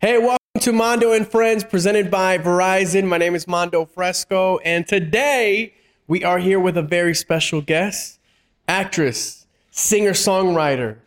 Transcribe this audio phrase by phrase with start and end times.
[0.00, 3.08] Hey, welcome to Mondo and Friends, presented by Verizon.
[3.08, 5.74] My name is Mondo Fresco, and today
[6.06, 8.20] we are here with a very special guest,
[8.68, 10.98] actress, singer songwriter,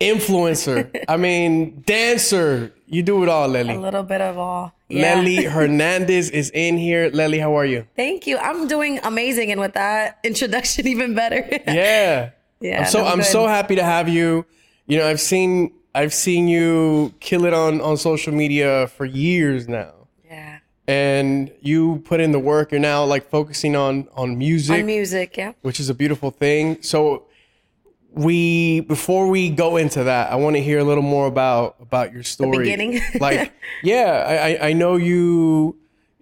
[0.00, 0.88] influencer.
[1.08, 2.72] I mean, dancer.
[2.86, 3.74] You do it all, Lily.
[3.74, 4.72] A little bit of all.
[4.88, 5.16] Yeah.
[5.16, 7.10] Lely Hernandez is in here.
[7.12, 7.88] Lely, how are you?
[7.96, 8.38] Thank you.
[8.38, 11.44] I'm doing amazing, and with that introduction, even better.
[11.66, 12.30] Yeah.
[12.60, 13.26] Yeah, I'm so I'm good.
[13.26, 14.46] so happy to have you.
[14.86, 19.68] You know, I've seen I've seen you kill it on on social media for years
[19.68, 19.92] now.
[20.24, 20.58] yeah.
[20.86, 22.70] And you put in the work.
[22.72, 25.52] You're now like focusing on on music, On music, yeah.
[25.62, 26.82] which is a beautiful thing.
[26.82, 27.24] So
[28.12, 32.12] we before we go into that, I want to hear a little more about about
[32.12, 32.52] your story.
[32.52, 33.00] The beginning?
[33.20, 35.76] like, yeah, I I- know you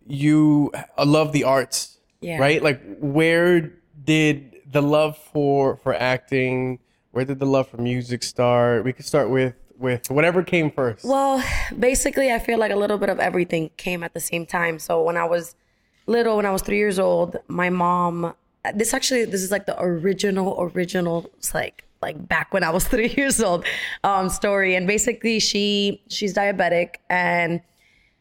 [0.08, 0.72] you
[1.04, 2.38] love the arts, Yeah.
[2.38, 2.62] right?
[2.62, 3.72] Like, where
[4.04, 6.78] did the love for for acting?
[7.16, 8.84] Where did the love for music start?
[8.84, 11.02] We could start with with whatever came first.
[11.02, 11.42] Well,
[11.78, 14.78] basically, I feel like a little bit of everything came at the same time.
[14.78, 15.56] So when I was
[16.04, 18.34] little, when I was three years old, my mom.
[18.74, 21.30] This actually, this is like the original, original.
[21.54, 23.64] Like like back when I was three years old,
[24.04, 24.74] um, story.
[24.74, 27.62] And basically, she she's diabetic and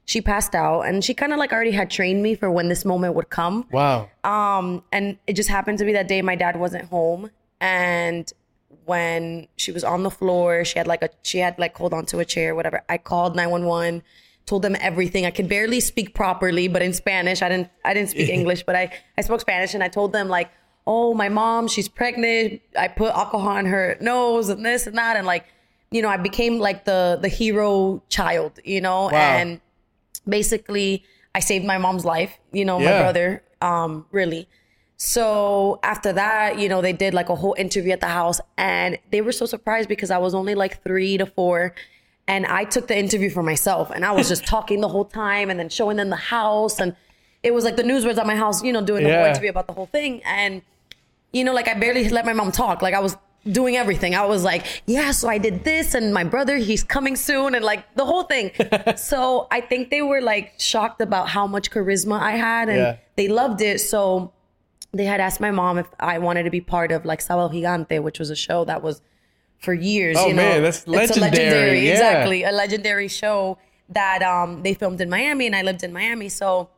[0.06, 2.86] she passed out, and she kind of like already had trained me for when this
[2.86, 3.68] moment would come.
[3.74, 4.10] wow.
[4.24, 8.32] Um, and it just happened to be that day my dad wasn't home, and
[8.86, 12.06] when she was on the floor, she had like a she had like hold on
[12.08, 12.84] to a chair, whatever.
[12.88, 14.04] I called nine one one,
[14.46, 15.26] told them everything.
[15.26, 18.76] I could barely speak properly, but in Spanish, I didn't I didn't speak English, but
[18.76, 20.52] I I spoke Spanish, and I told them like,
[20.88, 22.62] oh, my mom, she's pregnant.
[22.78, 25.46] I put alcohol on her nose and this and that, and like,
[25.92, 29.14] you know, I became like the the hero child, you know, wow.
[29.14, 29.62] and
[30.28, 34.48] basically I saved my mom's life, you know, my brother, um, really.
[34.98, 38.98] So after that, you know, they did like a whole interview at the house and
[39.12, 41.74] they were so surprised because I was only like three to four.
[42.28, 45.50] And I took the interview for myself and I was just talking the whole time
[45.50, 46.80] and then showing them the house.
[46.80, 46.96] And
[47.44, 49.30] it was like the news was at my house, you know, doing the whole Yeah.
[49.30, 50.22] interview about the whole thing.
[50.24, 50.62] And
[51.34, 52.82] you know, like I barely let my mom talk.
[52.82, 53.18] Like I was
[53.52, 54.16] doing everything.
[54.16, 57.64] I was like, yeah, so I did this and my brother, he's coming soon and
[57.64, 58.52] like the whole thing.
[58.96, 62.96] so I think they were like shocked about how much charisma I had and Yeah.
[63.18, 63.82] they loved it.
[63.82, 64.32] So
[64.96, 68.02] they had asked my mom if I wanted to be part of like Sábado Gigante,
[68.02, 69.02] which was a show that was
[69.60, 70.16] for years.
[70.18, 71.92] Oh, you know, man, that's It's a legendary, yeah.
[71.92, 73.58] exactly, a legendary show
[73.90, 76.30] that um they filmed in Miami, and I lived in Miami.
[76.30, 76.70] So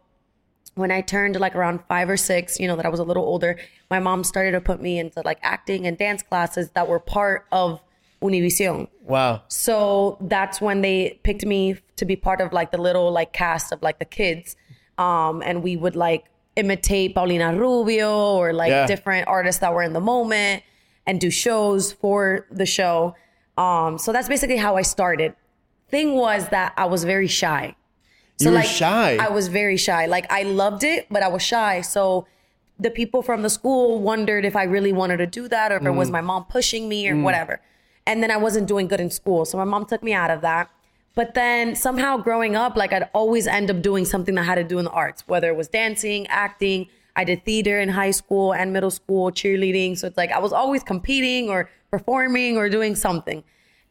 [0.73, 3.23] when I turned like around five or six, you know, that I was a little
[3.23, 3.57] older,
[3.89, 7.45] my mom started to put me into like acting and dance classes that were part
[7.51, 7.81] of
[8.21, 8.87] Univision.
[9.03, 9.43] Wow.
[9.47, 13.71] So that's when they picked me to be part of like the little like cast
[13.71, 14.55] of like the kids.
[14.97, 16.25] Um, and we would like
[16.57, 18.85] imitate Paulina Rubio or like Yeah.
[18.87, 20.63] different artists that were in the moment
[21.05, 23.15] and do shows for the show.
[23.57, 25.33] Um, so that's basically how I started.
[25.89, 27.75] Thing was that I was very shy.
[28.39, 29.17] You were like, shy.
[29.19, 30.05] I was very shy.
[30.05, 31.81] Like I loved it, but I was shy.
[31.81, 32.27] So
[32.79, 35.81] the people from the school wondered if I really wanted to do that or if
[35.81, 35.95] it Mm.
[35.95, 37.61] was my mom pushing me or whatever.
[38.05, 39.45] And then I wasn't doing good in school.
[39.45, 40.69] So my mom took me out of that.
[41.17, 44.63] But then somehow growing up, like I'd always end up doing something that had to
[44.63, 46.89] do in the arts, whether it was dancing, acting.
[47.15, 49.97] I did theater in high school and middle school, cheerleading.
[49.97, 53.43] So it's like I was always competing or performing or doing something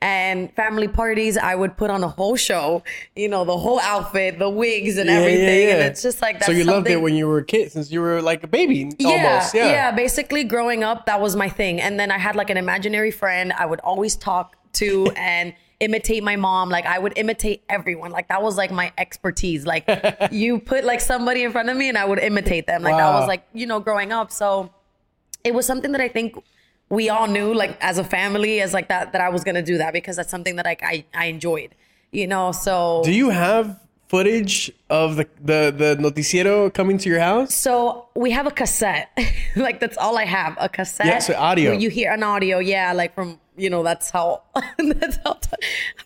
[0.03, 2.83] and family parties i would put on a whole show
[3.15, 6.35] you know the whole outfit the wigs and Yeah, yeah, everything and it's just like
[6.35, 8.47] that's so you loved it when you were a kid, since you were like a
[8.47, 9.55] baby yeah, almost.
[9.55, 9.71] Yeah.
[9.71, 13.11] yeah basically growing up that was my thing and then i had like an imaginary
[13.11, 18.11] friend i would always talk to and imitate my mom like i would imitate everyone
[18.11, 19.85] like that was like my expertise like
[20.33, 23.11] you put like somebody in front of me and i would imitate them like that
[23.11, 24.71] was like you know growing up so
[25.47, 26.37] it was something that I think
[26.89, 29.79] we all knew, like as a family, as like that, that I was gonna do
[29.79, 31.75] that because that's something that like I, I enjoyed,
[32.11, 32.51] you know.
[32.53, 33.79] So Do you have
[34.09, 37.55] footage of the, the the noticiero coming to your house?
[37.55, 39.17] so we have a cassette,
[39.57, 41.07] like that's all I have, a cassette.
[41.07, 41.73] Yeah, so audio.
[41.73, 44.43] you hear an audio, yeah, like from you know that's how
[44.79, 45.39] that's how,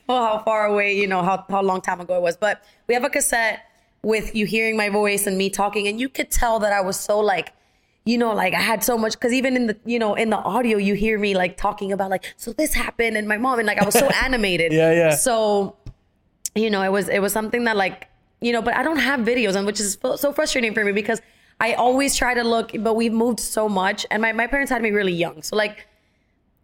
[0.09, 2.37] how far away, you know how how long time ago it was.
[2.37, 3.67] But we have a cassette
[4.03, 6.99] with you hearing my voice and me talking, and you could tell that I was
[6.99, 7.53] so like
[8.05, 10.39] you know, like I had so much because even in the, you know, in the
[10.39, 13.67] audio, you hear me like talking about like, so this happened and my mom and
[13.67, 14.73] like I was so animated.
[14.73, 15.15] Yeah, yeah.
[15.15, 15.77] So,
[16.55, 18.09] you know, it was it was something that like,
[18.41, 20.93] you know, but I don't have videos and which is so so frustrating for me
[20.93, 21.21] because
[21.61, 24.81] I always try to look, but we've moved so much and my, my parents had
[24.81, 25.43] me really young.
[25.43, 25.87] So like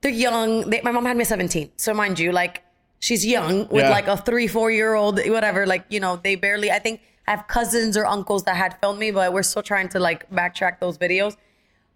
[0.07, 0.71] they're young.
[0.71, 1.73] They, my mom had me at 17.
[1.77, 2.63] So mind you, like
[3.01, 3.91] she's young with Yeah.
[3.91, 5.67] like a three, four year old, whatever.
[5.67, 8.99] Like, you know, they barely, I think I have cousins or uncles that had filmed
[9.01, 11.37] me, but we're still trying to like backtrack those videos.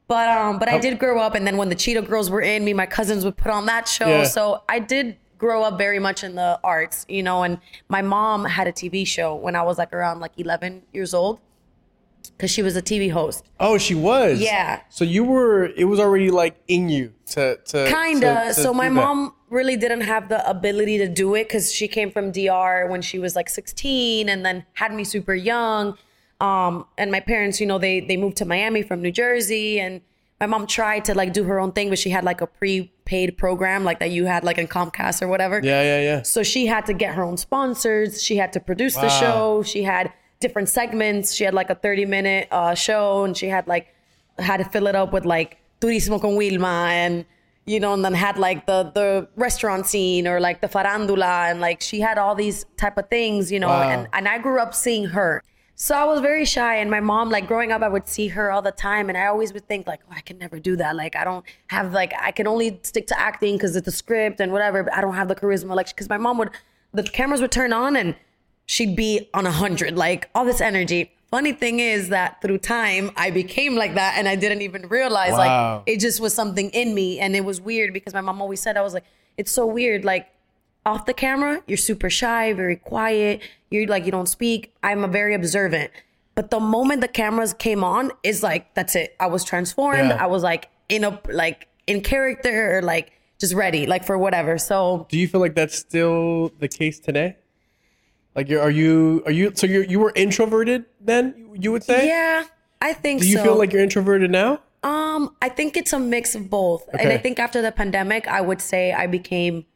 [0.09, 2.65] But um, but I did grow up, and then when the Cheetah Girls were in,
[2.65, 4.09] me my cousins would put on that show.
[4.09, 4.25] Yeah.
[4.25, 7.59] So I did grow up very much in the arts, you know, and
[7.89, 11.39] my mom had a TV show when I was like around like 11 years old
[12.37, 13.45] because she was a TV host.
[13.59, 14.41] Oh, she was.
[14.41, 14.81] Yeah.
[14.89, 15.67] So you were.
[15.77, 18.21] It was already like in you to to Kinda.
[18.49, 21.89] to- to so my mom really didn't have the ability to do it because she
[21.89, 25.97] came from DR when she was like 16 and then had me super young.
[26.41, 30.01] Um, and my parents, you know, they they moved to Miami from New Jersey, and
[30.41, 33.37] my mom tried to like do her own thing, but she had like a prepaid
[33.37, 35.61] program like that you had like in Comcast or whatever.
[35.63, 36.23] Yeah, yeah, yeah.
[36.23, 38.23] So she had to get her own sponsors.
[38.23, 39.63] She had to produce the show.
[39.63, 41.35] She had different segments.
[41.35, 43.95] She had like a 30 minute uh, show and she had like,
[44.39, 47.27] had to fill it up with like Turismo con Wilma and,
[47.67, 51.61] you know, and then had like the, the restaurant scene or like the farandula and
[51.61, 53.89] like she had all these type of things, you know, Wow.
[53.91, 55.43] and, and I grew up seeing her.
[55.75, 58.51] So I was very shy and my mom, like growing up, I would see her
[58.51, 60.95] all the time and I always would think like, oh, I can never do that.
[60.97, 64.41] Like I don't have like, I can only stick to acting because it's a script
[64.41, 65.75] and whatever, but I don't have the charisma.
[65.75, 66.51] Like, cause my mom would,
[66.93, 68.15] the cameras would turn on and
[68.71, 71.11] she'd be on a hundred, like all this energy.
[71.29, 75.33] Funny thing is that through time, I became like that and I didn't even realize
[75.33, 75.79] Wow.
[75.79, 77.19] like it just was something in me.
[77.19, 79.05] And it was weird because my mom always said, I was like,
[79.37, 80.05] it's so weird.
[80.05, 80.29] Like
[80.87, 83.41] off the camera, you're super shy, very quiet.
[83.73, 84.73] You're like, you don't speak.
[84.85, 85.91] I'm a very observant.
[86.37, 89.17] But the moment the cameras came on, is like, that's it.
[89.19, 90.11] I was transformed.
[90.11, 90.25] Yeah.
[90.25, 94.59] I was like in a, like in character or like just ready, like for whatever.
[94.59, 97.37] So Do you feel like that's still the case today?
[98.35, 101.51] Like, you're, you are you so you you were introverted then?
[101.59, 102.07] You would say.
[102.07, 102.45] yeah,
[102.81, 103.43] I think Do you so.
[103.43, 104.61] feel like you're introverted now?
[104.83, 106.89] Um, I think it's a mix of both.
[106.99, 109.67] And I think after the pandemic, I would say I became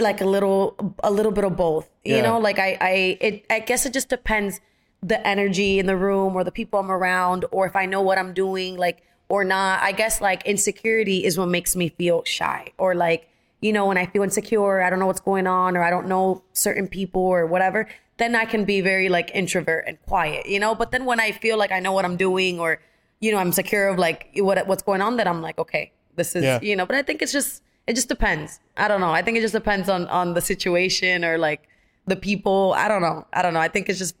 [0.00, 1.88] like a little a little bit of both.
[2.04, 2.22] You Yeah.
[2.22, 4.60] know, like I I it I guess it just depends
[5.02, 8.18] the energy in the room or the people I'm around or if I know what
[8.18, 9.82] I'm doing like or not.
[9.82, 13.28] I guess like insecurity is what makes me feel shy or like
[13.60, 16.06] you know when I feel insecure, I don't know what's going on or I don't
[16.08, 17.88] know certain people or whatever,
[18.18, 20.74] then I can be very like introvert and quiet, you know?
[20.74, 22.80] But then when I feel like I know what I'm doing or
[23.20, 26.36] you know, I'm secure of like what what's going on, then I'm like, okay, this
[26.36, 26.60] is Yeah.
[26.62, 26.86] you know.
[26.86, 28.60] But I think it's just it just depends.
[28.76, 29.10] I don't know.
[29.10, 31.68] I think it just depends on on the situation or like
[32.06, 32.74] the people.
[32.76, 33.26] I don't know.
[33.32, 33.60] I don't know.
[33.60, 34.14] I think it's just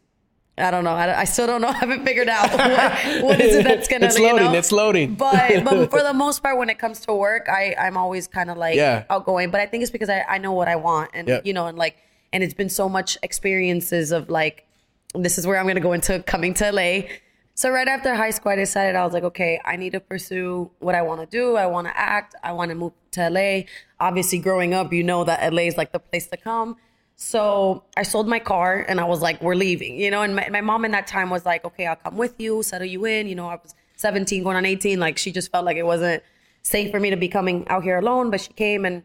[0.58, 0.92] I don't know.
[0.92, 1.68] I, I still don't know.
[1.74, 4.06] I haven't figured out what, what is it that's gonna.
[4.06, 4.58] It's you loading, know?
[4.58, 5.14] it's loading.
[5.14, 8.50] But but for the most part, when it comes to work, I I'm always kind
[8.50, 9.04] of like Yeah.
[9.10, 9.50] outgoing.
[9.50, 11.40] But I think it's because I I know what I want, and Yeah.
[11.44, 11.96] you know, and like,
[12.32, 14.66] and it's been so much experiences of like,
[15.14, 17.02] this is where I'm gonna go into coming to LA.
[17.54, 20.70] So right after high school, I decided I was like, okay, I need to pursue
[20.78, 21.56] what I want to do.
[21.56, 22.36] I want to act.
[22.44, 23.62] I want to move to LA.
[23.98, 26.76] Obviously, growing up, you know that LA is like the place to come.
[27.20, 30.22] So I sold my car and I was like, we're leaving, you know.
[30.22, 32.86] And my, my mom in that time was like, okay, I'll come with you, settle
[32.86, 33.26] you in.
[33.26, 35.00] You know, I was 17 going on 18.
[35.00, 36.22] Like she just felt like it wasn't
[36.62, 38.30] safe for me to be coming out here alone.
[38.30, 39.02] But she came and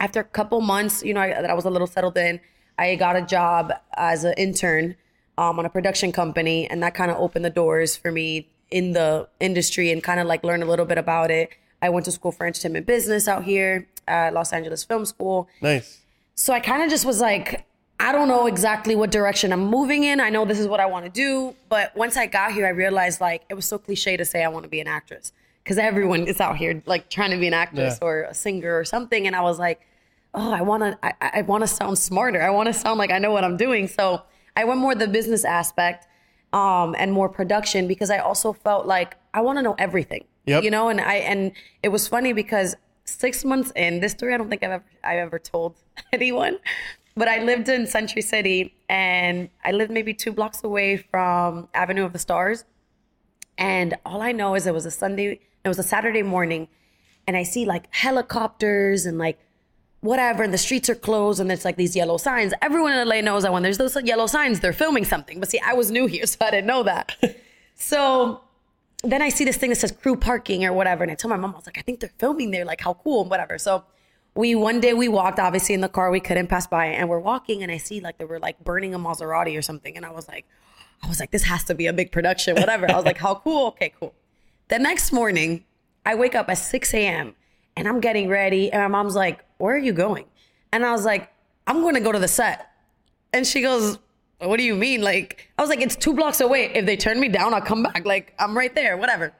[0.00, 2.40] after a couple months, you know, I, that I was a little settled in,
[2.78, 4.96] I got a job as an intern
[5.38, 8.92] um, on a production company, and that kind of opened the doors for me in
[8.92, 11.50] the industry and kind of like learn a little bit about it.
[11.80, 15.48] I went to school for entertainment business out here at Los Angeles Film School.
[15.62, 16.00] Nice.
[16.34, 17.66] So I kind of just was like,
[17.98, 20.20] I don't know exactly what direction I'm moving in.
[20.20, 21.54] I know this is what I want to do.
[21.68, 24.48] But once I got here, I realized like it was so cliche to say I
[24.48, 25.32] want to be an actress
[25.62, 28.06] because everyone is out here like trying to be an actress Yeah.
[28.08, 29.26] or a singer or something.
[29.26, 29.82] And I was like,
[30.32, 32.40] oh, I want to, I, I want to sound smarter.
[32.42, 33.86] I want to sound like I know what I'm doing.
[33.86, 34.22] So
[34.56, 36.06] I went more the business aspect
[36.54, 40.24] um, and more production because I also felt like I want to know everything.
[40.46, 40.64] Yep.
[40.64, 41.52] You know, and I and
[41.82, 42.74] it was funny because
[43.10, 45.76] six months in this story, I don't think I've ever I've ever told
[46.12, 46.58] anyone,
[47.16, 52.04] but I lived in Century City and I lived maybe two blocks away from Avenue
[52.04, 52.64] of the Stars,
[53.58, 56.68] and all I know is it was a Sunday, it was a Saturday morning,
[57.26, 59.38] and I see like helicopters and like
[60.00, 62.52] whatever, and the streets are closed, and there's like these yellow signs.
[62.62, 65.40] Everyone in LA knows that when there's those yellow signs, they're filming something.
[65.40, 67.16] But see, I was new here, so I didn't know that.
[67.74, 68.40] so
[69.02, 71.36] then I see this thing that says crew parking or whatever, and I tell my
[71.36, 73.58] mom, I was like, I think they're filming there, like how cool, and whatever.
[73.58, 73.84] So
[74.34, 77.18] we one day we walked, obviously in the car, we couldn't pass by, and we're
[77.18, 80.10] walking, and I see like they were like burning a Maserati or something, and I
[80.10, 80.46] was like,
[81.02, 82.90] I was like, this has to be a big production, whatever.
[82.90, 83.68] I was like, how cool?
[83.68, 84.14] Okay, cool.
[84.68, 85.64] The next morning,
[86.04, 87.34] I wake up at 6 a.m.
[87.76, 90.26] and I'm getting ready, and my mom's like, Where are you going?
[90.72, 91.32] And I was like,
[91.66, 92.70] I'm going to go to the set.
[93.32, 93.98] And she goes,
[94.40, 95.02] What do you mean?
[95.02, 96.72] Like, I was like, It's two blocks away.
[96.74, 98.04] If they turn me down, I'll come back.
[98.04, 99.32] Like, I'm right there, whatever.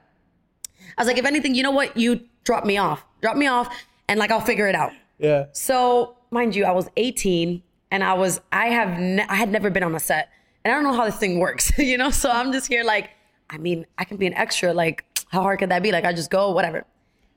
[0.97, 1.95] I was like, If anything, you know what?
[1.97, 3.03] You drop me off.
[3.21, 3.73] Drop me off,
[4.07, 4.91] and like, I'll figure it out.
[5.19, 5.45] Yeah.
[5.51, 9.69] So, mind you, I was 18 and I was I have ne- I had never
[9.69, 10.29] been on a set.
[10.63, 12.09] And I don't know how this thing works, you know?
[12.09, 13.11] So I'm just here like,
[13.49, 15.91] I mean, I can be an extra like how hard could that be?
[15.91, 16.85] Like I just go whatever.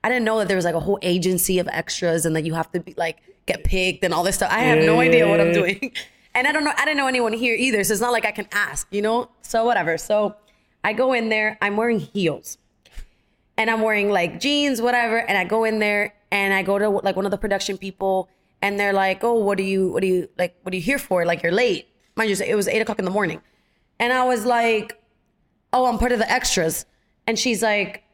[0.02, 2.54] I didn't know that there was like a whole agency of extras and that you
[2.54, 4.50] have to be like get picked and all this stuff.
[4.52, 5.92] I have no idea what I'm doing.
[6.34, 7.84] And I don't know, I didn't know anyone here either.
[7.84, 9.30] So it's not like I can ask, you know?
[9.42, 9.96] So whatever.
[9.98, 10.36] So
[10.82, 12.58] I go in there, I'm wearing heels
[13.56, 15.18] and I'm wearing like jeans, whatever.
[15.18, 18.28] And I go in there and I go to like one of the production people
[18.60, 20.98] and they're like, oh, what are you, what are you, like, what are you here
[20.98, 21.24] for?
[21.24, 21.88] Like, you're late.
[22.16, 23.40] Mind you, it was eight o'clock in the morning.
[24.00, 25.00] And I was like,
[25.72, 26.86] oh, I'm part of the extras.
[27.26, 28.04] And she's like,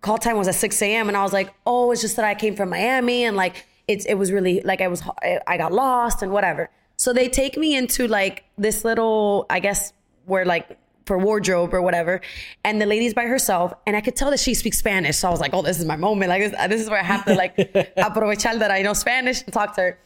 [0.00, 1.08] call time was at 6 a.m.
[1.08, 4.04] And I was like, oh, it's just that I came from Miami and like, it's,
[4.04, 5.02] it was really like I was,
[5.46, 6.70] I got lost and whatever.
[6.98, 9.92] So they take me into like this little, I guess,
[10.26, 10.76] where like
[11.06, 12.20] for wardrobe or whatever.
[12.64, 13.72] And the lady's by herself.
[13.86, 15.16] And I could tell that she speaks Spanish.
[15.16, 16.28] So I was like, oh, this is my moment.
[16.28, 17.56] Like, this, uh, this is where I have to like
[17.96, 19.98] aprovechar that I know Spanish and talk to her.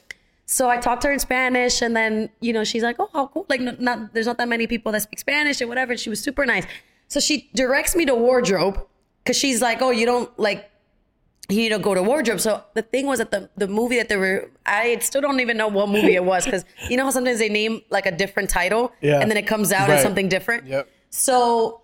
[0.47, 3.29] So I talked to her in Spanish, and then you know she's like, "Oh, how
[3.29, 3.47] cool!
[3.49, 6.11] Like, no, not there's not that many people that speak Spanish and whatever." And she
[6.11, 6.67] was super nice.
[7.09, 8.85] So she directs me to wardrobe
[9.23, 10.69] because she's like, "Oh, you don't like
[11.51, 14.17] need to go to wardrobe." So the thing was that the the movie that they
[14.17, 17.39] were, I still don't even know what movie it was because you know how sometimes
[17.39, 19.21] they name like a different title Yeah.
[19.21, 19.97] and then it comes out Right.
[19.97, 20.67] as something different.
[20.67, 20.89] Yep.
[21.11, 21.81] So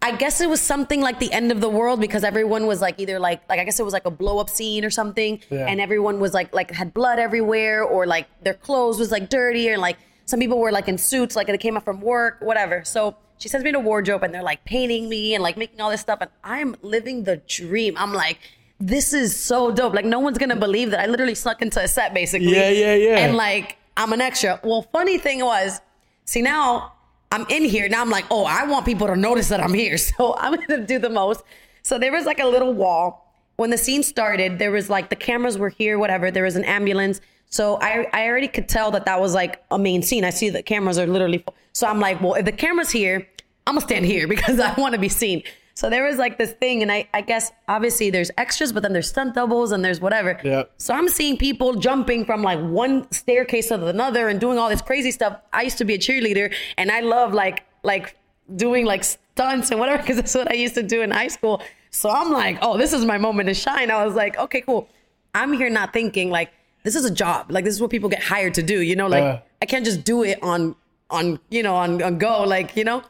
[0.00, 3.00] I guess it was something like the end of the world because everyone was like
[3.00, 5.66] either like like I guess it was like a blow up scene or something, Yeah.
[5.66, 9.68] and everyone was like like had blood everywhere or like their clothes was like dirty
[9.70, 12.84] or like some people were like in suits like they came up from work whatever.
[12.84, 15.90] So she sends me to wardrobe and they're like painting me and like making all
[15.90, 17.94] this stuff and I'm living the dream.
[17.98, 18.38] I'm like.
[18.80, 19.94] This is so dope.
[19.94, 22.54] Like no one's gonna believe that I literally snuck into a set basically.
[22.54, 23.18] Yeah, yeah, yeah.
[23.18, 24.60] And like I'm an extra.
[24.62, 25.80] Well, funny thing was,
[26.24, 26.92] see now
[27.32, 27.88] I'm in here.
[27.88, 29.98] Now I'm like, oh, I want people to notice that I'm here.
[30.18, 31.42] So I'm gonna do the most.
[31.82, 33.24] So there was like a little wall.
[33.56, 36.30] When the scene started, there was like the cameras were here, whatever.
[36.30, 37.20] There was an ambulance.
[37.50, 40.22] So I, I already could tell that that was like a main scene.
[40.22, 41.38] I see the cameras are literally.
[41.38, 41.54] full.
[41.72, 43.26] So I'm like, well, if the camera's here,
[43.66, 45.42] I'm gonna stand here because I want to be seen.
[45.78, 48.92] So there was like this thing, and I, I guess obviously there's extras, but then
[48.92, 50.40] there's stunt doubles and there's whatever.
[50.42, 50.64] Yeah.
[50.76, 54.82] So I'm seeing people jumping from like one staircase to another and doing all this
[54.82, 55.38] crazy stuff.
[55.52, 58.16] I used to be a cheerleader, and I love like like
[58.56, 61.62] doing like stunts and whatever because that's what I used to do in high school.
[61.90, 63.92] So I'm like, oh, this is my moment to shine.
[63.92, 64.88] I was like, okay, cool.
[65.32, 66.50] I'm here not thinking like
[66.82, 67.52] this is a job.
[67.52, 68.80] Like this is what people get hired to do.
[68.80, 69.40] You know, like Yeah.
[69.62, 70.74] I can't just do it on
[71.08, 73.04] on you know on on go like you know.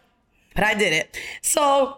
[0.54, 1.18] But I did it.
[1.40, 1.96] So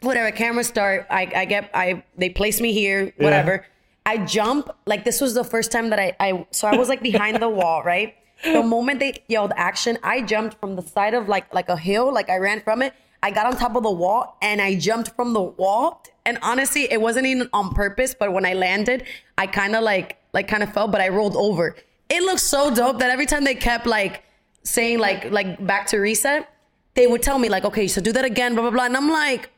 [0.00, 3.66] whatever camera start i i get i they place me here whatever.
[4.04, 7.02] I jump like this was the first time that i i so i was like
[7.02, 8.14] behind the wall right?
[8.44, 12.12] The moment they yelled action i jumped from the side of like like a hill
[12.12, 12.92] like i ran from it.
[13.22, 16.02] I got on top of the wall and i jumped from the wall.
[16.24, 19.04] And honestly it wasn't even on purpose but when i landed
[19.38, 21.74] i kind of like like kind of fell but i rolled over.
[22.08, 24.22] It looked so dope that every time they kept like
[24.62, 26.48] saying like like back to reset
[26.94, 28.84] they would tell me like okay so do that again blah blah blah.
[28.84, 29.50] And i'm like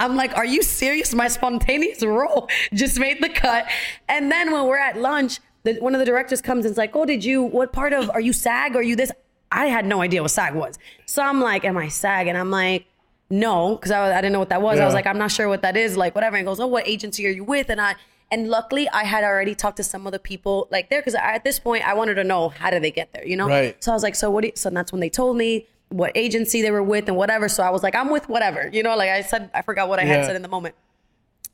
[0.00, 1.12] I'm like, are you serious?
[1.14, 3.66] My spontaneous role just made the cut.
[4.08, 6.94] And then when we're at lunch, the, one of the directors comes and is like,
[6.94, 8.76] oh, did you, what part of, are you SAG?
[8.76, 9.10] Are you this?
[9.50, 10.78] I had no idea what SAG was.
[11.06, 12.28] So I'm like, am I SAG?
[12.28, 12.86] And I'm like,
[13.30, 14.78] no, because I, I didn't know what that was.
[14.78, 15.96] I was like, I'm not sure what that is.
[15.96, 16.36] Like, whatever.
[16.36, 17.68] And goes, oh, what agency are you with?
[17.68, 17.96] And I,
[18.30, 21.44] and luckily I had already talked to some of the people like there because at
[21.44, 23.48] this point I wanted to know how did they get there, you know?
[23.48, 23.82] Right.
[23.82, 24.42] So I was like, so what?
[24.42, 27.48] Do you, so that's when they told me what agency they were with and whatever.
[27.48, 28.96] So I was like, I'm with whatever, you know.
[28.96, 30.16] Like I said, I forgot what I Yeah.
[30.16, 30.74] had said in the moment.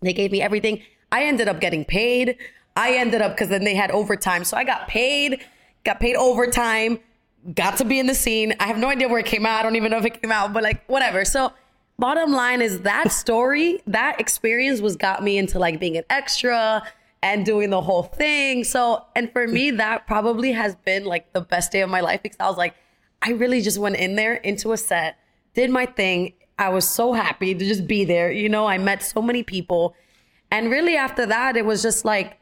[0.02, 0.82] They gave me everything.
[1.12, 2.36] I ended up getting paid.
[2.76, 5.40] I ended up because then they had overtime, so I got paid.
[5.84, 6.98] Got paid overtime.
[7.54, 8.54] Got to be in the scene.
[8.58, 9.60] I have no idea where it came out.
[9.60, 11.24] I don't even know if it came out, but like whatever.
[11.24, 11.52] So
[11.98, 16.82] bottom line is that story, that experience was got me into like being an extra
[17.22, 18.64] and doing the whole thing.
[18.64, 22.22] So, and for me, that probably has been like the best day of my life
[22.22, 22.74] because I was like,
[23.24, 25.16] I really just went in there into a set,
[25.54, 26.34] did my thing.
[26.58, 28.30] I was so happy to just be there.
[28.30, 29.96] You know, I met so many people.
[30.50, 32.38] And really after that, it was just like,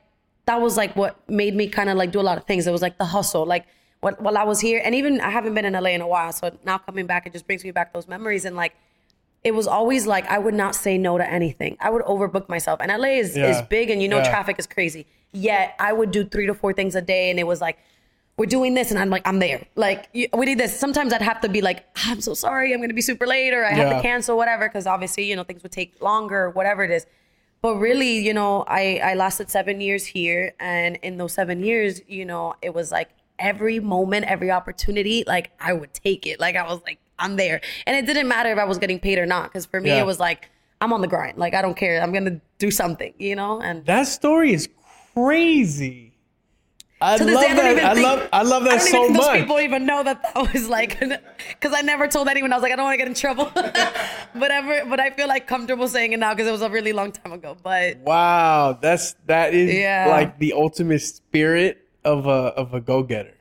[0.46, 2.66] that was like what made me kind of like do a lot of things.
[2.66, 3.46] It was like the hustle.
[3.46, 3.64] Like
[4.00, 6.32] what, while I was here, and even I haven't been in LA in a while.
[6.32, 8.44] So now coming back, it just brings me back those memories.
[8.44, 8.74] And like,
[9.44, 11.76] it was always like I would not say no to anything.
[11.80, 12.80] I would overbook myself.
[12.82, 14.28] And LA is, is big and you know Yeah.
[14.30, 15.06] traffic is crazy.
[15.32, 17.78] Yet I would do three to four things a day and it was like,
[18.38, 19.66] we're doing this and I'm like, I'm there.
[19.76, 20.78] Like we need this.
[20.78, 23.52] Sometimes I'd have to be like, ah, I'm so sorry, I'm gonna be super late
[23.52, 26.50] or I have to cancel whatever because obviously, you know, things would take longer or
[26.50, 27.06] whatever it is.
[27.60, 32.00] But really, you know, I, I lasted seven years here and in those seven years,
[32.08, 36.40] you know, it was like every moment, every opportunity, like I would take it.
[36.40, 37.60] Like I was like, I'm there.
[37.86, 39.52] And it didn't matter if I was getting paid or not.
[39.52, 40.00] Cause for me, Yeah.
[40.00, 40.48] it was like,
[40.80, 41.38] I'm on the grind.
[41.38, 42.00] Like I don't care.
[42.02, 43.60] I'm gonna do something, you know?
[43.60, 44.68] And That story is
[45.14, 46.11] crazy.
[47.02, 47.72] I To this love day, I don't that.
[47.72, 49.26] even I think- love- I love that I don't so even think much.
[49.32, 50.98] Those people even know that that was like,
[51.48, 52.52] because I never told anyone.
[52.52, 53.50] I was like, I don't want to get in trouble.
[53.54, 56.92] but ever, but I feel like comfortable saying it now because it was a really
[56.92, 57.56] long time ago.
[57.62, 60.06] But Wow, that's that is Yeah.
[60.08, 63.34] like the ultimate spirit of a of a go getter.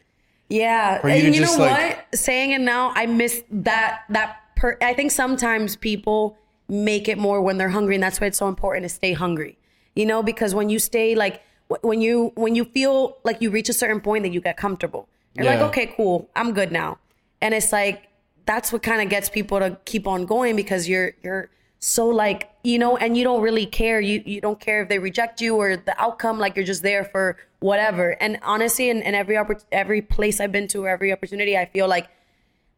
[0.50, 2.08] Yeah, and you know just, what?
[2.14, 4.02] Saying it now, I miss that.
[4.10, 6.38] That per- I think sometimes people
[6.68, 9.58] make it more when they're hungry, and that's why it's so important to stay hungry.
[9.96, 11.42] You know, because when you stay like
[11.82, 15.08] when you when you feel like you reach a certain point that you get comfortable,
[15.34, 16.98] you're like, okay, cool, I'm good now,
[17.42, 18.08] and it's like
[18.46, 21.50] that's what kind of gets people to keep on going because you're you're
[21.80, 24.02] so like you know and you don't really care.
[24.02, 27.06] You you don't care if they reject you or the outcome like you're just there
[27.06, 28.12] for whatever.
[28.22, 31.66] And honestly in, in every oppor- every place i've been to or every opportunity i
[31.66, 32.10] feel like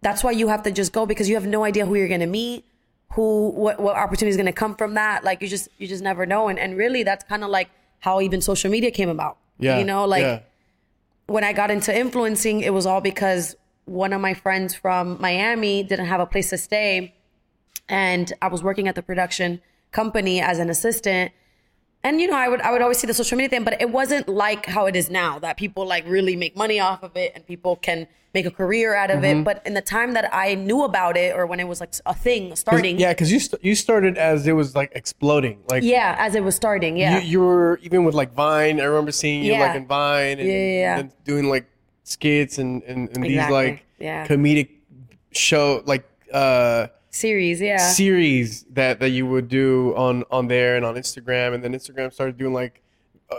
[0.01, 2.19] that's why you have to just go because you have no idea who you're going
[2.19, 2.65] to meet
[3.13, 5.23] who what, what opportunity is going to come from that.
[5.23, 6.47] Like you just you just never know.
[6.47, 7.69] And, and really that's kind of like
[8.03, 10.39] how even social media came about Yeah, you know like yeah.
[11.27, 13.55] when I got into influencing, it was all because
[13.85, 17.15] one of my friends from Miami didn't have a place to stay.
[17.87, 21.31] And I was working at the production company as an assistant.
[22.05, 23.89] And you know, I would I would always see the social media thing, but it
[23.89, 27.31] wasn't like how it is now that people like really make money off of it
[27.33, 29.39] and people can make a career out of Mm-hmm.
[29.41, 29.43] it.
[29.45, 32.13] But in the time that I knew about it or when it was like a
[32.13, 35.59] thing starting, Yeah, because you st- you started as it was like exploding.
[35.69, 37.19] Like yeah, as it was starting, yeah.
[37.19, 38.81] you, you were even with like Vine.
[38.81, 39.59] I remember seeing you Yeah.
[39.67, 41.65] like in Vine and, Yeah, yeah, and doing like
[42.03, 44.27] skits and and, and these like Yeah.
[44.27, 44.69] comedic
[45.31, 47.77] show like uh Series, yeah.
[47.77, 52.11] series that that you would do on on there and on Instagram, and then Instagram
[52.11, 52.81] started doing like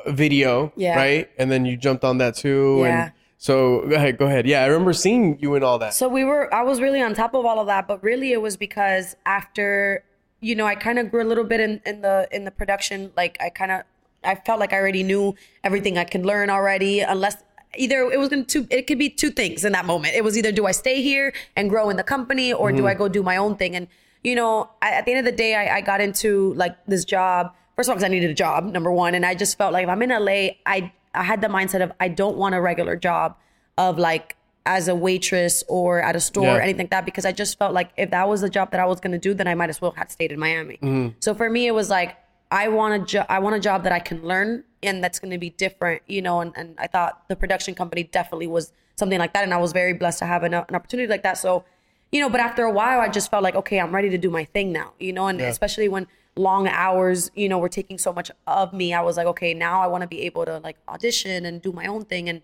[0.06, 0.96] a video, Yeah.
[0.96, 1.28] right?
[1.38, 2.78] And then you jumped on that too.
[2.82, 3.02] Yeah.
[3.06, 4.46] And so go ahead, go ahead.
[4.46, 5.92] Yeah, I remember seeing you and all that.
[5.92, 8.40] So we were, I was really on top of all of that, but really it
[8.40, 10.04] was because after,
[10.40, 13.12] you know, I kind of grew a little bit in, in the in the production.
[13.16, 13.82] Like I kind of,
[14.22, 17.00] I felt like I already knew everything I could learn already.
[17.00, 17.36] Unless
[17.76, 20.14] either it was going to, it could be two things in that moment.
[20.14, 22.86] It was either do I stay here and grow in the company, or do mm-hmm.
[22.86, 23.76] I go do my own thing?
[23.76, 23.88] And
[24.22, 27.04] you know, I, at the end of the day, I, I got into like this
[27.04, 27.54] job.
[27.76, 29.84] First of all, because I needed a job, number one, and I just felt like
[29.84, 32.96] if I'm in LA, I I had the mindset of I don't want a regular
[32.96, 33.36] job
[33.76, 36.56] of like as a waitress or at a store Yeah.
[36.56, 38.80] or anything like that because I just felt like if that was the job that
[38.80, 40.78] I was going to do, then I might as well have stayed in Miami.
[40.82, 41.08] Mm-hmm.
[41.20, 42.16] So for me, it was like
[42.50, 43.26] I want a job.
[43.28, 46.23] I want a job that I can learn and that's going to be different, you
[46.23, 46.40] know.
[46.40, 49.73] And, and I thought the production company definitely was something like that, and I was
[49.73, 51.38] very blessed to have an, an opportunity like that.
[51.38, 51.64] So,
[52.12, 54.31] you know, but after a while, I just felt like okay, I'm ready to do
[54.31, 55.27] my thing now, you know.
[55.27, 59.16] And especially when long hours, you know, were taking so much of me, I was
[59.16, 62.05] like, okay, now I want to be able to like audition and do my own
[62.05, 62.42] thing and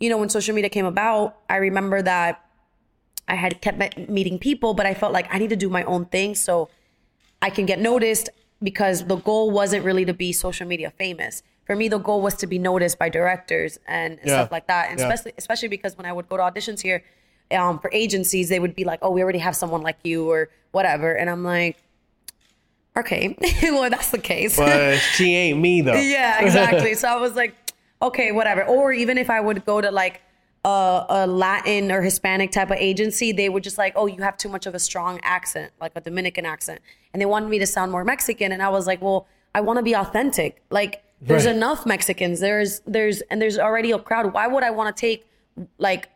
[0.00, 2.44] you know, when social media came about, I remember that
[3.26, 6.06] I had kept meeting people, but I felt like I need to do my own
[6.06, 6.70] thing so
[7.42, 8.30] I can get noticed
[8.62, 11.42] because the goal wasn't really to be social media famous.
[11.68, 14.34] For me, the goal was to be noticed by directors and, and Yeah.
[14.38, 14.90] stuff like that.
[14.90, 15.04] And Yeah.
[15.06, 17.04] especially, especially because when I would go to auditions here
[17.52, 20.48] um, for agencies, they would be like, "Oh, we already have someone like you," or
[20.72, 21.12] whatever.
[21.14, 21.76] And I'm like,
[22.96, 25.94] "Okay, well, that's the case." but she ain't me though.
[25.94, 26.94] Yeah, exactly.
[26.94, 27.54] so I was like,
[28.02, 28.64] okay, whatever.
[28.64, 30.20] Or even if I would go to like
[30.64, 34.36] a, a Latin or Hispanic type of agency, they would just like, oh, you have
[34.36, 36.80] too much of a strong accent, like a Dominican accent.
[37.12, 38.52] And they wanted me to sound more Mexican.
[38.52, 40.62] And I was like, well, I want to be authentic.
[40.70, 41.54] Like there's Right.
[41.56, 42.40] enough Mexicans.
[42.40, 44.32] There's, there's, and there's already a crowd.
[44.32, 45.26] Why would I want to take
[45.78, 46.08] like,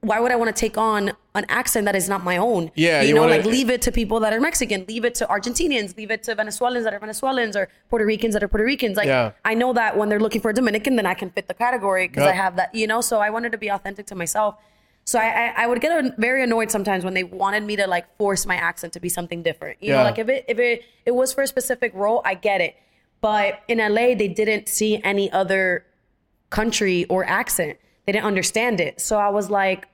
[0.00, 2.70] why would I want to take on an accent that is not my own?
[2.74, 5.14] Yeah, you, you know, wanna- like leave it to people that are Mexican, leave it
[5.16, 8.64] to Argentinians, leave it to Venezuelans that are Venezuelans or Puerto Ricans that are Puerto
[8.66, 8.96] Ricans.
[8.98, 9.32] Like Yeah.
[9.46, 12.06] I know that when they're looking for a Dominican, then I can fit the category
[12.08, 13.00] because I have that, you know.
[13.00, 14.56] So I wanted to be authentic to myself.
[15.06, 18.14] So I, I, I would get very annoyed sometimes when they wanted me to like
[18.16, 19.82] force my accent to be something different.
[19.82, 19.98] You Yeah.
[19.98, 22.74] know, like if it if it it was for a specific role, I get it.
[23.24, 25.86] But in LA, they didn't see any other
[26.50, 27.78] country or accent.
[28.04, 29.00] They didn't understand it.
[29.00, 29.88] So I was like,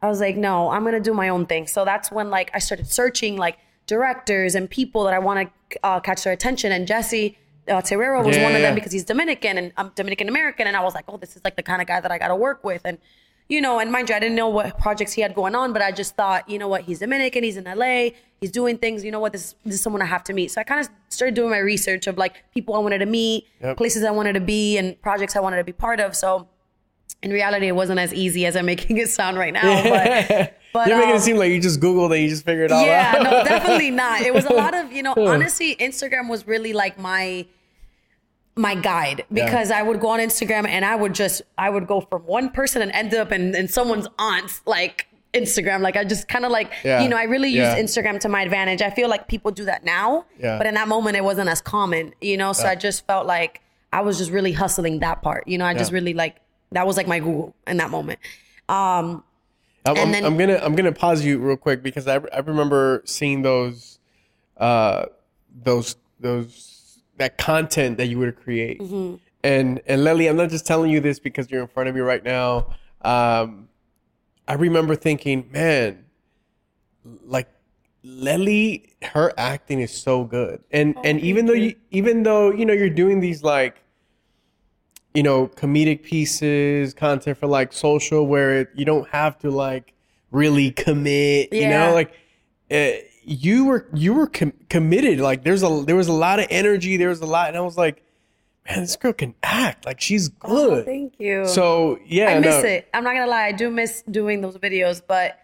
[0.00, 1.66] I was like, no, I'm gonna do my own thing.
[1.66, 5.78] So that's when like I started searching like directors and people that I want to
[5.84, 6.70] uh, catch their attention.
[6.70, 8.68] And Jessy uh, Terrero was Yeah, one of yeah.
[8.68, 10.68] them because he's Dominican and I'm Dominican American.
[10.68, 12.28] And I was like, oh, this is like the kind of guy that I got
[12.28, 12.82] to work with.
[12.84, 12.98] And
[13.50, 15.82] you know, and mind you, I didn't know what projects he had going on, but
[15.82, 18.10] I just thought, you know what, he's Dominican, he's in LA,
[18.40, 19.04] he's doing things.
[19.04, 20.52] You know what, this, this is someone I have to meet.
[20.52, 23.48] So I kind of started doing my research of like people I wanted to meet,
[23.60, 23.76] Yep.
[23.76, 26.14] places I wanted to be, and projects I wanted to be part of.
[26.14, 26.48] So
[27.24, 29.82] in reality, it wasn't as easy as I'm making it sound right now.
[30.72, 32.70] But, but You're making um, it seem like you just Googled and you just figured
[32.70, 33.22] it all yeah, out.
[33.24, 34.20] no, definitely not.
[34.22, 37.44] It was a lot of, you know, honestly, Instagram was really like my
[38.56, 42.00] my guide because I would go on Instagram and I would just I would go
[42.00, 45.80] from one person and end up in, in someone's aunt's like Instagram.
[45.80, 47.02] Like I just kind of like Yeah.
[47.02, 47.76] you know, I really Yeah.
[47.76, 48.82] used Instagram to my advantage.
[48.82, 50.26] I feel like people do that now.
[50.38, 50.58] Yeah.
[50.58, 52.52] But in that moment it wasn't as common, you know.
[52.52, 53.60] So I just felt like
[53.92, 55.46] I was just really hustling that part.
[55.48, 55.96] You know, I just Yeah.
[55.96, 56.36] really like
[56.72, 58.18] That was like my Google in that moment.
[58.68, 59.24] Um,
[59.86, 63.02] I'm, And then- I'm gonna I'm gonna pause you real quick because I, I remember
[63.06, 63.98] seeing those
[64.58, 65.06] uh
[65.62, 66.79] those those
[67.20, 68.80] that content that you would create.
[68.80, 69.14] Mm-hmm.
[69.44, 72.00] and and Lely I'm not just telling you this because you're in front of me
[72.00, 72.66] right now.
[73.02, 73.68] Um
[74.48, 76.04] I remember thinking man
[77.24, 77.48] like
[78.02, 80.62] Lely her acting is so good.
[80.70, 81.74] And Oh, and even though you.
[81.90, 83.82] even though you know you're doing these like
[85.14, 89.92] you know comedic pieces content for like social where it, you don't have to like
[90.30, 91.92] really commit you know?
[91.94, 92.12] Like
[92.70, 96.46] uh, you were you were com- committed like there's a there was a lot of
[96.50, 98.02] energy there was a lot and i was like
[98.68, 101.46] man this girl can act like she's oh, good Oh, thank you.
[101.46, 102.68] so yeah I miss no.
[102.68, 102.88] it.
[102.92, 105.38] I'm not gonna lie, I do miss doing those videos, but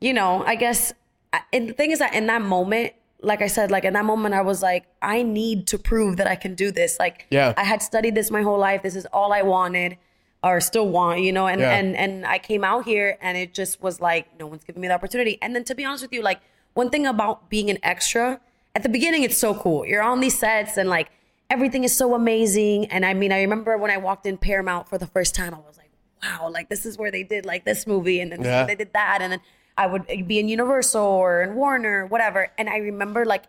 [0.00, 0.92] you know, I guess.
[1.32, 4.04] I- And the thing is that in that moment, like I said, like in that
[4.04, 6.98] moment, I was like, I need to prove that I can do this.
[6.98, 7.52] Like, Yeah.
[7.56, 8.82] I had studied this my whole life.
[8.82, 9.98] This is all I wanted,
[10.42, 11.46] or still want, you know.
[11.46, 11.76] And Yeah.
[11.78, 14.88] and and I came out here, and it just was like, no one's giving me
[14.88, 15.38] the opportunity.
[15.42, 16.40] And then to be honest with you, like
[16.74, 18.40] one thing about being an extra,
[18.74, 19.84] at the beginning, it's so cool.
[19.86, 21.10] You're on these sets, and like
[21.48, 22.86] everything is so amazing.
[22.86, 25.58] And I mean, I remember when I walked in Paramount for the first time, I
[25.58, 25.90] was like,
[26.22, 28.64] wow, like this is where they did like this movie, and then Yeah.
[28.64, 29.40] they did that, and then
[29.76, 32.50] I would be in Universal or in Warner, whatever.
[32.58, 33.44] And I remember like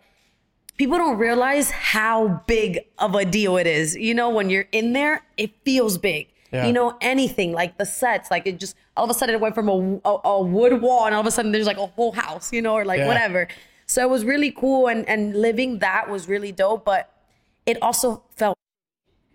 [0.78, 3.96] people don't realize how big of a deal it is.
[3.96, 6.30] You know, when you're in there, it feels big.
[6.52, 6.68] Yeah.
[6.68, 9.56] You know, anything like the sets, like it just all of a sudden it went
[9.56, 12.12] from a, a, a wood wall and all of a sudden there's like a whole
[12.12, 13.08] house, you know, or like Yeah.
[13.08, 13.48] whatever.
[13.86, 17.10] So it was really cool and and living that was really dope, but
[17.66, 18.58] it also felt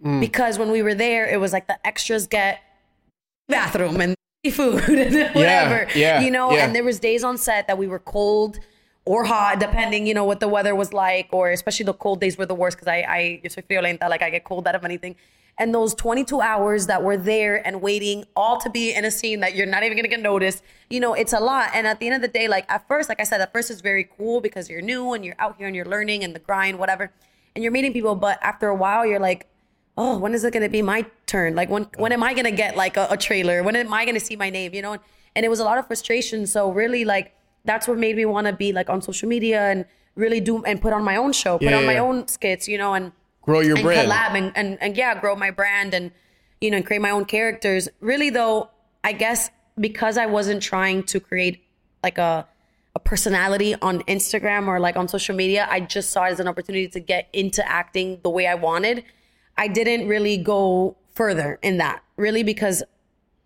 [0.05, 0.21] Mm.
[0.21, 2.61] because when we were there, it was like the extras get
[3.49, 4.15] bathroom and
[4.53, 5.89] food and whatever.
[5.95, 6.65] yeah, you know, yeah.
[6.67, 8.59] and there was days on set that we were cold
[9.07, 12.37] or hot, depending, you know, what the weather was like, or especially the cold days
[12.37, 14.85] were the worst because I, I, yo soy friolenta, like I get cold out of
[14.85, 15.17] anything.
[15.59, 19.41] And those 22 hours that were there and waiting all to be in a scene
[19.41, 21.71] that you're not even gonna get noticed, you know, it's a lot.
[21.73, 23.71] And at the end of the day, like at first, like I said, at first
[23.71, 26.41] it's very cool because you're new and you're out here and you're learning and the
[26.41, 27.11] grind, whatever,
[27.55, 28.15] and you're meeting people.
[28.15, 29.47] But after a while, you're like,
[29.97, 31.55] oh, when is it gonna be my turn?
[31.55, 33.63] Like when when am I gonna get like a, a trailer?
[33.63, 34.75] When am I gonna see my name?
[34.75, 35.03] You know, and,
[35.35, 36.47] and it was a lot of frustration.
[36.47, 39.87] So really, like that's what made me want to be like on social media and
[40.17, 42.77] really do and put on my own show, put Yeah, on my own skits, you
[42.77, 43.13] know, and
[43.47, 46.11] grow your and brand collab and, and and yeah, grow my brand and
[46.61, 47.89] you know and create my own characters.
[48.01, 48.71] Really though,
[49.03, 51.63] I guess because I wasn't trying to create
[52.03, 52.47] like a
[52.95, 56.49] a personality on Instagram or like on social media, I just saw it as an
[56.49, 59.05] opportunity to get into acting the way I wanted.
[59.59, 62.83] I didn't really go further in that, really, because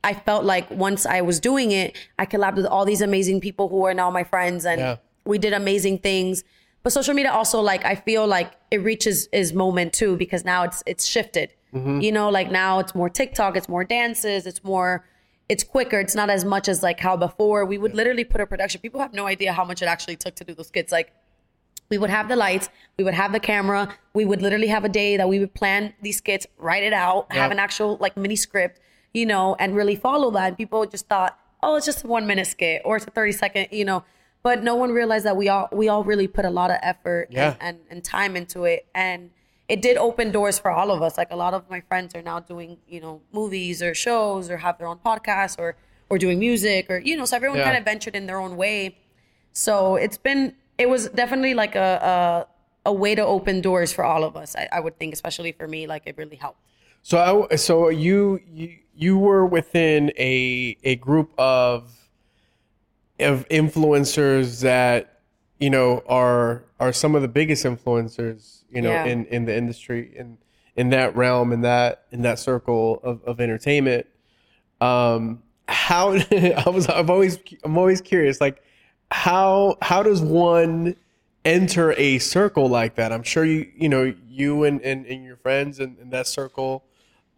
[0.04, 3.68] I felt like once I was doing it, I collabed with all these amazing people
[3.68, 4.96] who are now my friends and Yeah.
[5.24, 6.44] we did amazing things.
[6.82, 10.64] But social media also like I feel like it reaches its moment too because now
[10.64, 11.52] it's it's shifted.
[11.74, 12.00] Mm-hmm.
[12.00, 15.04] You know, like now it's more TikTok, it's more dances, it's more
[15.48, 15.98] it's quicker.
[15.98, 18.80] It's not as much as like how before we would literally put a production.
[18.80, 20.92] People have no idea how much it actually took to do those skits.
[20.92, 21.12] Like
[21.90, 24.88] we would have the lights, we would have the camera, we would literally have a
[24.88, 28.36] day that we would plan these skits, write it out, have an actual like mini
[28.36, 28.80] script,
[29.12, 30.48] you know, and really follow that.
[30.48, 33.32] And people just thought, oh, it's just a one minute skit or it's a 30
[33.32, 34.04] second, you know.
[34.42, 37.28] But no one realized that we all we all really put a lot of effort
[37.30, 37.56] Yeah.
[37.60, 38.86] and, and, and time into it.
[38.94, 39.30] And
[39.68, 41.16] it did open doors for all of us.
[41.18, 44.56] Like a lot of my friends are now doing, you know, movies or shows or
[44.56, 45.76] have their own podcasts or
[46.08, 47.64] or doing music or you know, so everyone Yeah.
[47.66, 48.96] kind of ventured in their own way.
[49.52, 52.46] So it's been it was definitely like a
[52.84, 54.56] a, a way to open doors for all of us.
[54.56, 56.60] I, I would think, especially for me, like it really helped.
[57.02, 61.92] So I, so you you you were within a a group of
[63.20, 65.20] of influencers that
[65.58, 69.04] you know are are some of the biggest influencers you know Yeah.
[69.06, 70.38] in in the industry in
[70.76, 74.06] in that realm in that in that circle of, of entertainment
[74.80, 78.62] um how i was i've always i'm always curious like
[79.10, 80.96] how how does one
[81.44, 85.36] enter a circle like that i'm sure you you know you and and, and your
[85.36, 86.84] friends in, in that circle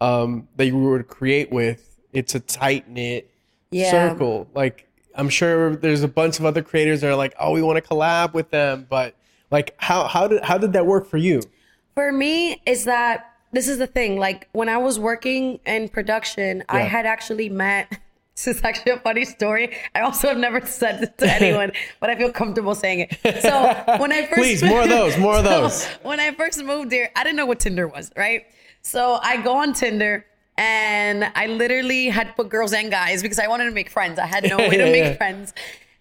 [0.00, 3.30] um that you would create with it's a tight knit
[3.70, 3.90] Yeah.
[3.90, 7.62] circle like i'm sure there's a bunch of other creators that are like oh we
[7.62, 9.14] want to collab with them but
[9.50, 11.42] like how how did how did that work for you
[11.94, 14.18] For me, is that this is the thing.
[14.18, 17.98] Like when I was working in production, I had actually met.
[18.34, 19.76] This is actually a funny story.
[19.94, 21.70] I also have never said this to anyone,
[22.00, 23.10] but I feel comfortable saying it.
[23.42, 23.52] So
[24.00, 25.84] when I first Please, more of those, more of So, those.
[26.02, 28.46] When I first moved here, I didn't know what Tinder was, right?
[28.80, 30.24] So I go on Tinder
[30.56, 34.18] and I literally had put girls and guys because I wanted to make friends.
[34.18, 35.52] I had no way to make friends.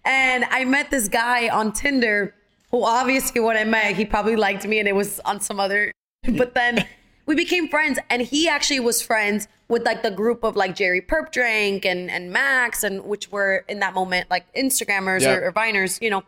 [0.04, 2.34] And I met this guy on Tinder
[2.70, 5.92] who obviously when I met, he probably liked me and it was on some other
[6.36, 6.86] but then
[7.26, 11.00] we became friends, and he actually was friends with like the group of like Jerry
[11.00, 16.00] Purpdrank and and Max, and which were in that moment like Instagrammers or, or Viners,
[16.00, 16.22] you know.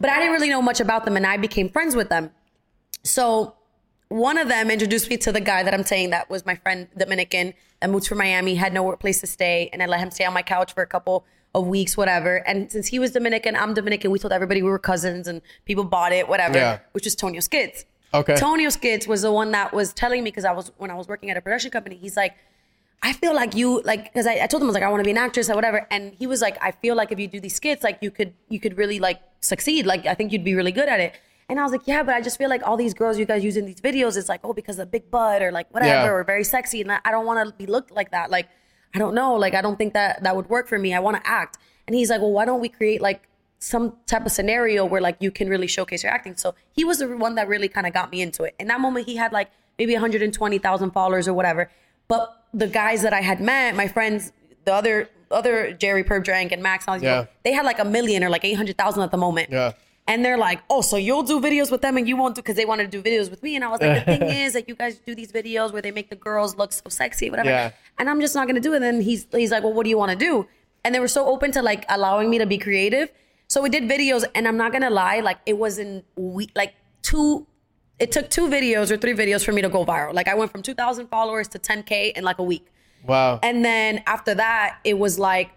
[0.00, 2.30] But I didn't really know much about them, and I became friends with them.
[3.02, 3.54] So
[4.08, 6.88] one of them introduced me to the guy that I'm saying that was my friend
[6.96, 10.24] Dominican that moved from Miami, had no place to stay, and I let him stay
[10.24, 12.36] on my couch for a couple of weeks, whatever.
[12.46, 14.10] And since he was Dominican, I'm Dominican.
[14.10, 16.56] We told everybody we were cousins, and people bought it, whatever.
[16.56, 16.78] Yeah.
[16.92, 17.84] Which is Tonio Skits.
[18.14, 18.36] Okay.
[18.36, 21.08] Tonio Skits was the one that was telling me because I was when I was
[21.08, 21.96] working at a production company.
[21.96, 22.34] He's like,
[23.02, 25.00] I feel like you like because I, I told him I was like I want
[25.00, 27.26] to be an actress or whatever, and he was like, I feel like if you
[27.26, 29.86] do these skits, like you could you could really like succeed.
[29.86, 31.14] Like I think you'd be really good at it.
[31.48, 33.44] And I was like, yeah, but I just feel like all these girls you guys
[33.44, 36.10] use in these videos, it's like, oh, because of big butt or like whatever, Yeah.
[36.12, 38.30] or very sexy, and I don't want to be looked like that.
[38.30, 38.48] Like
[38.94, 40.92] I don't know, like I don't think that that would work for me.
[40.94, 41.58] I want to act.
[41.86, 43.28] And he's like, well, why don't we create like
[43.58, 46.36] some type of scenario where like you can really showcase your acting.
[46.36, 48.54] So he was the one that really kind of got me into it.
[48.58, 51.70] In that moment, he had like maybe 120,000 followers or whatever.
[52.08, 54.32] But the guys that I had met, my friends,
[54.64, 57.20] the other other Jerry Purpdrank and Max, and all these Yeah.
[57.22, 59.50] people, they had like a million or like 800,000 at the moment.
[59.50, 59.72] Yeah.
[60.08, 62.54] And they're like, oh, so you'll do videos with them and you won't do because
[62.54, 63.56] they wanted to do videos with me.
[63.56, 65.90] And I was like, the thing is that you guys do these videos where they
[65.90, 67.50] make the girls look so sexy, whatever.
[67.50, 67.72] Yeah.
[67.98, 68.76] And I'm just not gonna do it.
[68.76, 70.46] And then he's he's like, well, what do you want to do?
[70.84, 73.10] And they were so open to like allowing me to be creative.
[73.48, 76.74] So we did videos, and I'm not gonna lie, like it was in we like
[77.02, 77.46] two.
[77.98, 80.12] It took two videos or three videos for me to go viral.
[80.12, 82.66] Like I went from 2,000 followers to 10k in like a week.
[83.06, 83.40] Wow.
[83.42, 85.50] And then after that, it was like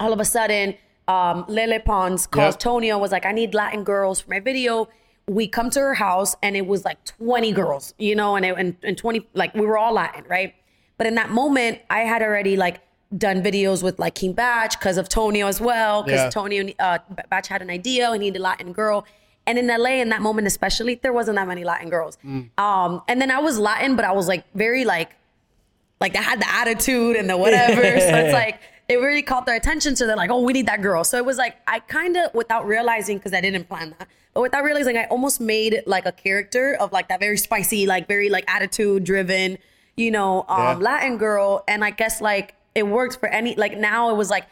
[0.00, 0.74] all of a sudden,
[1.08, 2.58] um, Lele Pons calls Yep.
[2.60, 4.88] Tonio was like, I need Latin girls for my video.
[5.26, 8.54] We come to her house and it was like 20 girls, you know, and, it,
[8.56, 10.54] and, and 20, like we were all Latin, right?
[10.98, 12.80] But in that moment, I had already like
[13.16, 16.30] done videos with like King Bach because of Tonio as well, because Yeah.
[16.30, 19.04] Tonio, uh, Bach had an idea and he needed a Latin girl.
[19.46, 22.18] And in LA, in that moment especially, there wasn't that many Latin girls.
[22.58, 25.16] Um, and then I was Latin, but I was like very like
[26.00, 27.80] like I had the attitude and the whatever.
[27.82, 28.60] so it's like
[28.90, 29.94] it really caught their attention.
[29.96, 31.04] So they're like, oh, we need that girl.
[31.04, 34.40] So it was like I kind of, without realizing, because I didn't plan that, but
[34.42, 38.28] without realizing, I almost made like a character of like that very spicy, like very
[38.28, 39.58] like attitude driven,
[39.96, 40.74] you know, um, Yeah.
[40.90, 41.64] Latin girl.
[41.68, 43.54] And I guess like it worked for any.
[43.54, 44.46] Like now it was like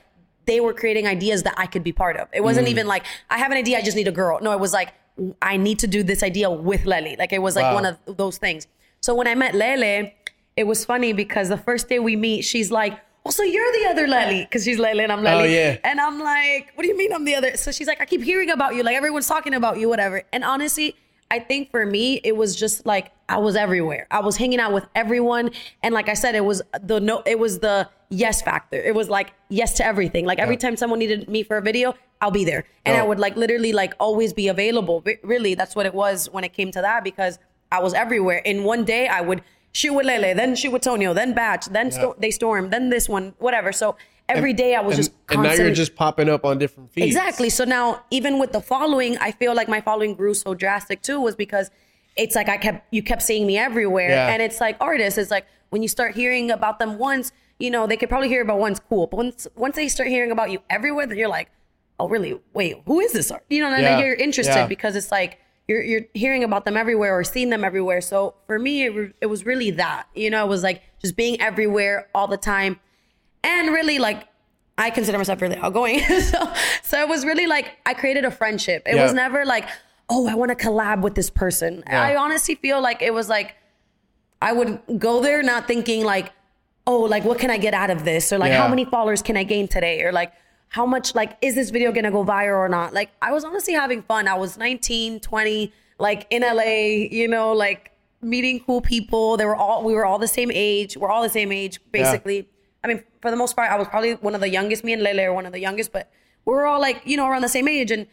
[0.46, 2.28] they were creating ideas that I could be part of.
[2.32, 4.38] It wasn't even like I have an idea, I just need a girl.
[4.40, 4.94] No, it was like
[5.42, 7.16] I need to do this idea with Lele.
[7.18, 7.74] Like it was like Wow.
[7.74, 8.66] one of those things.
[9.00, 10.12] So when I met Lele,
[10.56, 13.86] it was funny because the first day we meet, she's like, "Oh, so you're the
[13.90, 15.40] other Lele?" Because she's Lele and I'm Lele.
[15.40, 15.76] Oh, yeah.
[15.84, 18.22] And I'm like, "What do you mean I'm the other?" So she's like, "I keep
[18.22, 18.82] hearing about you.
[18.82, 20.96] Like everyone's talking about you, whatever." And honestly,
[21.30, 24.06] I think for me, it was just like I was everywhere.
[24.10, 25.50] I was hanging out with everyone,
[25.82, 28.76] and like I said, it was the no, it was the yes factor.
[28.80, 30.24] It was like yes to everything.
[30.24, 30.60] Like every Yeah.
[30.60, 33.06] time someone needed me for a video, I'll be there, and I Oh.
[33.08, 35.02] would like literally like always be available.
[35.04, 37.38] Re- Really, that's what it was when it came to that because
[37.70, 38.38] I was everywhere.
[38.38, 41.90] In one day, I would shoot with Lele, then shoot with Tonio, then Bach, then
[41.90, 43.72] sto- they storm, then this one, whatever.
[43.72, 43.96] So
[44.28, 47.06] every day I was and, just and now you're just popping up on different feeds.
[47.06, 47.50] Exactly.
[47.50, 51.20] So now, even with the following, I feel like my following grew so drastic too,
[51.20, 51.70] was because
[52.16, 54.28] it's like I kept you kept seeing me everywhere, Yeah.
[54.32, 55.18] and it's like artists.
[55.18, 58.42] It's like when you start hearing about them once, you know, they could probably hear
[58.42, 61.50] about once cool, but once once they start hearing about you everywhere, then you're like,
[62.00, 62.40] oh really?
[62.54, 63.44] Wait, who is this art?
[63.50, 63.96] You know, and Yeah.
[63.96, 64.66] then you're interested Yeah.
[64.66, 65.38] because it's like.
[65.68, 68.00] You're, you're hearing about them everywhere or seeing them everywhere.
[68.00, 70.06] So for me, it, re- it was really that.
[70.14, 72.80] You know, it was like just being everywhere all the time
[73.44, 74.26] and really like
[74.78, 76.00] I consider myself really outgoing.
[76.22, 76.52] so,
[76.82, 78.82] so it was really like I created a friendship.
[78.86, 79.68] It was never like,
[80.08, 81.82] oh, I want to collab with this person.
[81.86, 82.02] Yeah.
[82.02, 83.54] I honestly feel like it was like
[84.40, 86.32] I would go there not thinking like,
[86.86, 88.32] oh, like what can I get out of this?
[88.32, 88.62] Or like Yeah.
[88.62, 90.02] how many followers can I gain today?
[90.02, 90.32] Or like
[90.70, 92.92] how much like is this video gonna go viral or not?
[92.92, 94.28] Like I was honestly having fun.
[94.28, 99.36] I was 19, 20, like in LA, you know, like meeting cool people.
[99.36, 100.96] They were all we were all the same age.
[100.96, 102.48] We're all the same age, basically.
[102.84, 104.84] I mean, for the most part, I was probably one of the youngest.
[104.84, 106.10] Me and Lele are one of the youngest, but
[106.44, 107.90] we were all like, you know, around the same age.
[107.90, 108.06] And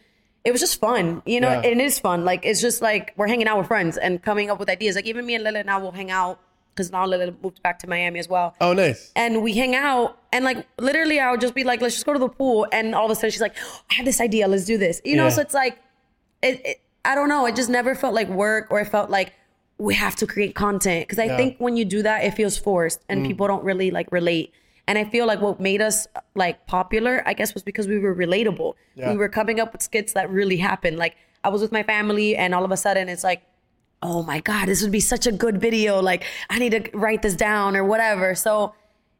[0.44, 1.56] it was just fun, you know, Yeah.
[1.70, 2.24] and it is fun.
[2.24, 4.96] Like, it's just like we're hanging out with friends and coming up with ideas.
[4.96, 6.40] Like, even me and Lele now will hang out
[6.76, 8.54] because now Lele moved back to Miami as well.
[8.60, 9.10] Oh, nice.
[9.16, 12.12] And we hang out, and like literally, I would just be like, let's just go
[12.12, 12.66] to the pool.
[12.70, 13.56] And all of a sudden, she's like,
[13.90, 15.00] I have this idea, let's do this.
[15.04, 15.30] You know, Yeah.
[15.30, 15.78] so it's like,
[16.42, 19.32] it, it, I don't know, it just never felt like work or it felt like
[19.78, 21.08] we have to create content.
[21.08, 21.36] Because I Yeah.
[21.36, 23.28] think when you do that, it feels forced and mm.
[23.28, 24.52] people don't really like relate.
[24.88, 28.14] And I feel like what made us like popular, I guess, was because we were
[28.14, 28.74] relatable.
[28.94, 29.10] Yeah.
[29.10, 30.96] We were coming up with skits that really happened.
[30.98, 33.42] Like I was with my family, and all of a sudden, it's like,
[34.02, 36.00] oh my god, this would be such a good video.
[36.00, 38.34] Like I need to write this down or whatever.
[38.34, 38.74] So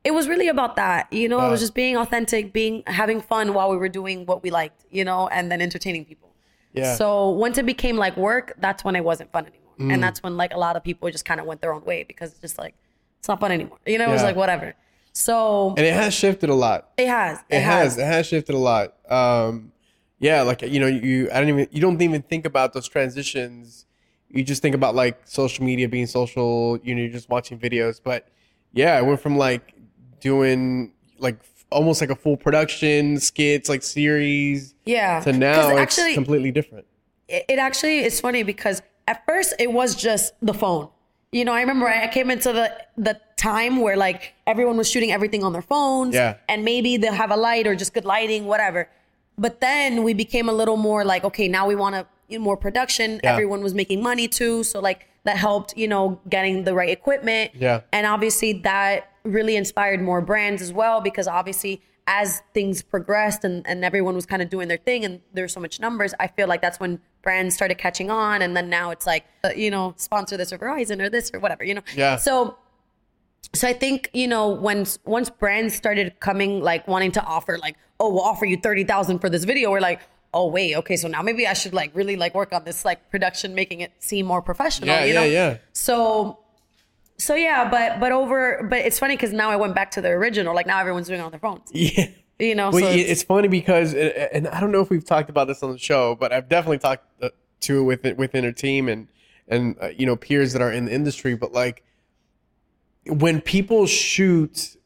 [0.04, 1.12] it was really about that.
[1.12, 4.42] You know, it was just being authentic, being having fun while we were doing what
[4.42, 4.84] we liked.
[4.90, 6.34] You know, and then entertaining people.
[6.72, 6.94] Yeah.
[6.94, 9.62] So once it became like work, that's when it wasn't fun anymore.
[9.78, 9.92] Mm.
[9.92, 12.02] and that's when like a lot of people just kind of went their own way
[12.02, 12.74] because it's just like
[13.18, 13.78] it's not fun anymore.
[13.86, 14.74] You know, it was like whatever.
[15.12, 16.90] So And it has shifted a lot.
[16.98, 17.38] it has.
[17.48, 17.96] It, has.
[17.96, 18.94] It has shifted a lot.
[19.10, 19.72] Um,
[20.18, 23.85] yeah, like you know, you I don't even you don't even think about those transitions.
[24.36, 26.78] You just think about like social media being social.
[26.82, 28.00] You know, you're just watching videos.
[28.02, 28.28] But
[28.72, 29.74] yeah, I went from like
[30.20, 31.38] doing like
[31.70, 35.20] almost like a full production skits, like series, Yeah.
[35.20, 36.86] To now it's actually, completely different.
[37.28, 40.88] it, it actually is funny because at first it was just the phone.
[41.32, 45.12] You know, I remember I came into the the time where like everyone was shooting
[45.12, 46.14] everything on their phones.
[46.14, 46.36] Yeah.
[46.48, 48.88] And maybe they'll have a light or just good lighting, whatever.
[49.38, 52.44] But then we became a little more like, okay, now we want to you know,
[52.44, 53.20] more production.
[53.22, 53.32] Yeah.
[53.32, 57.52] Everyone was making money too, so like that helped, you know, getting the right equipment.
[57.54, 57.80] Yeah.
[57.92, 63.66] And obviously that really inspired more brands as well because obviously as things progressed and,
[63.66, 66.46] and everyone was kind of doing their thing and there's so much numbers, I feel
[66.46, 69.94] like that's when brands started catching on and then now it's like, uh, you know,
[69.96, 71.82] sponsor this or Verizon or this or whatever, you know?
[71.96, 72.16] Yeah.
[72.16, 72.56] So
[73.54, 77.76] so I think, you know, when once brands started coming like wanting to offer like,
[77.98, 80.00] oh, we'll offer you 30,000 for this video, we're like,
[80.36, 83.10] oh wait, okay, so now maybe I should like really like work on this like
[83.10, 85.26] production making it seem more professional, Yeah, you yeah, know?
[85.26, 85.56] yeah.
[85.72, 86.38] So
[87.16, 90.10] so yeah, but but over but it's funny cuz now I went back to the
[90.10, 90.54] original.
[90.54, 91.70] Like now everyone's doing it on their phones.
[91.72, 92.08] Yeah.
[92.38, 95.30] You know, Well, so it's, it's, funny because, and I don't know if we've talked
[95.30, 98.52] about this on the show, but I've definitely talked uh, to it with within our
[98.52, 99.08] team and
[99.48, 101.34] and uh, you know peers that are in the industry.
[101.34, 101.82] But like
[103.06, 104.76] when people shoot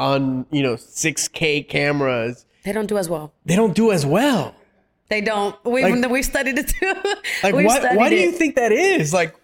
[0.00, 3.32] on you know 6K cameras, they don't do as well.
[3.44, 4.55] they don't do as well.
[5.08, 5.54] They don't.
[5.64, 6.94] We Like- we've studied it too.
[7.42, 7.96] Like what?
[7.96, 8.34] Why do you it.
[8.34, 9.12] think that is?
[9.12, 9.34] Like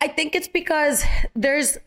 [0.00, 1.78] I think it's because there's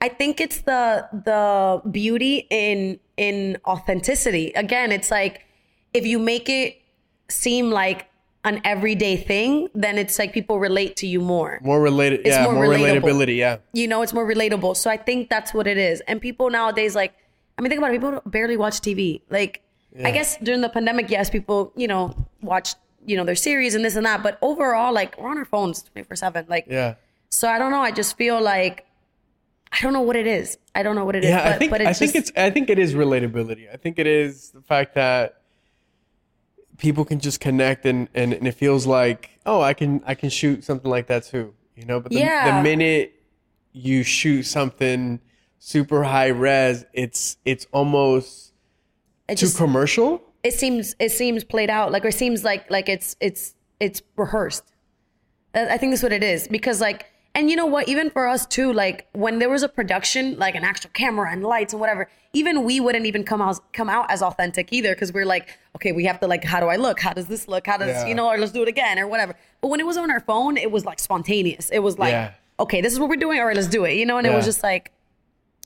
[0.00, 4.52] I think it's the the beauty in in authenticity.
[4.52, 5.42] Again, it's like
[5.94, 6.80] if you make it
[7.28, 8.06] seem like
[8.44, 11.58] an everyday thing, then it's like people relate to you more.
[11.62, 13.00] more related, yeah, more more, relatable.
[13.00, 13.56] relatability, yeah.
[13.72, 14.76] You know, it's more relatable.
[14.76, 16.02] So I think that's what it is.
[16.02, 17.14] And people nowadays like
[17.56, 19.22] I mean think about it, people barely watch TV.
[19.30, 19.62] Like
[20.02, 22.76] I guess during the pandemic, yes, people, you know, watched,
[23.06, 25.84] you know, their series and this and that, but overall like we're on our phones
[25.94, 26.48] 24/7.
[26.48, 26.94] Like Yeah.
[27.28, 27.80] so I don't know.
[27.80, 28.86] I just feel like
[29.72, 30.58] I don't know what it is.
[30.74, 31.30] I don't know what it is.
[31.30, 33.72] Yeah, but, I think but it's I think just, it's I think it is relatability.
[33.72, 35.40] I think it is the fact that
[36.78, 40.30] people can just connect and, and, and it feels like oh I can I can
[40.30, 41.54] shoot something like that too.
[41.76, 42.56] You know, but the, Yeah.
[42.56, 43.12] the minute
[43.72, 45.20] you shoot something
[45.58, 48.52] super high res, it's it's almost
[49.28, 50.22] it too commercial.
[50.42, 54.02] it seems it seems played out like or it seems like like it's it's it's
[54.16, 54.64] rehearsed.
[55.54, 57.06] I think that's what it is because like
[57.36, 60.54] and you know what even for us too like when there was a production like
[60.56, 64.10] an actual camera and lights and whatever even we wouldn't even come out come out
[64.10, 66.98] as authentic either because we're like okay we have to like how do I look
[67.00, 68.06] how does this look how does Yeah.
[68.06, 70.20] you know or let's do it again or whatever but when it was on our
[70.20, 72.32] phone it was like spontaneous it was like Yeah.
[72.58, 74.34] okay this is what we're doing all right let's do it you know and it
[74.34, 74.90] was just like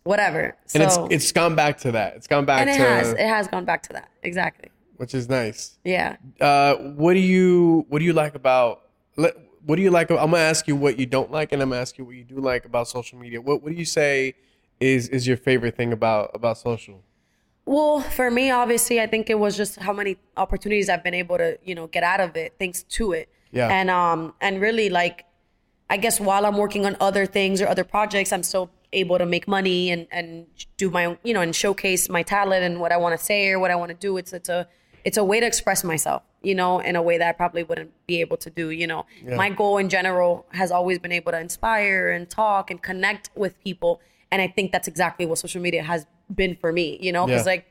[0.04, 2.14] whatever so And it's it's gone back to that.
[2.16, 5.14] It's gone back and it to has it has gone back to that exactly which
[5.14, 5.78] is nice.
[5.84, 8.82] yeah Uh, what do you what do you like about
[9.68, 10.10] what do you like?
[10.10, 12.24] I'm gonna ask you what you don't like, and I'm gonna ask you what you
[12.24, 13.38] do like about social media.
[13.40, 14.34] What what do you say
[14.80, 17.02] is is your favorite thing about about social?
[17.66, 21.36] Well, for me, obviously, I think it was just how many opportunities I've been able
[21.36, 23.28] to, you know, get out of it thanks to it.
[23.50, 23.68] Yeah.
[23.68, 25.26] And um and really like
[25.90, 29.26] I guess while I'm working on other things or other projects, I'm still able to
[29.26, 30.46] make money and and
[30.76, 33.48] do my own, you know, and showcase my talent and what I want to say
[33.50, 34.16] or what I want to do.
[34.16, 34.66] It's it's a
[35.04, 37.92] it's a way to express myself, you know, in a way that I probably wouldn't
[38.06, 39.06] be able to do, you know.
[39.24, 43.58] My goal in general has always been able to inspire and talk and connect with
[43.62, 44.00] people.
[44.30, 47.46] And I think that's exactly what social media has been for me, you know, because
[47.46, 47.52] Yeah.
[47.52, 47.66] like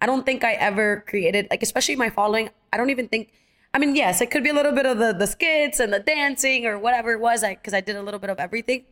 [0.00, 2.50] I don't think I ever created like especially my following.
[2.72, 3.30] I don't even think.
[3.74, 5.98] I mean, yes, it could be a little bit of the the skits and the
[6.00, 8.84] dancing or whatever it was, because I did a little bit of everything.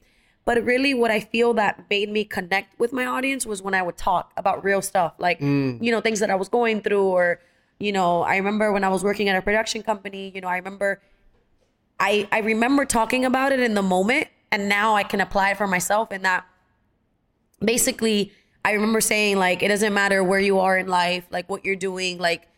[0.47, 3.83] But really, what I feel that made me connect with my audience was when I
[3.83, 5.83] would talk about real stuff, like mm.
[5.83, 7.41] you know things that I was going through, or
[7.81, 10.31] you know, I remember when I was working at a production company.
[10.33, 11.03] You know, I remember
[11.99, 15.57] I I remember talking about it in the moment, and now I can apply it
[15.57, 16.13] for myself.
[16.13, 16.47] In that,
[17.59, 18.33] basically,
[18.65, 21.75] I remember saying like, it doesn't matter where you are in life, like what you're
[21.75, 22.49] doing, like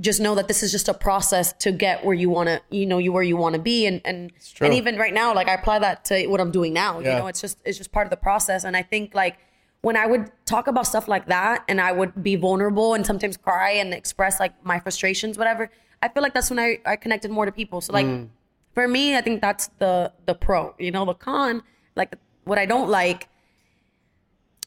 [0.00, 2.86] just know that this is just a process to get where you want to, you
[2.86, 5.54] know, you where you want to be, and and and even right now, like I
[5.54, 7.00] apply that to what I'm doing now.
[7.00, 7.12] Yeah.
[7.12, 9.38] You know, it's just it's just part of the process, and I think like
[9.82, 13.36] when I would talk about stuff like that, and I would be vulnerable and sometimes
[13.36, 15.70] cry and express like my frustrations, whatever.
[16.00, 17.80] I feel like that's when I I connected more to people.
[17.80, 18.28] So like mm.
[18.74, 20.74] for me, I think that's the the pro.
[20.78, 21.62] You know, the con,
[21.96, 22.14] like
[22.44, 23.28] what I don't like.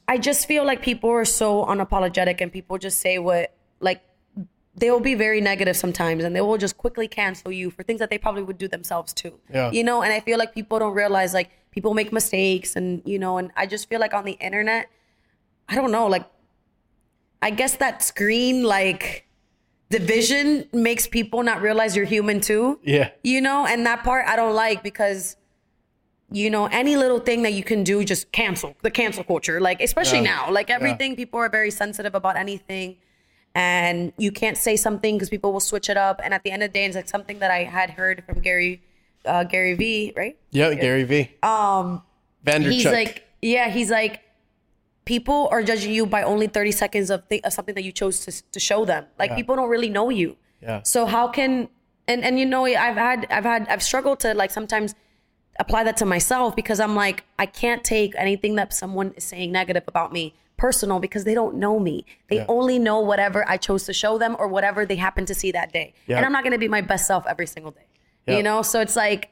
[0.07, 4.03] I just feel like people are so unapologetic and people just say what like
[4.78, 7.99] they will be very negative sometimes and they will just quickly cancel you for things
[7.99, 9.39] that they probably would do themselves too.
[9.53, 9.71] Yeah.
[9.71, 13.17] You know, and I feel like people don't realize like people make mistakes and you
[13.17, 14.89] know, and I just feel like on the internet,
[15.69, 16.26] I don't know, like
[17.41, 19.28] I guess that screen like
[19.89, 22.80] division makes people not realize you're human too.
[22.84, 23.11] Yeah.
[23.23, 25.38] You know, and that part I don't like because
[26.32, 29.61] you know, any little thing that you can do, just cancel the cancel culture.
[29.61, 30.36] Like, especially Yeah.
[30.47, 32.97] now, like everything, people are very sensitive about anything.
[33.56, 36.20] And you can't say something because people will switch it up.
[36.24, 38.41] And at the end of the day, it's like something that I had heard from
[38.41, 38.82] Gary,
[39.26, 40.38] uh, Gary V, right?
[40.51, 41.32] Yeah, Gary V.
[41.41, 42.03] Um,
[42.45, 42.72] Vanderchuck.
[42.72, 44.22] he's like, yeah, he's like,
[45.06, 48.20] people are judging you by only 30 seconds of, th- of something that you chose
[48.26, 49.06] to, to show them.
[49.18, 49.36] Like, Yeah.
[49.38, 50.36] people don't really know you.
[50.62, 50.82] Yeah.
[50.84, 51.70] So how can
[52.08, 54.93] and and you know I've had I've had I've struggled to like sometimes
[55.60, 59.51] apply that to myself because I'm like I can't take anything that someone is saying
[59.51, 62.06] negative about me personal because they don't know me.
[62.30, 62.45] They Yeah.
[62.47, 65.72] only know whatever I chose to show them or whatever they happen to see that
[65.74, 65.93] day.
[66.08, 66.18] Yeah.
[66.18, 67.86] And I'm not going to be my best self every single day.
[68.28, 68.38] Yeah.
[68.38, 68.62] You know?
[68.62, 69.30] So it's like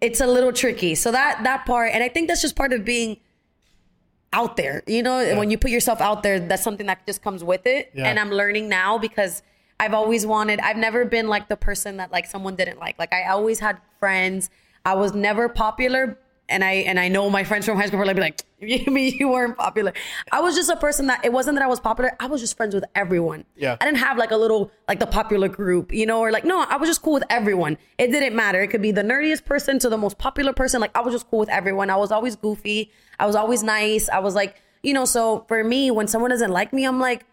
[0.00, 0.94] it's a little tricky.
[0.96, 3.18] So that that part and I think that's just part of being
[4.32, 4.82] out there.
[4.86, 7.90] You know, when you put yourself out there, that's something that just comes with it.
[7.94, 9.42] And I'm learning now because
[9.78, 12.98] I've always wanted, I've never been like the person that like someone didn't like.
[12.98, 14.48] Like I always had friends.
[14.84, 16.18] I was never popular.
[16.52, 18.92] And I and I know my friends from high school were like, be like you
[18.92, 19.92] mean you weren't popular.
[20.30, 22.12] I was just a person that it wasn't that I was popular.
[22.20, 23.44] I was just friends with everyone.
[23.56, 23.76] Yeah.
[23.80, 26.60] I didn't have like a little like the popular group, you know, or like no,
[26.68, 27.76] I was just cool with everyone.
[27.98, 28.60] It didn't matter.
[28.62, 30.80] It could be the nerdiest person to the most popular person.
[30.80, 31.90] Like I was just cool with everyone.
[31.90, 32.92] I was always goofy.
[33.18, 34.08] I was always nice.
[34.08, 37.24] I was like, you know, so for me, when someone doesn't like me, I'm like,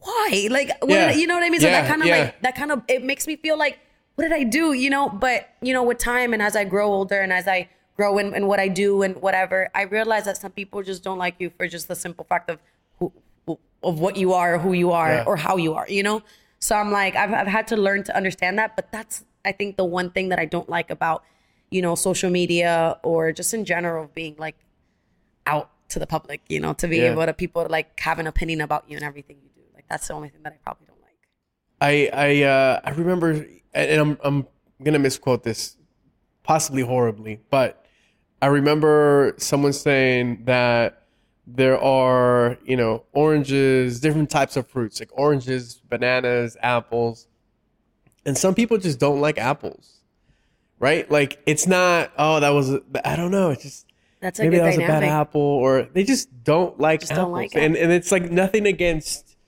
[0.00, 0.48] why?
[0.50, 1.08] Like, what Yeah.
[1.12, 1.60] did you know what I mean?
[1.60, 2.18] So Yeah, that kind of yeah.
[2.18, 3.78] like that kind of it makes me feel like,
[4.16, 4.72] what did I do?
[4.72, 7.68] You know, but you know, with time and as I grow older and as I
[7.96, 11.18] grow in, in what I do and whatever, I realize that some people just don't
[11.18, 12.58] like you for just the simple fact of
[12.98, 13.12] who,
[13.82, 15.24] of what you are, who you are, Yeah.
[15.26, 15.86] or how you are.
[15.88, 16.22] You know.
[16.58, 19.76] So I'm like, I've I've had to learn to understand that, but that's I think
[19.76, 21.22] the one thing that I don't like about
[21.70, 24.56] you know social media or just in general being like
[25.46, 27.12] out to the public, you know, to be Yeah.
[27.12, 29.60] able to people like have an opinion about you and everything you do.
[29.74, 31.18] Like that's the only thing that I probably don't like.
[31.80, 34.46] I I uh, I remember, and I'm I'm
[34.82, 35.76] gonna misquote this,
[36.42, 37.83] possibly horribly, but
[38.44, 41.04] I remember someone saying that
[41.46, 47.26] there are you know oranges, different types of fruits, like oranges, bananas, apples,
[48.26, 50.00] and some people just don't like apples,
[50.78, 51.10] right?
[51.10, 53.86] Like it's not oh that was I don't know it's just
[54.20, 57.24] That's a maybe that was a bad apple or they just don't like Just apples
[57.24, 59.38] don't like and and it's like nothing against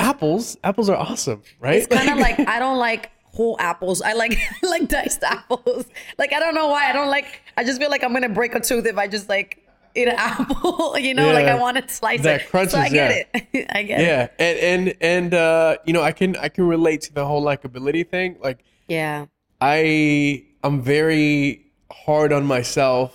[0.00, 0.56] apples.
[0.64, 1.82] Apples are awesome right?
[1.82, 4.00] It's kind of like I don't like whole apples.
[4.02, 5.84] I like I like diced apples.
[6.18, 7.42] Like I don't know why I don't like.
[7.56, 9.62] I just feel like I'm gonna break a tooth if I just like
[9.94, 10.98] eat an apple.
[11.06, 12.48] you know, like I want to slice That it.
[12.50, 13.40] crunches, so I get yeah.
[13.54, 13.66] it.
[13.70, 14.06] I get it.
[14.06, 17.42] yeah and and and uh you know i can i can relate to the whole
[17.42, 18.58] likability thing like
[18.88, 19.26] Yeah.
[19.60, 23.10] i i'm very hard on myself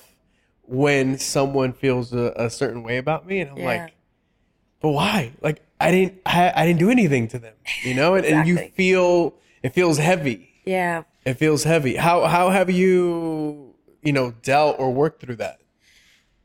[0.63, 3.65] when someone feels a, a certain way about me and i'm Yeah.
[3.65, 3.93] like
[4.81, 7.53] but why like i didn't I, I didn't do anything to them
[7.83, 8.75] you know and, and you Exactly.
[8.75, 11.03] feel it feels heavy Yeah.
[11.25, 15.59] it feels heavy how how have you you know dealt or worked through that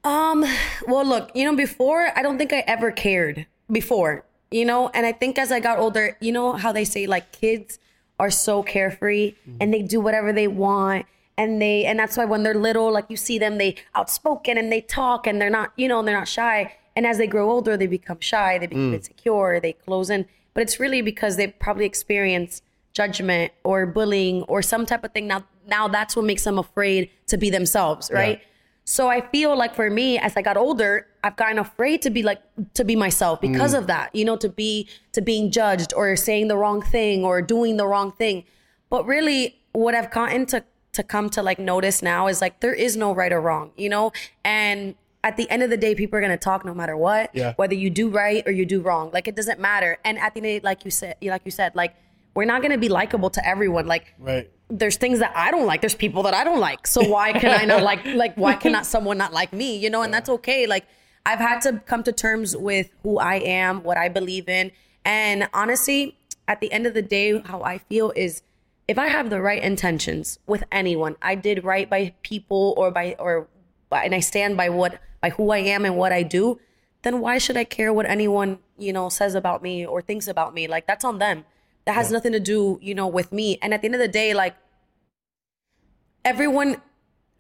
[0.05, 0.45] Um,
[0.87, 5.05] well, look, you know, before I don't think I ever cared before, you know, and
[5.05, 7.81] I think as I got older, you know how they say like kids
[8.21, 11.07] are so carefree and they do whatever they want
[11.37, 14.71] and they and that's why when they're little, like you see them, they outspoken and
[14.71, 16.73] they talk and they're not, you know, and they're not shy.
[16.95, 20.27] And as they grow older, they become shy, they become insecure, they close in.
[20.55, 22.62] But it's really because they probably experience
[22.97, 25.26] judgment or bullying or some type of thing.
[25.26, 28.40] Now, now that's what makes them afraid to be themselves, right?
[28.84, 32.22] So I feel like for me, as I got older, I've gotten afraid to be
[32.22, 32.40] like
[32.74, 33.78] to be myself because mm.
[33.78, 34.14] of that.
[34.14, 37.86] You know, to be to being judged or saying the wrong thing or doing the
[37.86, 38.44] wrong thing.
[38.88, 42.72] But really, what I've gotten to to come to like notice now is like there
[42.72, 43.72] is no right or wrong.
[43.76, 44.12] You know,
[44.44, 44.94] and
[45.24, 47.34] at the end of the day, people are gonna talk no matter what.
[47.34, 47.55] Yeah.
[47.57, 49.99] Whether you do right or you do wrong, like it doesn't matter.
[50.05, 51.97] And at the end, of the day, like you said, like you said, like
[52.37, 53.87] we're not gonna be likable to everyone.
[53.87, 55.80] Like right there's things that I don't like.
[55.80, 56.87] There's people that I don't like.
[56.87, 59.76] So why can I not like like why cannot someone not like me?
[59.76, 60.66] You know, and that's okay.
[60.66, 60.87] Like
[61.24, 64.72] I've had to come to terms with who I am, what I believe in.
[65.05, 66.18] And honestly,
[66.49, 68.43] at the end of the day, how I feel is
[68.89, 73.16] if I have the right intentions with anyone, I did right by people or by
[73.18, 73.49] or
[73.93, 76.59] and I stand by what by who I am and what I do,
[77.03, 80.55] then why should I care what anyone, you know, says about me or thinks about
[80.55, 80.66] me?
[80.66, 81.45] Like that's on them.
[81.87, 83.59] That has nothing to do, you know, with me.
[83.62, 84.55] And at the end of the day, like
[86.24, 86.80] everyone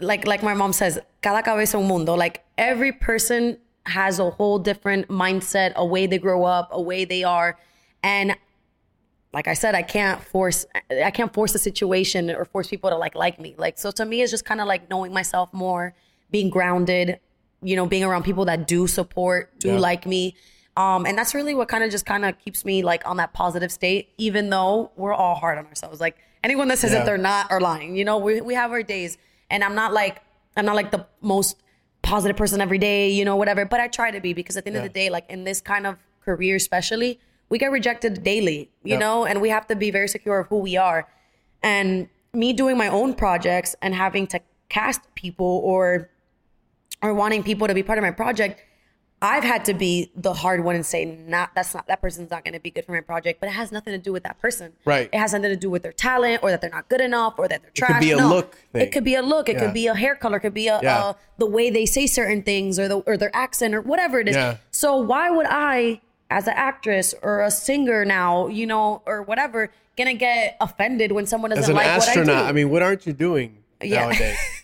[0.00, 2.14] like like my mom says, cada cabeza un mundo.
[2.14, 7.04] Like every person has a whole different mindset, a way they grow up, a way
[7.04, 7.58] they are.
[8.02, 8.36] And
[9.32, 12.96] like I said, I can't force I can't force a situation or force people to
[12.96, 13.54] like like me.
[13.58, 15.94] Like so to me it's just kind of like knowing myself more,
[16.30, 17.18] being grounded,
[17.62, 19.78] you know, being around people that do support, do Yeah.
[19.78, 20.36] like me.
[20.76, 23.32] Um, and that's really what kind of just kind of keeps me like on that
[23.32, 26.00] positive state, even though we're all hard on ourselves.
[26.00, 26.98] Like anyone that says Yeah.
[26.98, 27.96] that they're not are lying.
[27.96, 29.16] You know, we we have our days,
[29.50, 30.20] and I'm not like
[30.56, 31.62] I'm not like the most
[32.02, 33.64] positive person every day, you know, whatever.
[33.64, 34.82] But I try to be because at the end Yeah.
[34.82, 37.18] of the day, like in this kind of career, especially,
[37.48, 38.98] we get rejected daily, you Yeah.
[38.98, 41.08] know, and we have to be very secure of who we are.
[41.62, 46.10] And me doing my own projects and having to cast people or
[47.02, 48.62] or wanting people to be part of my project,
[49.26, 52.44] I've had to be the hard one and say, not that's not that person's not
[52.44, 54.38] going to be good for my project, but it has nothing to do with that
[54.38, 54.72] person.
[54.84, 55.08] Right.
[55.12, 57.48] It has nothing to do with their talent or that they're not good enough or
[57.48, 57.90] that they're trash.
[57.90, 58.28] It could be a No.
[58.28, 58.82] look thing.
[58.82, 59.48] It could be a look.
[59.48, 59.60] It Yeah.
[59.64, 60.36] could be a hair color.
[60.36, 60.98] It could be a, Yeah.
[60.98, 64.28] uh, the way they say certain things or the or their accent or whatever it
[64.28, 64.36] is.
[64.36, 64.58] Yeah.
[64.70, 66.00] So why would I,
[66.30, 71.26] as an actress or a singer now, you know, or whatever, gonna get offended when
[71.26, 74.02] someone doesn't As an like astronaut, what I I, mean, what aren't you doing Yeah.
[74.02, 74.36] nowadays?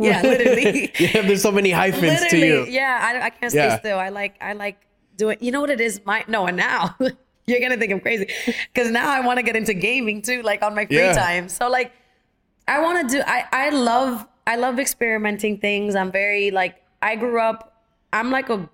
[0.00, 0.92] yeah, literally.
[0.98, 2.66] yeah, there's so many hyphens to you.
[2.68, 2.98] Yeah.
[3.02, 3.78] I, I can't stay Yeah.
[3.78, 3.98] still.
[3.98, 4.78] I like I like
[5.16, 5.36] doing.
[5.40, 6.00] You know what it is?
[6.04, 6.96] My no, and now
[7.46, 8.28] you're gonna think I'm crazy
[8.72, 11.12] because now I want to get into gaming too, like on my free Yeah.
[11.12, 11.48] time.
[11.48, 11.92] So like,
[12.68, 13.22] I want to do.
[13.26, 15.94] I I love I love experimenting things.
[15.94, 17.82] I'm very like I grew up.
[18.12, 18.68] I'm like a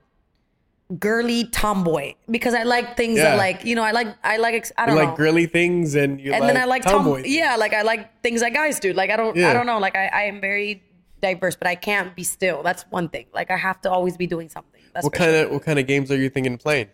[1.01, 3.31] girly tomboy because I like things Yeah.
[3.31, 6.21] that like you know I like I like I don't like know girly things and
[6.21, 8.79] you and like then I like tomboy tom yeah like I like things that guys
[8.79, 9.51] do like I don't Yeah.
[9.51, 10.85] I don't know like I, I am very
[11.27, 12.59] diverse but I can't be still.
[12.69, 13.27] That's one thing.
[13.39, 14.83] Like I have to always be doing something.
[14.95, 15.45] That's What kind sure.
[15.47, 16.89] of what kind of games are you thinking of playing?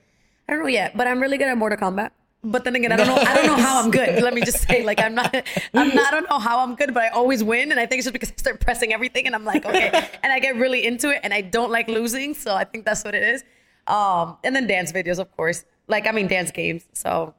[0.47, 2.11] I don't know yet but I'm really good at Mortal Kombat.
[2.55, 4.13] But then again I don't know I don't know how I'm good.
[4.27, 5.31] Let me just say like I'm not
[5.81, 7.99] I'm not I don't know how I'm good but I always win and I think
[8.01, 9.89] it's just because I start pressing everything and I'm like okay.
[10.23, 13.05] And I get really into it and I don't like losing so I think that's
[13.05, 13.45] what it is.
[13.87, 15.65] Um and then dance videos of course.
[15.95, 17.35] Like I mean dance games so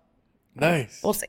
[0.56, 1.02] Nice.
[1.04, 1.28] we'll see.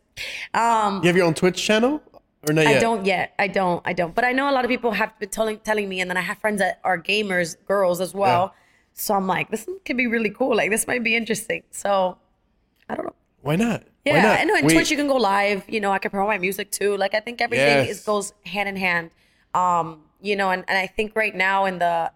[0.53, 2.01] Um you have your own Twitch channel
[2.49, 2.77] or not yet?
[2.77, 3.35] I don't yet.
[3.39, 3.83] I don't.
[3.85, 4.15] I don't.
[4.15, 6.21] But I know a lot of people have been telling telling me, and then I
[6.23, 8.53] have friends that are gamers, girls as well.
[8.55, 8.61] Yeah.
[8.95, 10.57] So I'm like, this could be really cool.
[10.57, 11.63] Like this might be interesting.
[11.71, 12.19] So
[12.89, 13.15] I don't know.
[13.43, 13.83] Why not?
[14.05, 14.41] Yeah, Why not?
[14.41, 14.55] I know.
[14.57, 15.65] In We- Twitch, you can go live.
[15.69, 16.97] You know, I can promote my music too.
[16.97, 17.89] Like I think everything Yes.
[17.99, 19.11] is goes hand in hand.
[19.55, 22.11] Um, you know, and, and I think right now in the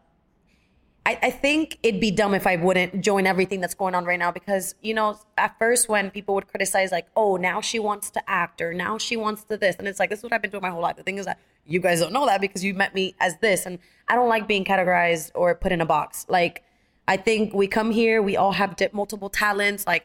[1.09, 4.18] I, I think it'd be dumb if I wouldn't join everything that's going on right
[4.18, 8.11] now because you know at first when people would criticize like oh now she wants
[8.11, 10.42] to act or now she wants to this and it's like this is what I've
[10.42, 10.96] been doing my whole life.
[10.96, 13.64] The thing is that you guys don't know that because you met me as this
[13.64, 16.26] and I don't like being categorized or put in a box.
[16.28, 16.62] Like
[17.06, 19.86] I think we come here we all have multiple talents.
[19.86, 20.04] Like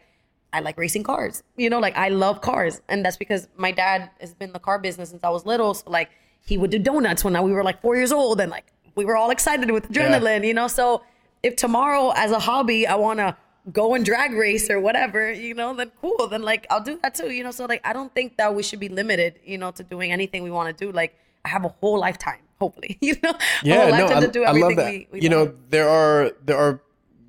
[0.54, 4.10] I like racing cars you know like I love cars and that's because my dad
[4.22, 5.74] has been in the car business since I was little.
[5.74, 6.12] So like
[6.46, 9.16] he would do donuts when we were like four years old and like we were
[9.18, 10.68] all excited with adrenaline, you know.
[10.68, 11.04] So
[11.42, 13.36] if tomorrow, as a hobby, I want to
[13.72, 16.28] go and drag race or whatever, you know, then cool.
[16.28, 17.52] Then like I'll do that too, you know.
[17.52, 20.44] So like I don't think that we should be limited, you know, to doing anything
[20.44, 20.92] we want to do.
[20.92, 24.26] Like I have a whole lifetime, hopefully, you know, a Yeah, whole no, lifetime I,
[24.26, 24.92] to do I everything love that.
[24.92, 26.82] we, we you know, there are there are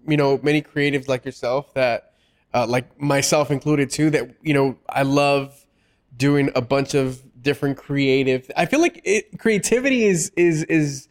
[0.06, 2.12] you know many creatives like yourself that,
[2.52, 5.66] uh, like myself included too, that you know I love
[6.16, 8.50] doing a bunch of different creative.
[8.56, 11.08] I feel like it, creativity is is is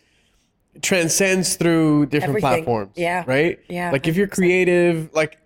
[0.81, 2.49] transcends through different Everything.
[2.63, 2.93] platforms.
[2.95, 3.23] Yeah.
[3.27, 3.59] Right.
[3.69, 5.37] Yeah, Like if you're creative, like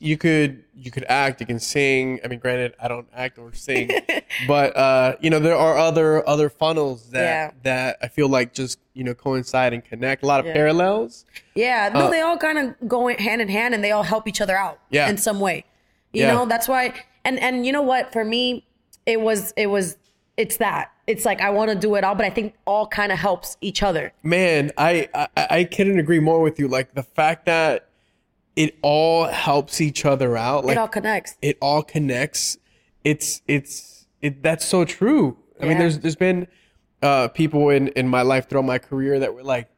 [0.00, 2.20] you could you could act, you can sing.
[2.24, 3.90] I mean, granted, I don't act or sing,
[4.46, 7.50] but uh, you know there are other other funnels that Yeah.
[7.64, 10.22] that I feel like just you know coincide and connect.
[10.22, 10.52] A lot of Yeah.
[10.52, 11.24] parallels.
[11.56, 14.28] Yeah, no, Uh, they all kind of go hand in hand, and they all help
[14.28, 14.78] each other out.
[14.90, 15.08] Yeah.
[15.10, 15.64] in some way.
[16.12, 16.32] You Yeah.
[16.34, 16.94] know, that's why.
[17.24, 18.12] And and you know what?
[18.12, 18.64] For me,
[19.04, 19.96] it was it was
[20.36, 20.92] it's that.
[21.08, 23.56] It's like I want to do it all, but I think all kind of helps
[23.62, 24.12] each other.
[24.22, 26.68] Man, I, I I couldn't agree more with you.
[26.68, 27.88] Like the fact that
[28.56, 30.64] it all helps each other out.
[30.64, 31.36] Like it all connects.
[31.40, 32.58] it all connects.
[33.04, 34.42] It's it's it.
[34.42, 35.38] That's so true.
[35.60, 36.46] I mean, there's there's been
[37.02, 39.70] uh, people in in my life throughout my career that were like,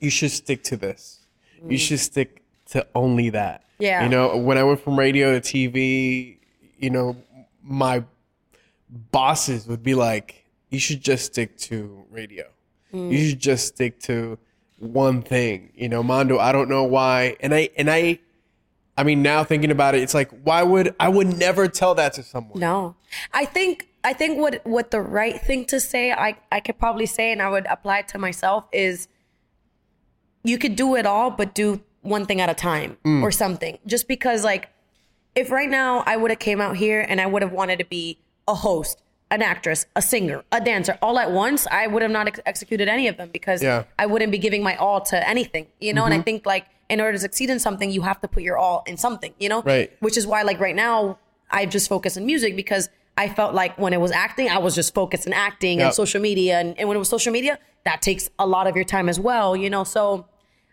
[0.00, 1.20] you should stick to this.
[1.66, 3.62] You should stick to only that.
[3.62, 3.64] Mm.
[3.78, 4.02] Yeah.
[4.02, 6.38] You know, when I went from radio to TV,
[6.78, 7.16] you know,
[7.62, 8.04] my
[8.94, 12.44] bosses would be like, you should just stick to radio.
[12.92, 13.10] Mm.
[13.12, 14.38] You should just stick to
[14.78, 15.72] one thing.
[15.74, 17.36] You know, Mondo, I don't know why.
[17.40, 18.20] And I and I
[18.96, 22.14] I mean now thinking about it, it's like why would I would never tell that
[22.14, 22.60] to someone.
[22.60, 22.96] No,
[23.32, 27.06] I think I think what what the right thing to say I I could probably
[27.06, 29.08] say, and I would apply it to myself is,
[30.42, 33.78] you could do it all, but do one thing at a time or something.
[33.86, 34.68] Just because like,
[35.34, 37.86] if right now I would have came out here and I would have wanted to
[37.86, 42.10] be a host, an actress, a singer, a dancer, all at once, I would have
[42.10, 43.84] not ex- executed any of them because Yeah.
[43.98, 46.04] I wouldn't be giving my all to anything, you know.
[46.04, 46.24] And I mm-hmm.
[46.24, 48.96] think like in order to succeed in something, you have to put your all in
[48.96, 49.62] something, you know.
[49.62, 49.90] Right.
[50.00, 51.18] Which is why like right now
[51.50, 54.74] I just focused on music because I felt like when it was acting, I was
[54.74, 55.86] just focused on acting Yep.
[55.86, 56.58] and social media.
[56.58, 59.20] And, and when it was social media, that takes a lot of your time as
[59.20, 59.84] well, you know?
[59.84, 60.26] So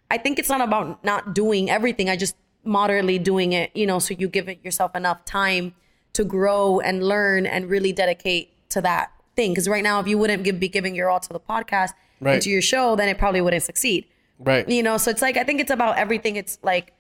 [0.10, 2.10] I think it's not about not doing everything.
[2.10, 5.74] I just moderately doing it, you know, so you give it yourself enough time
[6.14, 9.52] to grow and learn and really dedicate to that thing.
[9.52, 12.34] Because right now, if you wouldn't give, be giving your all to the podcast Right.
[12.34, 14.06] and to your show, then it probably wouldn't succeed.
[14.40, 14.68] Right.
[14.68, 16.36] You know, so it's like I think it's about everything.
[16.36, 16.94] It's like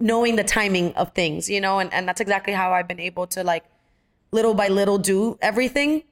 [0.00, 3.26] knowing the timing of things, you know, and, and that's exactly how I've been able
[3.28, 3.64] to like
[4.32, 6.02] little by little do everything.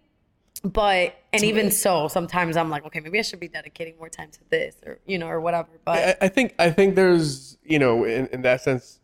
[0.63, 4.31] But and even so, sometimes I'm like, okay, maybe I should be dedicating more time
[4.31, 5.69] to this or you know, or whatever.
[5.85, 9.01] But I, I think I think there's you know in, in that sense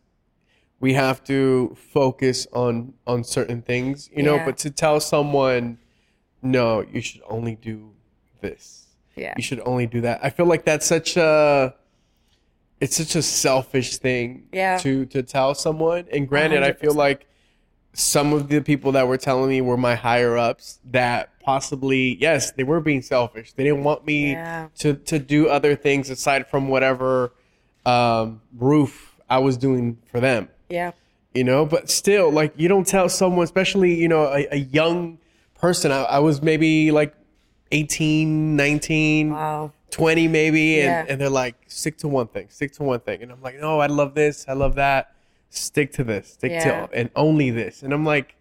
[0.81, 4.45] we have to focus on on certain things you know Yeah.
[4.45, 5.77] but to tell someone
[6.41, 7.91] no you should only do
[8.41, 9.33] this Yeah.
[9.37, 11.75] you should only do that I feel like that's such a
[12.81, 14.77] it's such a selfish thing Yeah.
[14.79, 17.27] to to tell someone and granted I feel like
[17.93, 22.51] some of the people that were telling me were my higher ups that possibly yes
[22.51, 24.67] they were being selfish they didn't want me Yeah.
[24.79, 27.33] to to do other things aside from whatever
[27.85, 30.91] um, roof I was doing for them yeah.
[31.33, 35.17] you know but still like you don't tell someone especially you know a, a young
[35.59, 37.13] person I, I was maybe like
[37.71, 39.71] 18 19 Wow.
[39.91, 41.05] 20 maybe and, Yeah.
[41.11, 43.79] and they're like stick to one thing stick to one thing and i'm like no
[43.79, 45.13] i love this i love that
[45.49, 46.87] stick to this stick Yeah.
[46.87, 48.35] to and only this and i'm like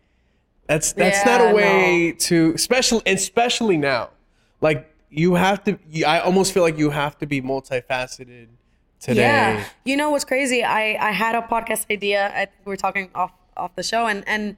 [0.67, 4.11] that's that's not a way to especially especially now
[4.61, 5.77] like you have to
[6.07, 8.47] i almost feel like you have to be multifaceted
[9.01, 9.65] today Yeah.
[9.85, 10.63] You know what's crazy?
[10.63, 12.29] I I had a podcast idea.
[12.35, 14.57] I, think we were talking off off the show, and and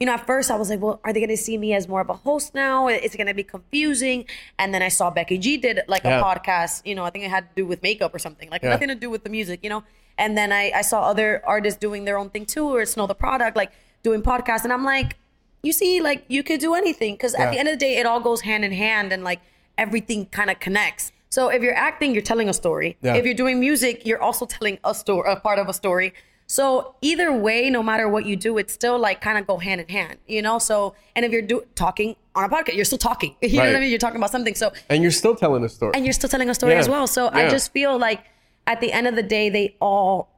[0.00, 1.88] you know at first I was like, well, are they going to see me as
[1.88, 2.88] more of a host now?
[2.88, 4.26] Is it going to be confusing?
[4.58, 6.20] And then I saw Becky G did like Yeah.
[6.20, 6.82] a podcast.
[6.84, 8.48] You know, I think it had to do with makeup or something.
[8.50, 8.70] Like Yeah.
[8.70, 9.60] nothing to do with the music.
[9.62, 9.82] You know.
[10.18, 13.06] And then I I saw other artists doing their own thing too, or it's know
[13.06, 13.72] the product, like
[14.02, 15.16] doing podcasts, and I'm like.
[15.62, 17.44] You see, like you could do anything because Yeah.
[17.46, 19.40] at the end of the day, it all goes hand in hand, and like
[19.76, 21.10] everything kind of connects.
[21.30, 22.96] So if you're acting, you're telling a story.
[23.02, 23.14] Yeah.
[23.14, 26.14] If you're doing music, you're also telling a story, a part of a story.
[26.48, 29.80] So either way, no matter what you do, it's still like kind of go hand
[29.80, 30.58] in hand, you know.
[30.60, 33.34] So and if you're do- talking on a podcast, you're still talking.
[33.42, 33.80] You know what I Right.
[33.80, 33.90] mean?
[33.90, 34.54] You're talking about something.
[34.54, 36.78] So and you're still telling a story and you're still telling a story Yeah.
[36.78, 37.06] as well.
[37.08, 37.30] So Yeah.
[37.38, 38.22] I just feel like
[38.68, 40.28] at the end of the day, they all,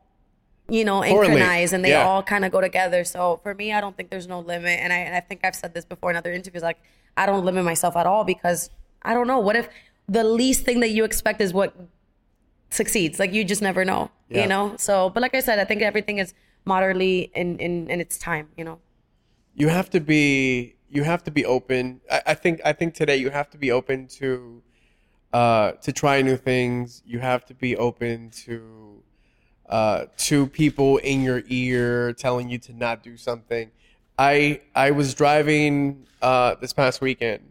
[0.71, 2.07] you know, synchronize and they Yeah.
[2.07, 3.05] all kind of go together.
[3.05, 4.81] So for me, I don't think there's no limit.
[4.81, 6.63] And I, and I think I've said this before in other interviews.
[6.63, 6.79] Like
[7.19, 8.71] I don't limit myself at all because
[9.03, 9.39] I don't know.
[9.41, 9.69] What if
[10.09, 11.75] the least thing that you expect is what
[12.71, 13.19] succeeds?
[13.19, 14.43] Like you just never know, Yeah.
[14.43, 14.77] you know.
[14.79, 16.35] So, but like I said, I think everything is
[16.65, 18.79] moderately in in in its time, you know.
[19.55, 23.17] you have to be you have to be open I, I think i think today
[23.25, 24.63] you have to be open to
[25.33, 29.03] uh to try new things you have to be open to
[29.69, 33.67] uh to people in your ear telling you to not do something
[34.19, 37.43] i i was driving uh this past weekend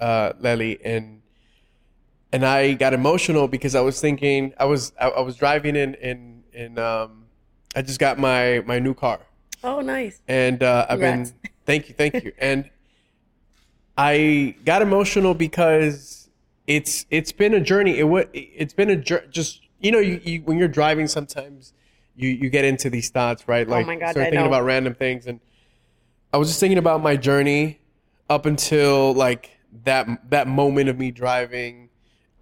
[0.00, 1.20] uh lely and
[2.34, 5.94] and i got emotional because i was thinking i was i, I was driving in
[6.10, 7.26] in in um
[7.76, 9.20] i just got my my new car
[9.66, 10.20] Oh, nice.
[10.28, 11.30] and uh, I've Congrats.
[11.30, 12.32] been thank you, thank you.
[12.38, 12.68] And
[13.96, 16.28] I got emotional because
[16.66, 17.98] it's it's been a journey.
[17.98, 21.72] It wa- it's been a just you know you, you when you're driving sometimes
[22.16, 24.48] you you get into these thoughts right like Oh my God, start I thinking know.
[24.48, 25.40] about random things and
[26.32, 27.80] I was just thinking about my journey
[28.28, 29.50] up until like
[29.84, 31.83] that that moment of me driving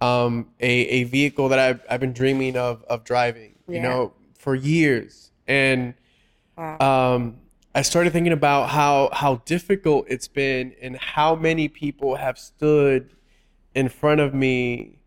[0.03, 4.55] um, a a vehicle that I've I've been dreaming of of driving you know for
[4.55, 5.93] years and
[6.57, 6.77] Wow.
[7.15, 7.21] um,
[7.73, 13.09] I started thinking about how how difficult it's been and how many people have stood
[13.73, 14.99] in front of me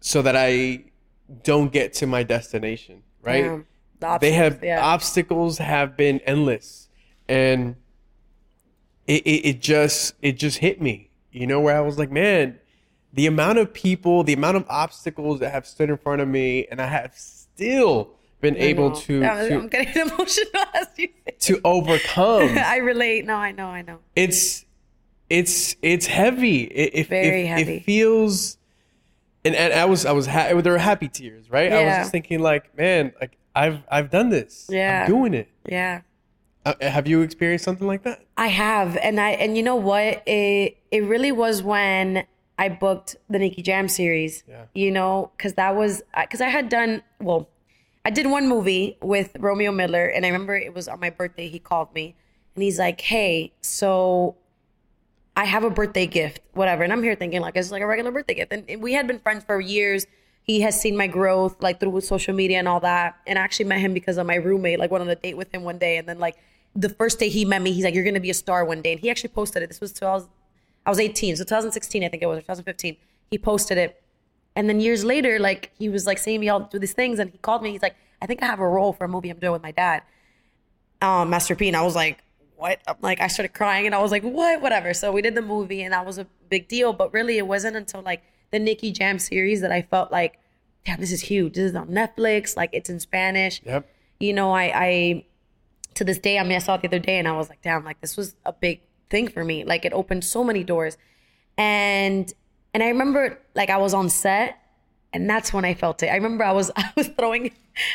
[0.00, 0.84] so that I
[1.42, 3.02] don't get to my destination.
[3.22, 3.44] Right?
[3.44, 3.58] Yeah.
[4.00, 4.80] The They have obstacles, yeah.
[4.94, 6.88] obstacles have been endless,
[7.28, 7.76] and
[9.06, 11.10] it, it it just it just hit me.
[11.30, 12.58] You know where I was like, man,
[13.16, 16.66] the amount of people, the amount of obstacles that have stood in front of me,
[16.70, 18.10] and I have still
[18.42, 18.94] been able know.
[18.96, 21.34] to Yeah, to I'm getting emotional as you say.
[21.54, 22.58] to overcome.
[22.58, 23.24] I relate.
[23.24, 23.98] No, I know, I know.
[24.14, 24.64] it's
[25.30, 26.64] it's it's heavy.
[26.64, 27.76] It, it, Very it, heavy.
[27.76, 28.58] It feels,
[29.46, 31.72] and, and I was I was ha- there were happy tears, right?
[31.72, 34.66] I was just thinking like, man, like I've I've done this.
[34.68, 35.04] Yeah.
[35.04, 35.48] I'm doing it.
[35.66, 36.02] Yeah.
[36.66, 38.24] Uh, have you experienced something like that?
[38.36, 40.22] I have, and I and you know what?
[40.28, 42.26] It it really was when
[42.58, 44.42] I booked the Nicky Jam series.
[44.48, 44.64] Yeah.
[44.74, 47.48] You know, because that was because I had done well.
[48.04, 51.48] I did one movie with Romeo Miller, and I remember it was on my birthday.
[51.48, 52.14] He called me,
[52.54, 54.36] and he's like, "Hey, so
[55.36, 58.12] I have a birthday gift, whatever." And I'm here thinking like it's like a regular
[58.12, 60.06] birthday gift, and we had been friends for years.
[60.42, 63.66] He has seen my growth like through social media and all that, and I actually
[63.66, 64.78] met him because of my roommate.
[64.78, 66.36] Like went on a date with him one day, and then like
[66.76, 68.92] the first day he met me, he's like, "You're gonna be a star one day,"
[68.92, 69.68] and he actually posted it.
[69.68, 70.28] This was 2000,
[70.86, 72.96] I was 18, so 2016, I think it was, or 2015.
[73.30, 74.00] He posted it,
[74.54, 77.30] and then years later, like he was like seeing me all do these things, and
[77.30, 77.72] he called me.
[77.72, 79.72] He's like, "I think I have a role for a movie I'm doing with my
[79.72, 80.02] dad,
[81.02, 82.18] um, Master P." And I was like,
[82.54, 84.94] "What?" I'm like, I started crying, and I was like, "What?" Whatever.
[84.94, 86.92] So we did the movie, and that was a big deal.
[86.92, 88.22] But really, it wasn't until like
[88.52, 90.38] the Nicky Jam series that I felt like,
[90.84, 91.54] "Damn, this is huge.
[91.54, 92.56] This is on Netflix.
[92.56, 93.88] Like it's in Spanish." Yep.
[94.20, 95.24] you know, I, I
[95.96, 97.62] to this day, I mean, I saw it the other day and I was like,
[97.62, 98.80] damn, like this was a big
[99.10, 99.64] thing for me.
[99.64, 100.96] Like it opened so many doors.
[101.58, 102.32] And
[102.74, 104.58] and I remember like I was on set
[105.12, 106.08] and that's when I felt it.
[106.08, 107.52] I remember I was I was throwing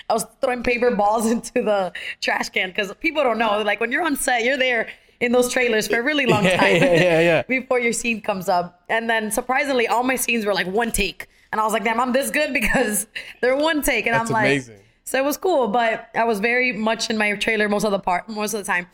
[0.10, 3.62] I was throwing paper balls into the trash can because people don't know.
[3.62, 4.90] Like when you're on set, you're there
[5.20, 7.42] in those trailers for a really long Yeah, time yeah, yeah, yeah.
[7.44, 8.84] before your scene comes up.
[8.90, 11.28] And then surprisingly, all my scenes were like one take.
[11.52, 13.06] And I was like, damn, I'm this good because
[13.42, 14.08] they're one take.
[14.08, 14.80] And That's I'm like, amazing.
[15.04, 18.00] so it was cool, but I was very much in my trailer most of the
[18.00, 18.88] part, most of the time.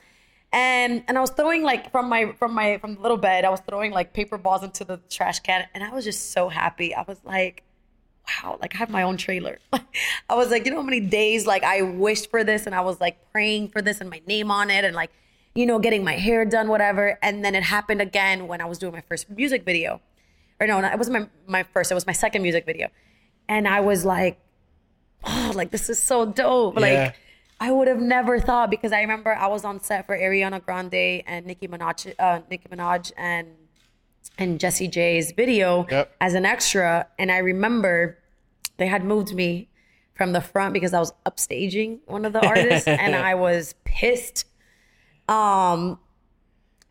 [0.57, 3.49] And and I was throwing like from my from my from the little bed, I
[3.49, 6.95] was throwing like paper balls into the trash can, and I was just so happy.
[6.95, 7.61] I was like,
[8.27, 9.59] wow, like I have my own trailer.
[9.71, 12.81] I was like, you know how many days like I wished for this, and I
[12.81, 15.11] was like praying for this and my name on it, and like,
[15.53, 17.19] you know, getting my hair done, whatever.
[17.21, 20.01] And then it happened again when I was doing my first music video,
[20.59, 22.87] or no, it wasn't my my first, it was my second music video,
[23.47, 24.39] and I was like
[25.23, 26.77] oh, like this is so dope.
[26.77, 27.13] Like Yeah.
[27.59, 31.23] I would have never thought because I remember I was on set for Ariana Grande
[31.25, 33.47] and Nicki Minaj, uh, Nicki Minaj and
[34.37, 36.15] and Jessie J's video Yep.
[36.21, 38.19] as an extra, and I remember
[38.77, 39.69] they had moved me
[40.13, 44.45] from the front because I was upstaging one of the artists, and I was pissed.
[45.27, 45.99] Um,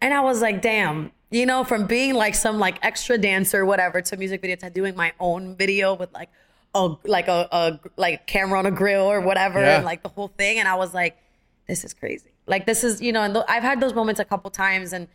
[0.00, 4.00] and I was like, damn, you know, from being like some like extra dancer, whatever,
[4.02, 6.30] to music video to doing my own video with like
[6.76, 9.76] a like a, a like camera on a grill or whatever, Yeah.
[9.76, 10.58] and like the whole thing.
[10.58, 11.16] And I was like,
[11.66, 12.30] this is crazy.
[12.46, 15.08] Like this is, you know, and th- I've had those moments a couple times, and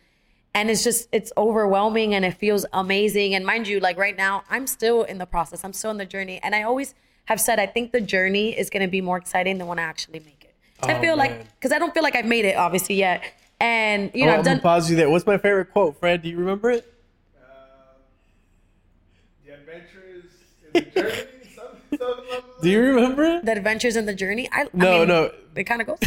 [0.54, 3.34] and it's just it's overwhelming and it feels amazing.
[3.34, 5.64] And mind you, like right now, I'm still in the process.
[5.64, 6.94] I'm still in the journey, and I always
[7.26, 9.82] have said I think the journey is going to be more exciting than when I
[9.82, 10.54] actually make it.
[10.82, 13.22] I Oh, feel like because I don't feel like I've made it obviously yet,
[13.60, 14.62] and you Oh, know I'm I've gonna done.
[14.62, 15.08] pause you there.
[15.08, 16.20] What's my favorite quote, Fred?
[16.22, 16.92] Do you remember it?
[17.40, 17.44] Uh,
[19.46, 20.24] The adventures
[20.74, 21.22] in the journey.
[22.62, 23.44] Do you remember it?
[23.44, 24.48] the adventures in the journey.
[24.52, 25.30] I, I No, mean, no.
[25.56, 25.98] It kind of goes.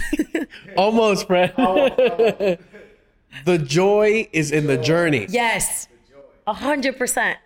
[0.78, 1.54] Almost, Fred.
[3.46, 5.28] the joy is in the journey.
[5.30, 5.88] yes,
[6.48, 7.38] a hundred percent,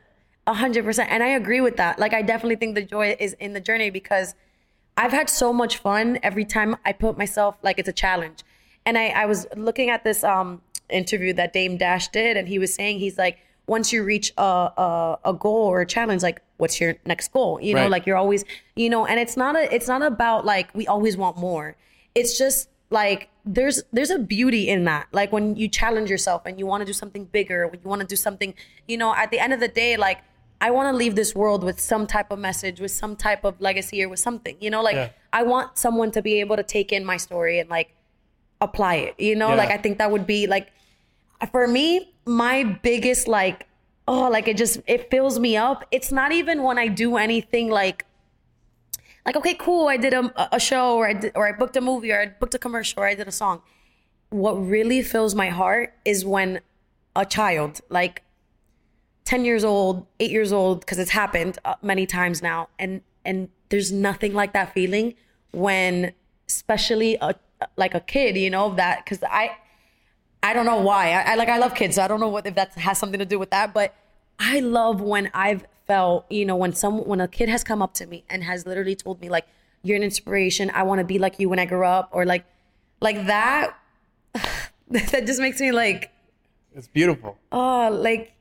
[0.48, 2.00] a hundred percent, and I agree with that.
[2.00, 4.36] Like, I definitely think the joy is in the journey because
[4.98, 8.44] I've had so much fun every time I put myself like it's a challenge.
[8.86, 12.60] And I, I was looking at this um interview that Dame Dash did, and he
[12.60, 13.38] was saying he's like,
[13.70, 14.42] once you reach a
[14.86, 17.60] a, a goal or a challenge, like what's your next goal?
[17.62, 17.92] You know, Right.
[17.96, 18.44] like you're always,
[18.76, 21.76] you know, and it's not a it's not about like we always want more.
[22.16, 25.06] It's just like there's there's a beauty in that.
[25.20, 28.02] Like when you challenge yourself and you want to do something bigger, when you want
[28.02, 28.54] to do something,
[28.88, 30.20] you know, at the end of the day, like
[30.62, 33.54] I want to leave this world with some type of message, with some type of
[33.62, 34.56] legacy or with something.
[34.60, 35.10] You know, like Yeah.
[35.32, 37.90] I want someone to be able to take in my story and like
[38.60, 39.16] apply it.
[39.20, 39.56] You know, Yeah.
[39.62, 40.68] like I think that would be like
[41.52, 43.66] for me, my biggest like
[44.08, 45.86] oh, like it just it fills me up.
[45.92, 48.06] It's not even when I do anything like
[49.26, 51.82] like okay, cool, I did a, a show or I did, or I booked a
[51.82, 53.62] movie or I booked a commercial or I did a song.
[54.30, 56.62] What really fills my heart is when
[57.16, 58.24] a child like
[59.26, 63.50] 10 years old, 8 years old because it's happened uh, many times now and and
[63.70, 65.16] there's nothing like that feeling
[65.52, 66.14] when
[66.48, 67.36] especially a
[67.76, 69.52] like a kid, you know, that cuz I
[70.42, 71.12] I don't know why.
[71.12, 73.20] I, I like I love kids, so I don't know what if that has something
[73.20, 73.94] to do with that, but
[74.40, 77.94] I love when I've felt, you know, when some when a kid has come up
[77.96, 79.46] to me and has literally told me like
[79.84, 80.72] you're an inspiration.
[80.74, 82.46] I want to be like you when I grow up or like
[83.02, 83.78] like that
[84.90, 86.12] that just makes me like
[86.76, 87.38] It's beautiful.
[87.52, 88.34] oh like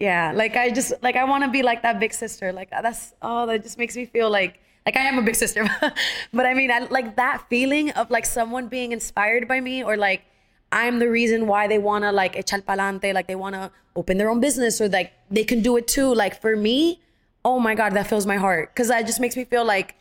[0.00, 2.80] yeah like i just like i want to be like that big sister like uh,
[2.82, 5.66] that's oh that just makes me feel like like i am a big sister
[6.32, 9.96] but i mean I, like that feeling of like someone being inspired by me or
[9.96, 10.22] like
[10.72, 14.16] i'm the reason why they want to like echar palante like they want to open
[14.18, 16.14] their own business or like they can do it too.
[16.14, 17.00] Like for me
[17.44, 18.72] oh my god that fills my heart.
[18.72, 19.94] Because that just makes me feel like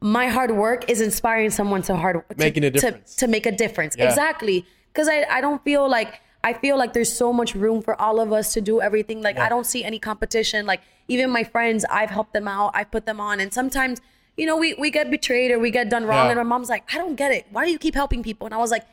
[0.00, 3.14] my hard work is inspiring someone to hard to, Making a difference.
[3.16, 3.96] to, make a difference.
[3.96, 4.08] Yeah.
[4.08, 4.66] exactly.
[4.92, 8.18] Because I, I don't feel like i feel like there's so much room for all
[8.20, 9.22] of us to do everything.
[9.22, 10.66] Like i don't see any competition.
[10.66, 12.70] Like even my friends i've helped them out.
[12.74, 13.40] I've put them on.
[13.40, 14.00] And sometimes
[14.36, 16.30] you know we, we get betrayed or we get done wrong Yeah.
[16.32, 17.46] and my mom's like i don't get it.
[17.50, 18.46] Why do you keep helping people?
[18.46, 18.86] And i was like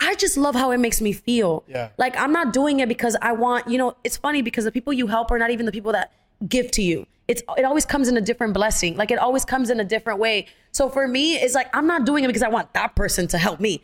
[0.00, 1.90] i just love how it makes me feel Yeah.
[1.98, 4.92] like i'm not doing it because i want you know it's funny because the people
[4.92, 6.12] you help are not even the people that
[6.48, 9.70] give to you it's it always comes in a different blessing like it always comes
[9.70, 12.48] in a different way so for me it's like i'm not doing it because i
[12.48, 13.82] want that person to help me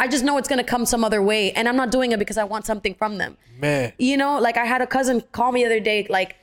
[0.00, 2.38] I just know it's gonna come some other way, and I'm not doing it because
[2.38, 3.36] I want something from them.
[3.58, 3.92] Man.
[3.98, 6.36] You know, like I had a cousin call me the other day, like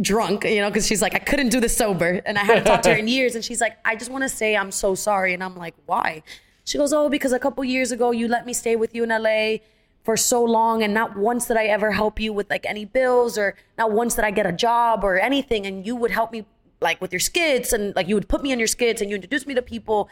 [0.00, 2.82] drunk, you know, because she's like, I couldn't do this sober, and I hadn't talked
[2.84, 5.32] to her in years, and she's like, I just want to say I'm so sorry,
[5.32, 6.24] and I'm like, why?
[6.68, 9.08] She goes, oh, because a couple years ago you let me stay with you in
[9.08, 9.64] LA
[10.04, 13.38] for so long, and not once did I ever help you with like any bills,
[13.38, 16.44] or not once did I get a job or anything, and you would help me
[16.80, 19.16] like with your skits, and like you would put me on your skits, and you
[19.16, 20.08] introduce me to people,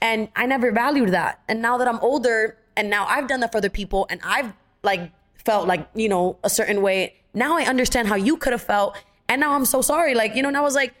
[0.00, 3.52] and I never valued that, and now that I'm older, and now I've done that
[3.52, 5.12] for other people, and I've like
[5.44, 8.96] felt like you know a certain way now i understand how you could have felt
[9.28, 10.94] and now i'm so sorry like you know and i was like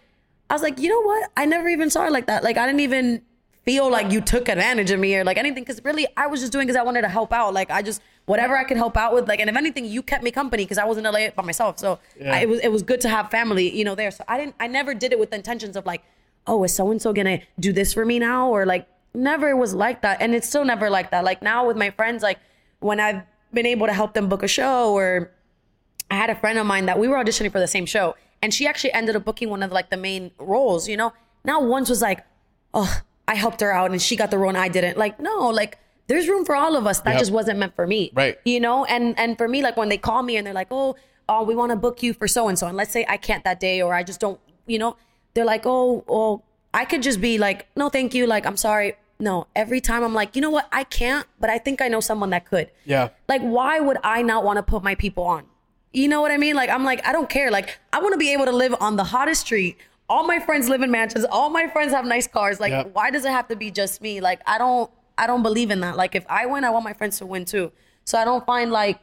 [0.48, 1.30] i was like you know what?
[1.36, 2.42] I never even saw it like that.
[2.42, 3.22] Like i didn't even
[3.64, 5.62] feel like you took advantage of me or like anything.
[5.62, 7.54] Because really i was just doing because i wanted to help out.
[7.54, 10.22] Like i just whatever i could help out with like and if anything you kept
[10.22, 11.78] me company because i was in la by myself.
[11.78, 12.34] So Yeah.
[12.34, 14.10] I, it was it was good to have family you know there.
[14.10, 16.02] So i didn't i never did it with the intentions of like
[16.46, 18.48] oh is so and so gonna do this for me now?
[18.48, 20.20] Or like never was like that.
[20.22, 21.24] And it's still never like that.
[21.24, 22.38] Like now with my friends like
[22.80, 25.32] when i've been able to help them book a show or
[26.10, 28.52] I had a friend of mine that we were auditioning for the same show, and
[28.52, 30.88] she actually ended up booking one of like the main roles.
[30.88, 31.12] You know,
[31.44, 32.24] now once was like,
[32.74, 33.00] oh,
[33.30, 34.96] I helped her out and she got the role and I didn't.
[34.98, 35.78] Like, no, like
[36.08, 36.98] there's room for all of us.
[37.00, 37.18] That Yep.
[37.20, 38.10] just wasn't meant for me.
[38.12, 38.36] Right.
[38.44, 40.96] You know, and and for me, like when they call me and they're like, oh,
[41.28, 43.44] oh, we want to book you for so and so, and let's say I can't
[43.44, 44.96] that day or I just don't, you know,
[45.34, 46.42] they're like, oh, oh,
[46.74, 48.94] I could just be like, no, thank you, like I'm sorry.
[49.20, 52.00] No, every time I'm like, you know what, I can't, but I think I know
[52.00, 52.70] someone that could.
[52.84, 53.10] Yeah.
[53.28, 55.44] Like, why would I not want to put my people on?
[55.92, 56.56] You know what I mean?
[56.56, 57.50] Like, I'm like, I don't care.
[57.50, 59.76] Like, I want to be able to live on the hottest street.
[60.10, 61.24] All my friends live in mansions.
[61.30, 62.58] All my friends have nice cars.
[62.58, 62.82] Like, Yeah.
[62.92, 64.20] why does it have to be just me?
[64.20, 65.96] Like, I don't, I don't believe in that.
[65.96, 67.70] Like, if I win, I want my friends to win too.
[68.04, 68.98] So I don't find like,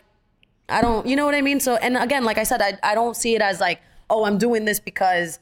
[0.67, 1.59] I don't, you know what I mean?
[1.61, 3.79] So, and again, like I said, I, I don't see it as like,
[4.09, 5.39] oh, I'm doing this because,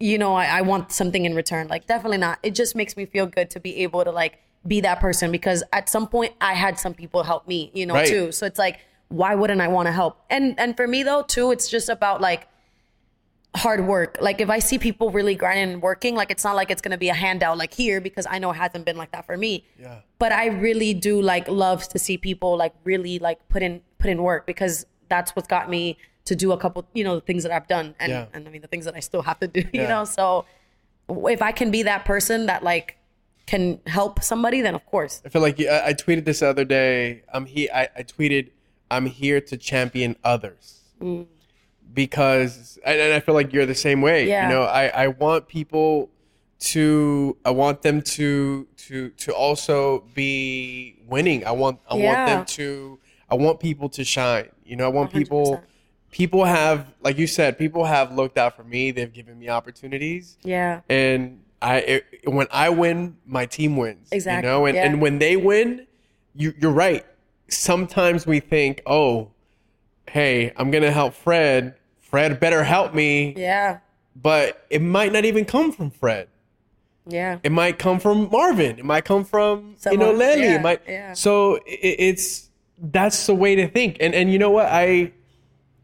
[0.00, 1.68] you know, I, I want something in return.
[1.68, 2.38] Like, definitely not.
[2.42, 5.62] It just makes me feel good to be able to like be that person because
[5.74, 8.08] at some point I had some people help me, you know, Right.
[8.08, 8.32] too.
[8.32, 10.18] So it's like, why wouldn't I want to help?
[10.30, 12.48] And and for me though, too, it's just about like
[13.56, 14.18] hard work.
[14.20, 16.98] Like if I see people really grinding and working, like it's not like it's gonna
[16.98, 19.64] be a handout like here because I know it hasn't been like that for me.
[19.80, 20.00] Yeah.
[20.18, 24.10] But I really do like love to see people like really like put in put
[24.10, 25.96] in work because that's what's got me
[26.26, 28.26] to do a couple, you know, the things that I've done and Yeah.
[28.34, 29.82] and I mean the things that I still have to do, Yeah.
[29.82, 30.04] you know.
[30.04, 30.44] So
[31.08, 32.96] if I can be that person that like
[33.46, 35.22] can help somebody, then of course.
[35.24, 37.22] I feel like I, I tweeted this the other day.
[37.32, 37.68] I'm here.
[37.72, 38.50] I, I tweeted,
[38.90, 41.26] "I'm here to champion others," Mm.
[41.96, 44.28] Because and, I feel like you're the same way.
[44.28, 44.44] Yeah.
[44.48, 46.10] You know, I, I want people
[46.60, 47.36] to.
[47.44, 51.44] I want them to to to also be winning.
[51.44, 53.00] I want I want them to.
[53.28, 54.50] I want people to shine.
[54.64, 55.56] You know, I want people.
[55.56, 55.62] 100%.
[56.12, 58.90] People have, like you said, people have looked out for me.
[58.90, 60.80] They've given me opportunities Yeah.
[60.88, 64.08] and I it, when I win, my team wins.
[64.12, 64.86] Exactly, You know, and, yeah.
[64.86, 65.86] and when they win,
[66.34, 67.04] you you're right.
[67.48, 69.32] Sometimes we think, oh,
[70.08, 71.74] hey, I'm gonna help Fred.
[72.16, 73.34] Fred better help me.
[73.36, 73.78] Yeah.
[74.14, 76.28] But it might not even come from Fred.
[77.06, 77.38] Yeah.
[77.42, 78.78] It might come from Marvin.
[78.78, 80.42] It might come from you know Someone- Lenny.
[80.42, 80.80] yeah, it might.
[80.88, 81.12] yeah.
[81.12, 82.48] So it, it's
[82.78, 83.98] that's the way to think.
[84.00, 85.12] And and you know what I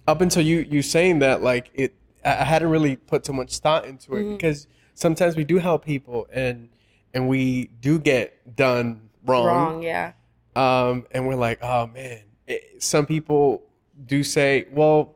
[0.08, 3.58] up until you you saying that like it I I hadn't really put too much
[3.58, 4.32] thought into it Mm-hmm.
[4.36, 6.70] because sometimes we do help people and
[7.14, 9.82] and we do get done wrong, Wrong.
[9.82, 10.12] Yeah.
[10.56, 13.62] um and we're like oh man It- some people
[14.06, 15.14] do say well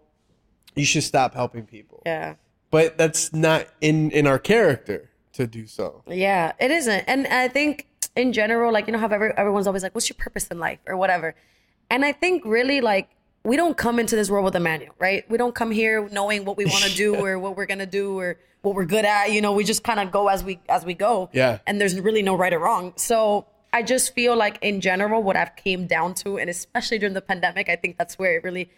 [0.77, 2.35] you should stop helping people Yeah.
[2.71, 7.05] but that's not in in our character to do so Yeah, it isn't.
[7.07, 10.17] And I think in general, like, you know how every, everyone's always like, what's your
[10.17, 11.35] purpose in life or whatever.
[11.91, 13.11] And I think really like,
[13.45, 15.29] we don't come into this world with a manual, right?
[15.31, 17.87] We don't come here knowing what we want to do or what we're going to
[17.87, 19.31] do or what we're good at.
[19.33, 21.29] You know, we just kind of go as we, as we go.
[21.35, 21.59] Yeah.
[21.67, 22.95] And there's really no right or wrong.
[22.97, 27.13] So I just feel like in general, what I've came down to, and especially during
[27.15, 28.71] the pandemic, I think that's where it really,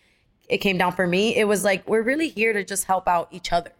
[0.49, 1.36] it came down for me.
[1.36, 3.72] It was like, we're really here to just help out each other.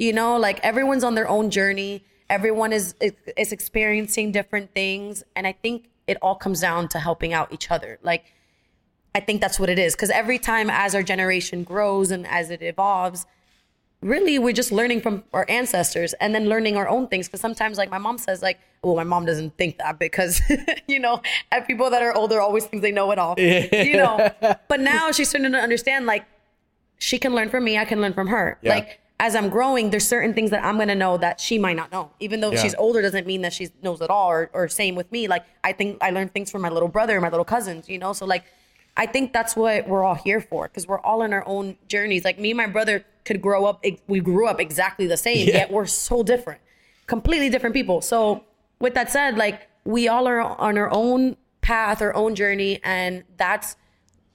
[0.00, 2.04] You know like everyone's on their own journey.
[2.30, 2.94] Everyone is
[3.36, 5.22] is experiencing different things.
[5.36, 7.98] And i think it all comes down to helping out each other.
[8.02, 8.32] Like
[9.14, 9.94] i think that's what it is.
[9.94, 13.26] Because every time as our generation grows and as it evolves
[14.02, 17.28] really we're just learning from our ancestors and then learning our own things.
[17.28, 20.40] Because sometimes like my mom says like well my mom doesn't think that because
[20.88, 21.20] you know
[21.66, 24.30] people that are older always think they know it all you know?
[24.68, 26.24] But now she's starting to understand like
[26.98, 28.58] she can learn from me i can learn from her.
[28.62, 28.74] Yeah.
[28.76, 31.76] like as i'm growing there's certain things that i'm going to know that she might
[31.76, 32.10] not know.
[32.20, 32.62] Even though Yeah.
[32.62, 35.28] she's older doesn't mean that she knows it all or, or same with me.
[35.28, 38.14] Like i think i learned things from my little brother my little cousins you know?
[38.14, 38.44] So like
[38.96, 42.24] i think that's what we're all here for because we're all in our own journeys
[42.24, 45.54] like me and my brother could grow up we grew up exactly the same Yeah.
[45.58, 46.60] yet we're so different
[47.06, 48.44] completely different people so
[48.78, 53.24] with that said like we all are on our own path, our own journey, and
[53.38, 53.76] that's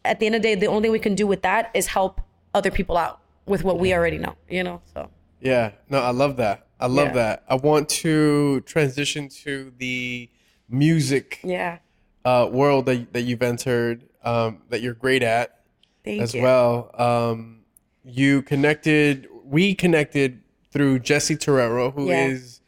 [0.03, 1.88] at the end of the day, the only thing we can do with that is
[1.88, 2.20] help
[2.53, 4.36] other people out with what we already know.
[4.49, 5.10] You know, so
[5.41, 6.68] Yeah, no, I love that.
[6.80, 7.14] I love Yeah.
[7.14, 7.43] that.
[7.47, 10.30] I want to transition to the
[10.70, 11.78] music yeah.
[12.26, 15.61] uh, world that, that you've entered, um, that you're great at
[16.03, 16.41] Thank as you.
[16.41, 16.91] well.
[16.95, 17.61] Um,
[18.03, 22.59] you connected, we connected through Jessy Terrero, who is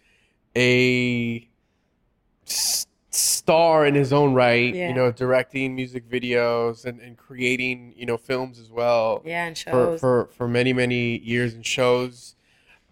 [0.55, 0.61] Yeah.
[0.61, 1.47] a
[2.47, 4.89] s- star in his own right, Yeah.
[4.89, 9.57] you know, directing music videos and, and creating, you know, films as well Yeah, and
[9.57, 9.99] for, shows.
[9.99, 12.35] for for for many many years and shows.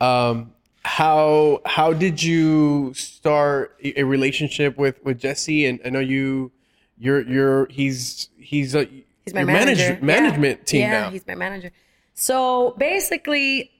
[0.01, 0.51] Um,
[0.83, 5.65] how how did you start a a relationship with with Jessy?
[5.65, 6.51] And I know you,
[6.97, 8.85] you're you're he's he's a
[9.25, 9.83] He's my your manager.
[9.83, 10.65] manage- management yeah.
[10.65, 11.09] team yeah, now.
[11.09, 11.71] he's my manager.
[12.13, 13.71] So basically,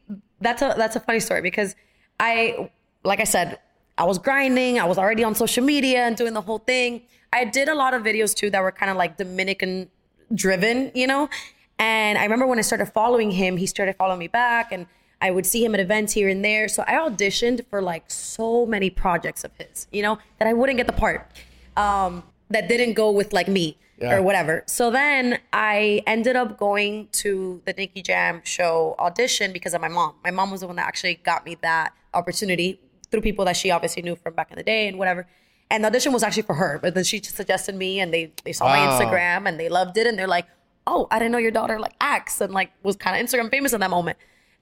[0.41, 1.75] that's a that's a funny story because
[2.19, 2.71] I,
[3.03, 3.59] like I said,
[3.97, 4.79] I was grinding.
[4.79, 7.03] I was already on social media and doing the whole thing.
[7.31, 9.89] I did a lot of videos too that were kind of like Dominican
[10.33, 11.29] driven, you know.
[11.77, 14.87] And I remember when I started following him, he started following me back, and
[15.21, 16.67] I would see him at events here and there.
[16.67, 20.77] So I auditioned for like so many projects of his, you know, that I wouldn't
[20.77, 21.29] get the part.
[21.77, 24.15] Um, that didn't go with like me Yeah.
[24.15, 24.63] or whatever.
[24.67, 29.87] So then I ended up going to the Nicky Jam show audition because of my
[29.87, 30.15] mom.
[30.23, 32.79] My mom was the one that actually got me that opportunity
[33.11, 35.27] through people that she obviously knew from back in the day and whatever.
[35.71, 38.53] And the audition was actually for her, but then she suggested me and they, they
[38.53, 40.45] saw my Instagram and they loved it and they're like,
[40.85, 43.73] oh, I didn't know your daughter like acts and like was kind of Instagram famous
[43.73, 44.17] in that moment.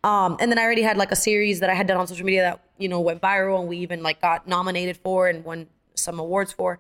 [0.05, 2.25] Um, and then I already had like a series that I had done on social
[2.25, 5.67] media that, you know, went viral and we even like got nominated for and won
[5.95, 6.79] some awards for.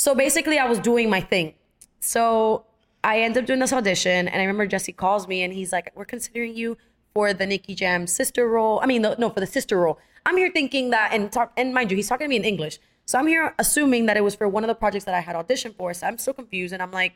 [0.00, 1.52] So basically I was doing my thing.
[2.00, 2.64] So
[3.04, 5.92] I end up doing this audition, and I remember Jessy calls me and he's like,
[5.94, 6.78] "We're considering you
[7.12, 8.80] for the Nicky Jam sister role.
[8.82, 11.74] I mean, no, no, for the sister role." I'm here thinking that, and talk, and
[11.74, 14.34] mind you, he's talking to me in English, so I'm here assuming that it was
[14.34, 15.92] for one of the projects that I had auditioned for.
[15.92, 17.12] So I'm so confused, and I'm like,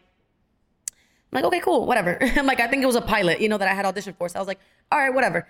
[1.33, 2.19] I'm like, okay, cool, whatever.
[2.37, 4.29] I'm like, I think it was a pilot, you know, that I had auditioned for.
[4.29, 4.61] So I was like,
[4.93, 5.49] all right, whatever.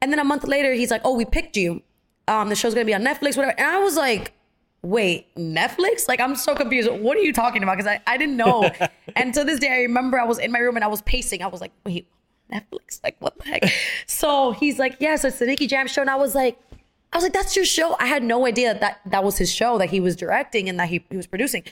[0.00, 1.80] And then a month later, he's like, oh, we picked you.
[2.26, 3.54] Um, the show's gonna be on Netflix, whatever.
[3.56, 4.34] And I was like,
[4.82, 6.08] wait, Netflix?
[6.08, 6.90] Like, I'm so confused.
[6.90, 7.76] What are you talking about?
[7.76, 8.70] Because I, I didn't know.
[9.16, 11.42] and to this day, I remember I was in my room and I was pacing.
[11.42, 12.08] I was like, wait,
[12.52, 13.02] Netflix?
[13.02, 13.62] Like, what the heck?
[14.06, 16.00] so he's like, yeah, so it's the Nicky Jam show.
[16.00, 16.58] And I was like,
[17.12, 17.96] I was like, that's your show.
[18.00, 20.78] I had no idea that that, that was his show that he was directing and
[20.80, 21.64] that he, he was producing.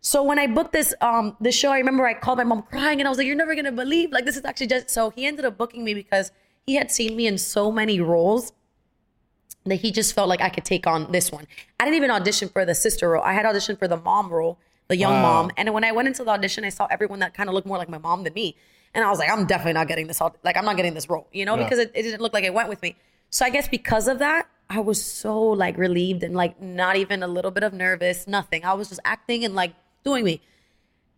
[0.00, 3.00] So when I booked this um this show, I remember I called my mom crying
[3.00, 5.26] and I was like, "You're never gonna believe like this is actually just." So he
[5.26, 6.30] ended up booking me because
[6.64, 8.52] he had seen me in so many roles
[9.70, 11.46] that he just felt like I could take on this one.
[11.80, 13.22] I didn't even audition for the sister role.
[13.22, 14.58] I had auditioned for the mom role,
[14.88, 15.42] the young Wow.
[15.42, 15.50] mom.
[15.56, 17.78] And when I went into the audition, I saw everyone that kind of looked more
[17.78, 18.56] like my mom than me.
[18.94, 20.20] And I was like, I'm definitely not getting this.
[20.42, 21.64] Like, I'm not getting this role, you know, Yeah.
[21.64, 22.96] because it, it didn't look like it went with me.
[23.30, 27.22] So I guess because of that, I was so like relieved and like not even
[27.22, 28.64] a little bit of nervous, nothing.
[28.64, 30.40] I was just acting and like doing me.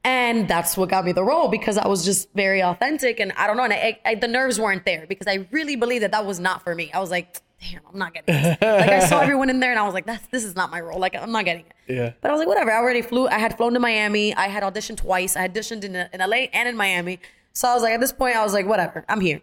[0.04, 3.20] And that's what got me the role because I was just very authentic.
[3.20, 3.64] And I don't know.
[3.64, 6.62] And I, I, the nerves weren't there because I really believed that that was not
[6.62, 6.90] for me.
[6.92, 8.56] I was like, damn, I'm not getting this.
[8.60, 10.80] like I saw everyone in there and I was like, that's, this is not my
[10.80, 10.98] role.
[10.98, 11.72] Like I'm not getting it.
[11.92, 12.12] Yeah.
[12.20, 12.70] But I was like, whatever.
[12.70, 13.28] I already flew.
[13.28, 14.34] I had flown to Miami.
[14.34, 15.36] I had auditioned twice.
[15.36, 17.20] I auditioned in, in LA and in Miami.
[17.52, 19.04] So I was like, at this point, I was like, whatever.
[19.08, 19.40] I'm here.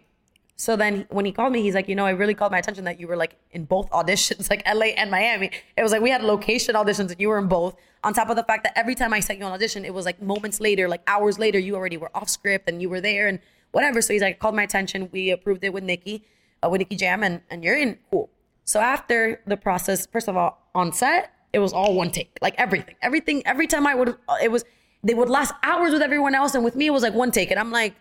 [0.58, 2.84] So then when he called me, he's like, you know, it really called my attention
[2.84, 5.50] that you were like in both auditions, like LA and Miami.
[5.76, 7.76] It was like we had location auditions and you were in both.
[8.02, 10.06] On top of the fact that every time I sent you on audition, it was
[10.06, 13.26] like moments later, like hours later, you already were off script and you were there
[13.26, 13.40] and
[13.72, 14.00] whatever.
[14.00, 15.10] So he's like, called my attention.
[15.12, 16.24] We approved it with Nicky,
[16.66, 17.98] uh, with Jam, and, and you're in.
[18.10, 18.30] Cool.
[18.64, 22.54] So after the process, first of all, on set, it was all one take, like
[22.58, 23.42] everything, everything.
[23.46, 24.64] Every time I would, it was
[25.02, 27.50] they would last hours with everyone else, and with me, it was like one take.
[27.50, 27.94] And I'm like,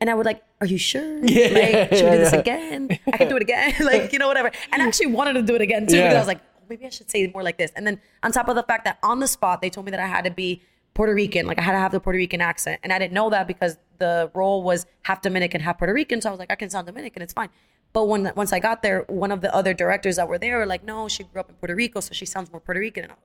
[0.00, 1.18] and I would like, are you sure?
[1.24, 2.40] Yeah, like, should we do this yeah.
[2.40, 2.98] again?
[3.12, 3.74] I can do it again.
[3.80, 4.50] like, you know, whatever.
[4.72, 6.08] And I actually wanted to do it again too Yeah.
[6.08, 7.70] because I was like, oh, maybe I should say more like this.
[7.76, 10.00] And then on top of the fact that on the spot, they told me that
[10.00, 10.62] I had to be
[10.94, 12.80] Puerto Rican, like I had to have the Puerto Rican accent.
[12.82, 16.20] And I didn't know that because the role was half Dominican, half Puerto Rican.
[16.20, 17.50] So I was like, I can sound Dominican, it's fine.
[17.92, 20.66] But when once I got there, one of the other directors that were there were
[20.66, 23.04] like, no, she grew up in Puerto Rico, so she sounds more Puerto Rican.
[23.04, 23.16] And I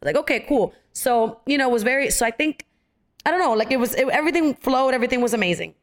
[0.00, 0.74] was like, okay, cool.
[0.92, 2.66] So, you know, it was very, so I think,
[3.24, 5.74] I don't know, like it was, it, everything flowed, everything was amazing.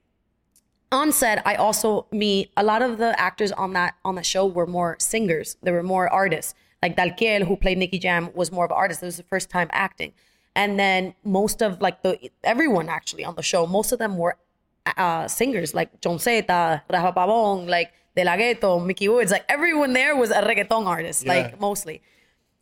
[0.91, 4.45] On set, I also meet a lot of the actors on that on that show
[4.45, 5.57] were more singers.
[5.63, 6.53] They were more artists.
[6.83, 9.01] Like Dalkiel, who played Nicky Jam, was more of an artist.
[9.01, 10.13] It was the first time acting.
[10.55, 14.37] And then most of like the everyone actually on the show, most of them were
[14.85, 19.31] uh, singers like John Zeta, Rafa Pabón, like De La Ghetto, Miky Woodz.
[19.31, 21.33] Like everyone there was a reggaeton artist, Yeah.
[21.33, 22.01] like mostly.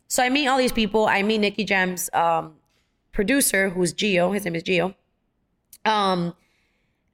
[0.08, 1.06] So I meet all these people.
[1.06, 2.54] I meet Nicky Jam's um,
[3.12, 4.32] producer, who's Gio.
[4.34, 4.94] His name is Gio.
[5.84, 6.34] Um,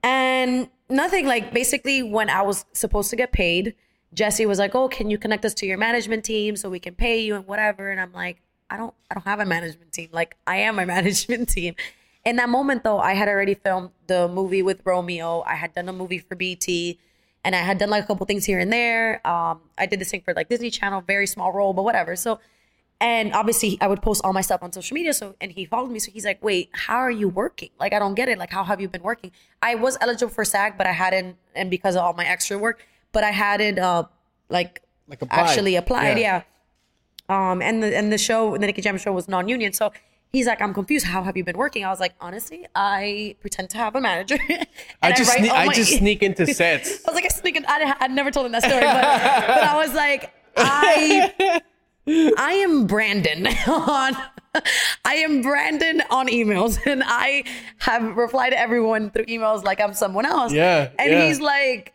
[0.03, 3.75] and nothing like basically when I was supposed to get paid,
[4.15, 6.95] Jessy was like, "Oh, can you connect us to your management team so we can
[6.95, 8.41] pay you and whatever?" And I'm like,
[8.71, 10.09] I don't I don't have a management team.
[10.13, 11.75] Like I am my management team.
[12.25, 15.43] In that moment though, I had already filmed the movie with Romeo.
[15.47, 16.67] I had done a movie for BET
[17.45, 19.27] and I had done like a couple things here and there.
[19.27, 22.17] Um, I did this thing for like Disney Channel, very small role, but whatever.
[22.17, 22.39] So
[23.01, 25.15] and obviously I would post all my stuff on social media.
[25.15, 26.01] So and he followed me.
[26.01, 27.71] So he's like, wait, how are you working?
[27.81, 28.37] Like I don't get it.
[28.39, 29.31] Like how have you been working?
[29.63, 32.85] I was eligible for SAG, but I hadn't and because of all my extra work,
[33.13, 34.05] but I hadn't uh
[34.51, 35.39] like Like applied.
[35.41, 36.19] actually applied.
[36.19, 36.43] Yeah.
[37.31, 37.51] Yeah.
[37.53, 39.73] Um, and the and the show, the Nicky Jam show was non-union.
[39.75, 39.93] So
[40.33, 41.07] he's like, I'm confused.
[41.07, 41.85] How have you been working?
[41.85, 44.39] I was like, honestly, I pretend to have a manager.
[45.03, 47.07] I just write sne- I my- just sneak into sets.
[47.07, 47.65] I was like, I sneak in.
[47.67, 51.61] I, I'd never told him that story, but, but I was like, I
[52.39, 54.17] I am Brandon on
[55.05, 57.45] I am Brandon on emails and I
[57.81, 60.53] have replied to everyone through emails like I'm someone else.
[60.53, 61.27] Yeah, And yeah.
[61.29, 61.93] he's like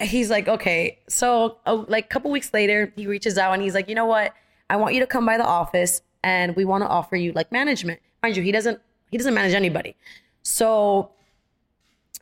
[0.00, 0.98] he's like, okay.
[1.08, 4.06] So uh, like a couple weeks later, he reaches out and he's like, you know
[4.06, 4.34] what?
[4.68, 7.50] I want you to come by the office and we want to offer you like
[7.52, 8.00] management.
[8.22, 9.96] Mind you, he doesn't he doesn't manage anybody.
[10.42, 11.10] So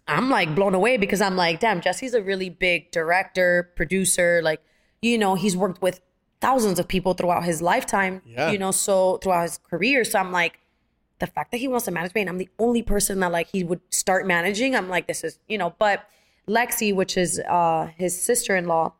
[0.09, 4.41] I'm like blown away because I'm like, damn, Jessy's a really big director, producer.
[4.43, 4.61] Like,
[5.03, 6.01] you know, he's worked with
[6.41, 8.51] thousands of people throughout his lifetime, Yeah.
[8.51, 10.05] you know, so throughout his career.
[10.05, 10.59] So I'm like,
[11.21, 13.49] the fact that he wants to manage me and I'm the only person that like
[13.53, 16.09] he would start managing, I'm like, this is, you know, but
[16.49, 18.93] Lexi, which is uh his sister-in-law,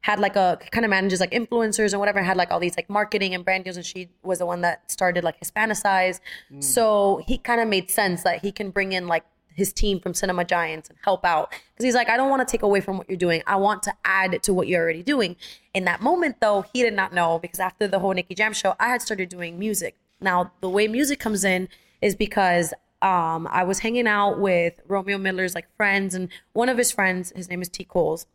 [0.00, 2.88] had like a kind of manages like influencers and whatever, had like all these like
[2.88, 6.20] marketing and brand deals, and she was the one that started like Hispanicize.
[6.60, 9.24] So he kind of made sense that he can bring in like
[9.58, 12.50] his team from Cinema Giants and help out because he's like, I don't want to
[12.50, 13.42] take away from what you're doing.
[13.46, 15.34] I want to add to what you're already doing.
[15.74, 18.76] In that moment, though, he did not know because after the whole Nicky Jam show,
[18.78, 19.96] I had started doing music.
[20.20, 21.68] Now, the way music comes in
[22.00, 22.72] is because
[23.02, 27.32] um, I was hanging out with Romeo Miller's like friends, and one of his friends,
[27.34, 27.84] his name is T.
[27.84, 28.26] Coles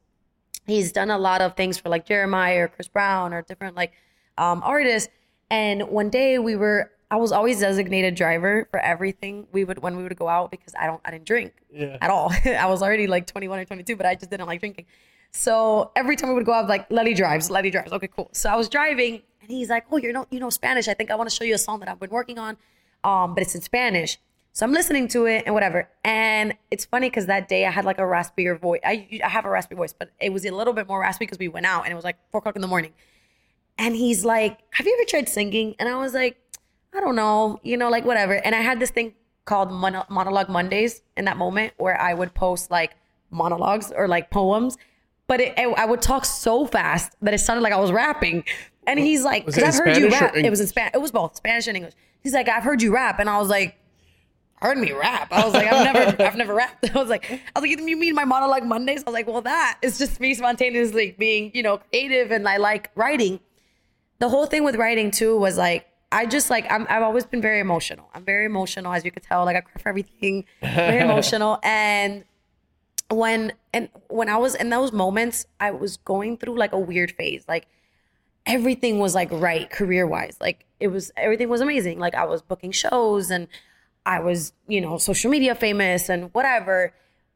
[0.67, 3.93] he's done a lot of things for like Jeremiah or Chris Brown or different like
[4.37, 5.09] um, artists.
[5.51, 9.95] And one day we were, I was always designated driver for everything we would when
[9.97, 11.97] we would go out because I don't, I didn't drink Yeah.
[12.01, 12.31] at all.
[12.45, 14.85] I was already like 21 or 22, but I just didn't like drinking.
[15.31, 17.91] So every time we would go out, like Letty drives, Letty drives.
[17.91, 18.29] Okay, cool.
[18.33, 20.87] So I was driving, and he's like, "Oh, you know, you know Spanish.
[20.87, 22.55] I think I want to show you a song that I've been working on,
[23.03, 24.19] um, but it's in Spanish."
[24.55, 25.89] So I'm listening to it and whatever.
[26.03, 28.81] And it's funny because that day I had like a raspier voice.
[28.85, 31.39] I I have a raspy voice, but it was a little bit more raspy because
[31.39, 32.93] we went out and it was like four o'clock in the morning.
[33.79, 35.75] And he's like, Have you ever tried singing?
[35.79, 36.37] And I was like,
[36.93, 38.33] I don't know, you know, like whatever.
[38.33, 42.35] And I had this thing called Mono- Monologue Mondays in that moment where I would
[42.35, 42.95] post like
[43.31, 44.77] monologues or like poems,
[45.25, 48.43] but it, I I would talk so fast that it sounded like I was rapping.
[48.85, 50.35] And he's like, because I've heard you Spanish or rap.
[50.35, 50.91] It was in Spanish.
[50.93, 51.93] It was both Spanish and English.
[52.21, 53.19] He's like, I've heard you rap.
[53.19, 53.77] And I was like,
[54.63, 55.27] heard me rap.
[55.31, 56.89] I was like, I've never, I've never rapped.
[56.95, 59.03] I was like, I was like, you mean my monologue Mondays?
[59.05, 62.57] I was like, well, that is just me spontaneously being, you know, creative and I
[62.57, 63.41] like writing.
[64.19, 67.41] The whole thing with writing too was like, I just like, I'm, I've always been
[67.41, 68.09] very emotional.
[68.13, 69.43] I'm very emotional, as you could tell.
[69.43, 71.59] Like I cry for everything, very emotional.
[71.61, 72.23] And
[73.09, 77.11] when, and when I was in those moments, I was going through like a weird
[77.11, 77.43] phase.
[77.49, 77.67] Like
[78.45, 80.37] everything was like right career wise.
[80.39, 81.99] Like it was everything was amazing.
[81.99, 83.47] Like I was booking shows and
[84.05, 86.93] I was, you know, social media famous and whatever.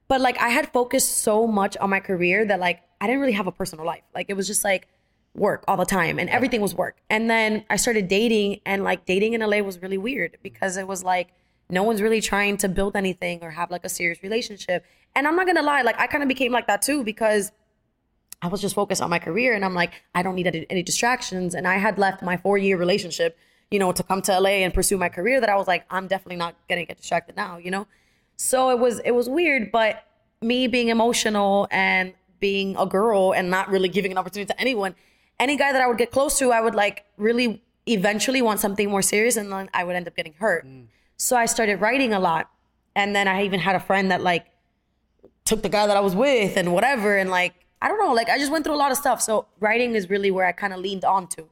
[0.07, 3.33] But like I had focused so much on my career that like I didn't really
[3.33, 4.03] have a personal life.
[4.15, 4.87] Like it was just like
[5.35, 6.97] work all the time and everything was work.
[7.09, 10.87] And then I started dating and like dating in LA was really weird because it
[10.87, 11.29] was like
[11.69, 14.85] no one's really trying to build anything or have like a serious relationship.
[15.15, 17.51] And I'm not gonna lie, like I kind of became like that too because
[18.41, 20.83] I was just focused on my career and I'm like, I don't need any, any
[20.83, 21.55] distractions.
[21.55, 23.37] And I had left my four year relationship,
[23.71, 26.07] you know, to come to LA and pursue my career that I was like, I'm
[26.07, 27.87] definitely not gonna get distracted now, you know?
[28.35, 30.03] So it was it was weird, but
[30.41, 34.95] me being emotional and being a girl and not really giving an opportunity to anyone,
[35.39, 38.89] any guy that I would get close to, I would like really eventually want something
[38.89, 40.65] more serious and then I would end up getting hurt.
[40.65, 40.87] Mm.
[41.17, 42.49] So I started writing a lot.
[42.95, 44.47] And then I even had a friend that like
[45.45, 47.15] took the guy that I was with and whatever.
[47.15, 49.21] And like, I don't know, like I just went through a lot of stuff.
[49.21, 51.47] So writing is really where I kind of leaned onto.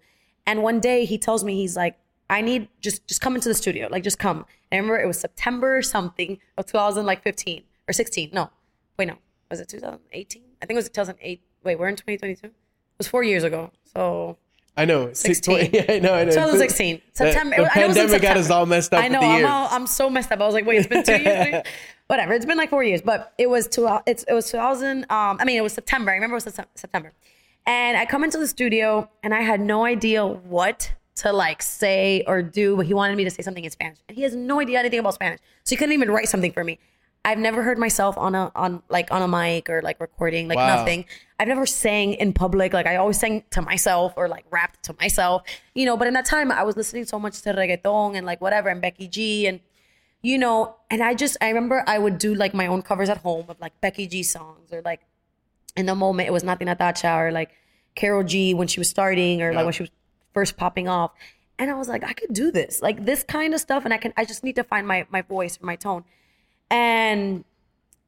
[0.48, 1.98] And one day he tells me, he's like,
[2.30, 3.88] I need just just come into the studio.
[3.90, 4.46] Like just come.
[4.72, 8.30] And I remember it was September something of 2015 or 16.
[8.34, 8.50] No,
[8.98, 9.18] wait, no.
[9.50, 10.42] Was it 2018?
[10.62, 11.42] I think it was 2008.
[11.64, 12.48] Wait, we're in 2022?
[12.48, 12.54] It
[12.98, 13.72] was four years ago.
[13.94, 14.38] So
[14.78, 15.14] I know.
[15.14, 15.70] 16.
[15.72, 16.14] Yeah, I know.
[16.14, 16.32] I know.
[16.32, 17.02] 2016.
[17.14, 17.56] September.
[17.58, 19.22] The, I know it was in pandemic got us all messed up I know.
[19.22, 20.42] the I'm, all, I'm so messed up.
[20.42, 21.64] I was like, wait, it's been two years.
[22.08, 22.34] Whatever.
[22.34, 23.88] It's been like four years, but it was two.
[24.06, 25.04] It's it was 2000.
[25.04, 26.12] Um, I mean, it was September.
[26.12, 27.14] I remember it was September,
[27.66, 32.24] and I come into the studio and I had no idea what to like say
[32.28, 34.60] or do, but he wanted me to say something in Spanish, and he has no
[34.60, 36.78] idea anything about Spanish, so he couldn't even write something for me.
[37.24, 40.58] I've never heard myself on a on like on a mic or like recording, like
[40.58, 40.76] Wow.
[40.76, 41.06] nothing.
[41.40, 42.72] I've never sang in public.
[42.72, 45.42] Like I always sang to myself or like rapped to myself,
[45.74, 45.98] you know.
[45.98, 48.80] But in that time, I was listening so much to reggaeton and like whatever and
[48.80, 49.60] Becky G and
[50.22, 50.76] you know.
[50.92, 53.60] And I just I remember I would do like my own covers at home of
[53.60, 55.02] like Becky G songs or like
[55.76, 57.50] in the moment it was nothing at that or like
[57.96, 59.58] Karol G when she was starting or Yeah.
[59.58, 59.90] like when she was
[60.36, 61.12] first popping off.
[61.58, 63.98] And I was like, I could do this, like this kind of stuff, and I
[63.98, 64.14] can.
[64.18, 66.04] I just need to find my my voice, my tone,
[66.70, 67.46] and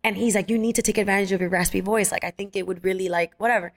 [0.04, 2.12] and he's like, you need to take advantage of your raspy voice.
[2.12, 3.72] Like I think it would really like whatever.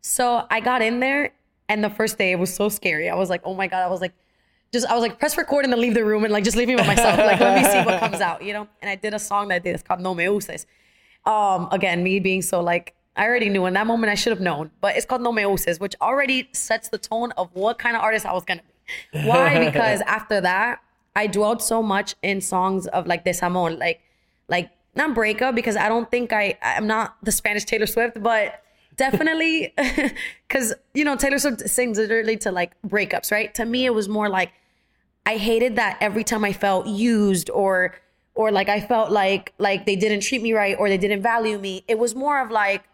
[0.00, 1.32] So I got in there,
[1.68, 3.10] and the first day it was so scary.
[3.10, 3.82] I was like, oh my god.
[3.82, 4.14] I was like,
[4.72, 6.68] just I was like, press record and then leave the room and like just leave
[6.68, 7.18] me by myself.
[7.18, 8.68] Like let me see what comes out, you know.
[8.80, 9.74] And I did a song that I did.
[9.74, 10.66] It's called No Me Uses.
[11.24, 12.94] Um, again, me being so like.
[13.16, 15.42] I already knew in that moment I should have known, but it's called No Me
[15.42, 18.62] Uses, which already sets the tone of what kind of artist I was gonna
[19.12, 19.26] be.
[19.26, 19.58] Why?
[19.70, 20.80] Because after that,
[21.14, 24.00] I dwelled so much in songs of like desamor, like
[24.48, 28.62] like not breakup because I don't think I I'm not the Spanish Taylor Swift, but
[28.96, 29.72] definitely
[30.48, 33.54] because you know Taylor Swift sings literally to like breakups, right?
[33.54, 34.52] To me, it was more like
[35.24, 37.94] I hated that every time I felt used or
[38.34, 41.58] or like I felt like like they didn't treat me right or they didn't value
[41.58, 41.82] me.
[41.88, 42.84] It was more of like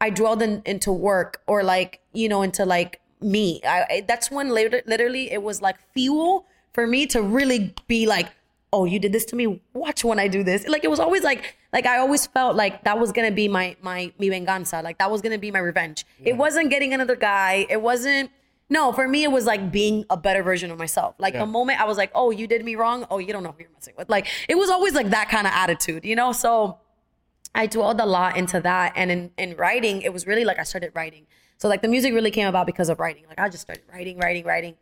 [0.00, 3.60] I dwelled in, into work or like you know into like me.
[3.64, 8.06] I, I that's when later, literally it was like fuel for me to really be
[8.06, 8.28] like,
[8.72, 9.60] oh, you did this to me.
[9.72, 10.66] Watch when I do this.
[10.68, 13.76] Like it was always like like I always felt like that was gonna be my
[13.82, 14.82] my mi venganza.
[14.82, 16.06] Like that was gonna be my revenge.
[16.22, 17.66] It wasn't getting another guy.
[17.68, 18.30] It wasn't.
[18.70, 21.14] No, for me it was like being a better version of myself.
[21.18, 21.40] Like Yeah.
[21.40, 23.06] the moment I was like, oh, you did me wrong.
[23.10, 24.10] Oh, you don't know who you're messing with.
[24.10, 26.32] Like it was always like that kind of attitude, you know.
[26.32, 26.78] So
[27.54, 28.92] I dwelled a lot into that.
[28.96, 31.26] And in, in writing, it was really like I started writing.
[31.58, 33.24] So like the music really came about because of writing.
[33.28, 34.74] Like I just started writing, writing, writing.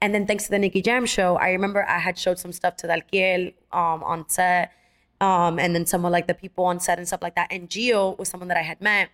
[0.00, 2.76] And then thanks to the Nicky Jam show, I remember I had showed some stuff
[2.78, 4.72] to Dalkiel um, on set.
[5.20, 7.52] Um, and then some of like the people on set and stuff like that.
[7.52, 9.10] And Gio was someone that I had met.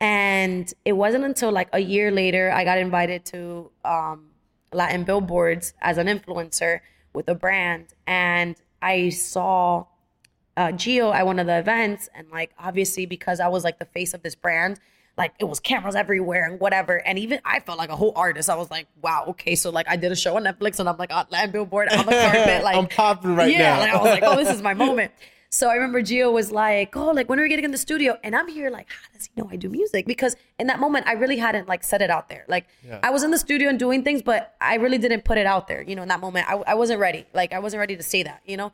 [0.00, 4.30] And it wasn't until like a year later I got invited to um,
[4.72, 6.80] Latin billboards as an influencer
[7.12, 7.86] with a brand.
[8.06, 9.86] And I saw
[10.56, 13.86] uh, Gio at one of the events, and like obviously because I was like the
[13.86, 14.78] face of this brand,
[15.16, 16.96] like it was cameras everywhere and whatever.
[17.06, 18.48] And even I felt like a whole artist.
[18.50, 20.96] I was like, wow, okay, so like I did a show on Netflix, and I'm
[20.98, 23.80] like on Latin billboard on the carpet, like I'm popping right yeah, now.
[23.80, 25.12] like I was like, oh, this is my moment.
[25.54, 28.16] So I remember Gio was like, oh, like when are we getting in the studio?
[28.24, 30.06] And I'm here like, how does he know I do music?
[30.06, 32.46] Because in that moment, I really hadn't like set it out there.
[32.48, 33.00] Like Yeah.
[33.02, 35.68] I was in the studio and doing things, but I really didn't put it out
[35.68, 35.82] there.
[35.82, 37.26] You know, in that moment, I, I wasn't ready.
[37.34, 38.40] Like I wasn't ready to say that.
[38.46, 38.72] You know,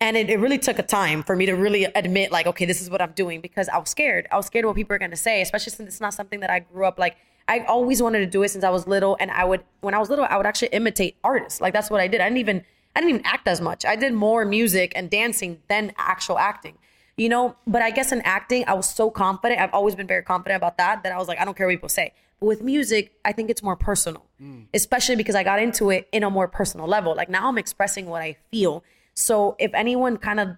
[0.00, 2.80] and it, it really took a time for me to really admit like okay this
[2.80, 4.26] is what i'm doing because i was scared.
[4.30, 6.50] I was scared what people are going to say especially since it's not something that
[6.50, 7.16] i grew up like
[7.48, 9.16] i always wanted to do it since i was little.
[9.20, 11.60] And i would when i was little i would actually imitate artists.
[11.60, 12.20] Like that's what i did.
[12.20, 12.64] I didn't even
[12.94, 13.84] i didn't even act as much.
[13.84, 16.78] I did more music and dancing than actual acting
[17.16, 17.56] you know?
[17.66, 19.60] But i guess in acting i was so confident.
[19.60, 21.72] I've always been very confident about that that i was like i don't care what
[21.72, 22.12] people say.
[22.40, 24.66] But with music i think it's more personal mm.
[24.74, 27.14] especially because i got into it in a more personal level.
[27.14, 28.84] Like now i'm expressing what i feel
[29.16, 30.48] so if anyone kind of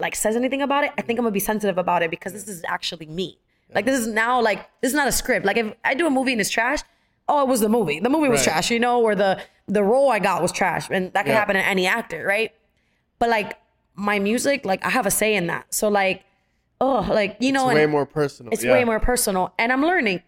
[0.00, 2.48] like says anything about it, I think I'm gonna be sensitive about it because this
[2.48, 3.38] is actually me.
[3.74, 5.44] Like this is now like this is not a script.
[5.46, 6.80] Like if I do a movie and it's trash,
[7.28, 8.00] oh, it was the movie.
[8.00, 8.52] The movie was Right.
[8.54, 11.38] trash, you know, or the the role I got was trash, and that could Yeah.
[11.38, 12.50] happen to any actor, right?
[13.18, 13.58] But like
[13.94, 15.66] my music, like I have a say in that.
[15.74, 16.22] So like,
[16.80, 18.52] oh, like you know, It's way more personal.
[18.54, 18.72] it's yeah.
[18.72, 20.22] way more personal and i'm learning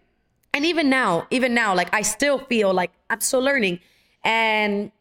[0.53, 3.79] and even now even now like i still feel like i'm still learning
[4.25, 4.91] and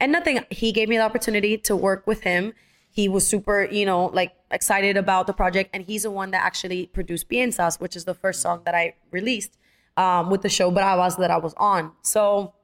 [0.00, 2.52] and nothing he gave me the opportunity to work with him.
[2.90, 6.42] He was super you know like excited about the project and he's the one that
[6.42, 9.58] actually produced piensas which is the first song that i released
[9.98, 11.92] um, with the show bravas that i was on.
[12.02, 12.54] So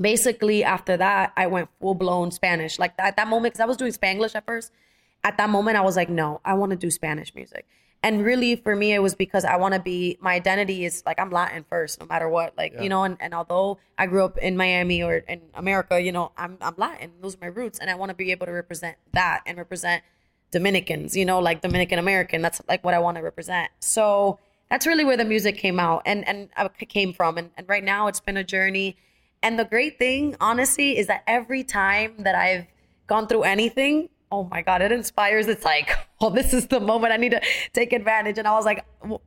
[0.00, 2.78] basically after that i went full-blown spanish.
[2.78, 4.72] Like at that moment because i was doing spanglish at first
[5.24, 7.66] at that moment i was like no i want to do spanish music
[8.02, 11.18] and really for me it was because i want to be my identity is like
[11.20, 14.36] i'm latin first no matter what like you know and, and although i grew up
[14.38, 17.88] in miami or in america you know i'm, I'm latin those are my roots and
[17.90, 20.02] i want to be able to represent that and represent
[20.50, 23.70] dominicans you know like dominican american that's like what i want to represent.
[23.80, 24.38] So
[24.70, 27.68] that's really where the music came out and and uh, I came from and, and
[27.68, 28.96] right now it's been a journey.
[29.42, 32.66] And the great thing honestly is that every time that i've
[33.06, 35.46] gone through anything oh my god it inspires.
[35.46, 35.90] It's like
[36.20, 37.42] oh this is the moment i need to
[37.72, 38.38] take advantage.
[38.38, 39.20] And i was like w-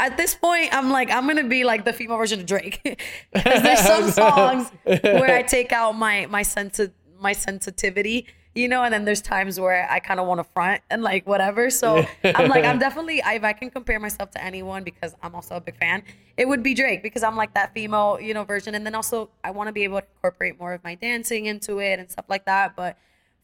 [0.00, 2.80] at this point i'm like i'm gonna be like the female version of drake.
[3.32, 8.82] Because there's some songs where i take out my my sensi- my sensitivity you know
[8.82, 11.68] and then there's times where i kind of want to front and like whatever.
[11.70, 15.56] So i'm like i'm definitely if i can compare myself to anyone because i'm also
[15.56, 16.02] a big fan
[16.36, 18.74] it would be drake because i'm like that female you know version.
[18.74, 21.78] And then also i want to be able to incorporate more of my dancing into
[21.80, 22.74] it and stuff like that.
[22.76, 22.96] But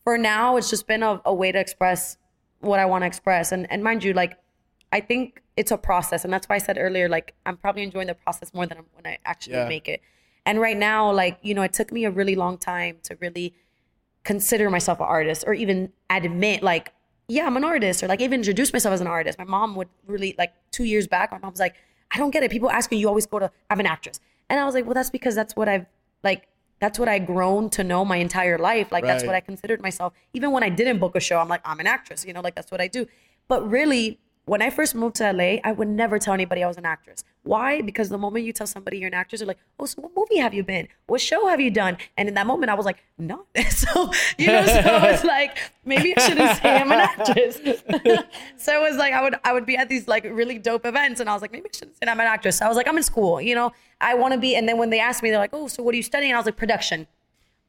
[0.04, 2.16] for now it's just been a, a way to express
[2.60, 3.52] what I want to express.
[3.52, 4.38] And and mind you, like
[4.92, 8.06] I think it's a process, and that's why I said earlier, like I'm probably enjoying
[8.06, 9.68] the process more than when I actually Yeah.
[9.68, 10.00] make it.
[10.46, 13.54] And right now, like you know, it took me a really long time to really
[14.24, 16.92] consider myself an artist or even admit like
[17.28, 19.88] yeah i'm an artist or like even introduce myself as an artist my mom would
[20.06, 21.74] really like two years back my mom was like
[22.10, 24.58] i don't get it people ask me you always go to i'm an actress and
[24.58, 25.84] i was like well that's because that's what i've
[26.22, 26.48] like
[26.80, 28.90] that's what i grown to know my entire life.
[28.92, 30.12] Like that's what i considered myself.
[30.32, 32.54] Even when i didn't book a show i'm like i'm an actress you know like
[32.54, 33.06] that's what i do.
[33.48, 36.76] But really when I first moved to LA, I would never tell anybody I was
[36.76, 37.24] an actress.
[37.44, 37.80] Why?
[37.80, 40.38] Because the moment you tell somebody you're an actress, they're like, "Oh, so what movie
[40.38, 40.88] have you been?
[41.06, 44.48] What show have you done?" And in that moment, I was like, "No." so you
[44.48, 47.56] know, so it's like maybe I shouldn't say I'm an actress.
[48.56, 51.20] so it was like I would I would be at these like really dope events,
[51.20, 52.58] and I was like, maybe I shouldn't say I'm an actress.
[52.58, 53.40] So I was like, I'm in school.
[53.40, 54.56] You know, I want to be.
[54.56, 56.36] And then when they asked me, they're like, "Oh, so what are you studying?" And
[56.36, 57.06] I was like, "Production."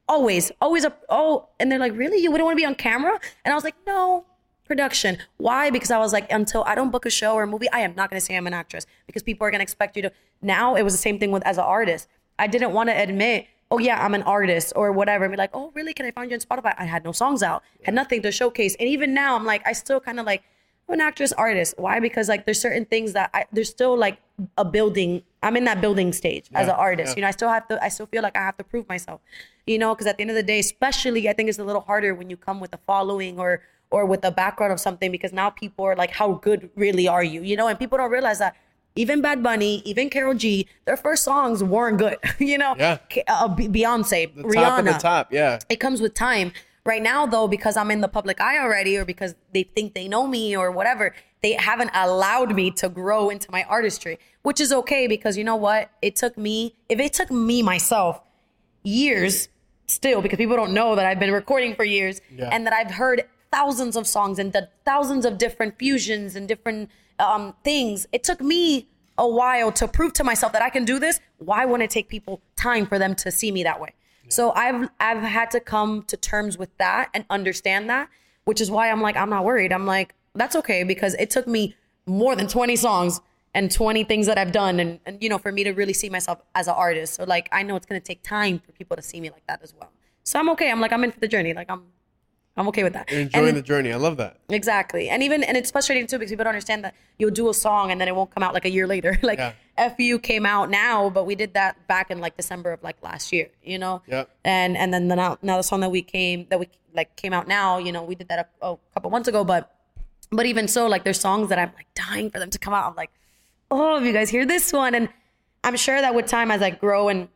[0.08, 3.18] always, always a oh, and they're like, really, you wouldn't want to be on camera?
[3.44, 4.24] And I was like, no,
[4.66, 5.18] production.
[5.38, 5.70] Why?
[5.70, 7.94] Because I was like, until I don't book a show or a movie, I am
[7.94, 10.12] not going to say I'm an actress because people are going to expect you to.
[10.42, 12.08] Now it was the same thing with as an artist.
[12.38, 15.24] I didn't want to admit, oh yeah, I'm an artist or whatever.
[15.24, 15.94] And be like, oh really?
[15.94, 16.74] Can I find you on Spotify?
[16.78, 19.72] I had no songs out, had nothing to showcase, and even now I'm like, I
[19.72, 20.42] still kind of like.
[20.88, 21.74] I'm an actress artist.
[21.78, 21.98] Why?
[21.98, 24.20] Because like there's certain things that I there's still like
[24.56, 25.22] a building.
[25.42, 27.08] I'm in that building stage as an artist.
[27.08, 27.16] yeah.
[27.16, 27.82] You know, I still have to.
[27.82, 29.20] I still feel like I have to prove myself.
[29.66, 31.80] You know, because at the end of the day, especially I think it's a little
[31.80, 35.32] harder when you come with a following or or with a background of something because
[35.32, 37.42] now people are like, how good really are you?
[37.42, 38.56] You know, and people don't realize that.
[38.98, 42.16] Even Bad Bunny, even Karol G, their first songs weren't good.
[42.38, 42.98] you know, Yeah.
[43.28, 45.58] Uh, Beyonce, The Rihanna top of the top, yeah.
[45.68, 46.52] it comes with time.
[46.86, 50.06] Right now, though, because I'm in the public eye already, or because they think they
[50.08, 54.72] know me, or whatever, they haven't allowed me to grow into my artistry, which is
[54.72, 55.90] okay because you know what?
[56.00, 58.20] It took me, if it took me myself
[58.82, 59.48] years
[59.88, 62.48] still, because people don't know that I've been recording for years Yeah.
[62.52, 66.90] and that I've heard thousands of songs and done thousands of different fusions and different
[67.18, 68.06] um, things.
[68.12, 71.20] It took me a while to prove to myself that I can do this.
[71.38, 73.94] Why wouldn't it take people time for them to see me that way?
[74.28, 78.08] So I've I've had to come to terms with that and understand that,
[78.44, 79.72] which is why I'm like I'm not worried.
[79.72, 83.20] I'm like that's okay because it took me more than 20 songs
[83.54, 86.10] and 20 things that I've done and, and you know for me to really see
[86.10, 87.14] myself as an artist.
[87.14, 89.46] So like I know it's going to take time for people to see me like
[89.46, 89.90] that as well.
[90.24, 90.70] So I'm okay.
[90.70, 91.54] I'm like I'm in for the journey.
[91.54, 91.84] Like I'm
[92.58, 93.10] I'm okay with that.
[93.10, 93.92] You're And enjoying then- the journey.
[93.92, 94.38] I love that.
[94.48, 95.08] Exactly.
[95.10, 97.90] And even and it's frustrating too because people don't understand that you'll do a song
[97.90, 99.18] and then it won't come out like a year later.
[99.22, 99.52] like Yeah.
[99.90, 103.30] FU came out now, but we did that back in like December of like last
[103.32, 104.02] year, you know?
[104.06, 104.30] Yep.
[104.44, 107.34] And and then the now now the song that we came that we like came
[107.34, 109.72] out now, you know, we did that a, a couple months ago, but
[110.32, 112.88] but even so, like there's songs that I'm like dying for them to come out.
[112.88, 113.10] I'm like,
[113.70, 115.08] oh, if you guys hear this one, and
[115.62, 117.28] I'm sure that with time as I grow and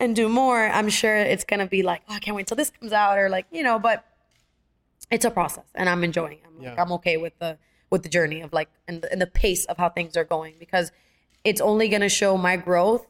[0.00, 2.70] and do more, I'm sure it's gonna be like, oh, I can't wait till this
[2.70, 3.78] comes out, or like you know.
[3.78, 4.04] But
[5.12, 6.38] it's a process, and I'm enjoying.
[6.38, 6.44] it.
[6.46, 6.82] I'm like, Yeah.
[6.82, 7.58] I'm okay with the
[7.90, 10.54] with the journey of like and the, and the pace of how things are going
[10.58, 10.90] because
[11.44, 13.06] it's only gonna show my growth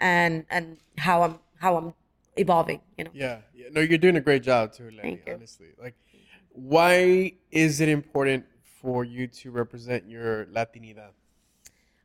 [0.00, 1.94] and and how I'm how I'm
[2.36, 2.80] evolving.
[2.98, 3.10] You know.
[3.14, 3.38] Yeah.
[3.54, 3.66] yeah.
[3.70, 5.68] No, you're doing a great job too, Lenny, honestly.
[5.80, 5.94] Like,
[6.50, 8.44] why is it important
[8.80, 11.12] for you to represent your Latinidad?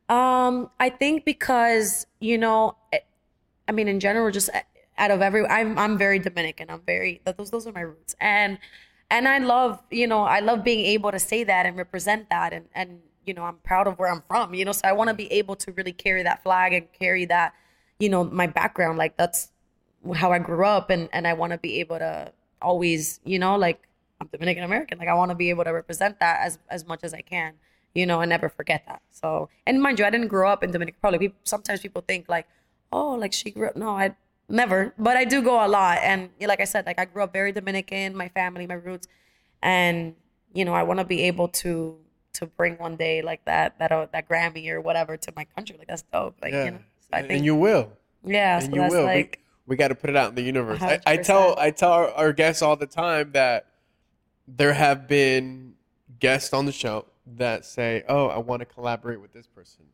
[0.08, 3.00] Um, I think because you know, eh,
[3.68, 4.62] I mean, in general, just eh,
[4.98, 6.70] out of every, I'm I'm very Dominican.
[6.70, 8.58] I'm very those those are my roots, and
[9.10, 12.52] and I love you know I love being able to say that and represent that,
[12.52, 14.54] and and you know I'm proud of where I'm from.
[14.54, 17.24] You know, so I want to be able to really carry that flag and carry
[17.26, 17.54] that,
[17.98, 18.98] you know, my background.
[18.98, 19.50] Like that's
[20.14, 22.32] how I grew up, and and I want to be able to
[22.62, 23.88] always, you know, like
[24.20, 24.98] I'm Dominican American.
[24.98, 27.54] Like I want to be able to represent that as as much as I can,
[27.94, 29.02] you know, and never forget that.
[29.10, 31.34] So, and mind you, I didn't grow up in Dominican Republic.
[31.44, 32.46] Sometimes people think like,
[32.92, 33.76] oh, like she grew up.
[33.76, 34.14] No, I
[34.50, 35.98] never, but I do go a lot.
[36.02, 39.08] And like I said, like I grew up very Dominican, my family, my roots,
[39.62, 40.14] and
[40.52, 41.96] you know, I want to be able to
[42.34, 45.76] to bring one day like that that uh, that Grammy or whatever to my country.
[45.78, 46.36] Like that's dope.
[46.42, 46.64] Like Yeah.
[46.66, 47.92] you know, so I and, think and you will.
[48.24, 49.04] yeah, so and you that's will.
[49.04, 49.40] like.
[49.66, 50.82] we we got to put it out in the universe.
[50.82, 53.66] I, I tell I tell our, our guests all the time that
[54.48, 55.74] there have been
[56.18, 57.06] guests on the show
[57.36, 59.84] that say, "Oh, I want to collaborate with this person."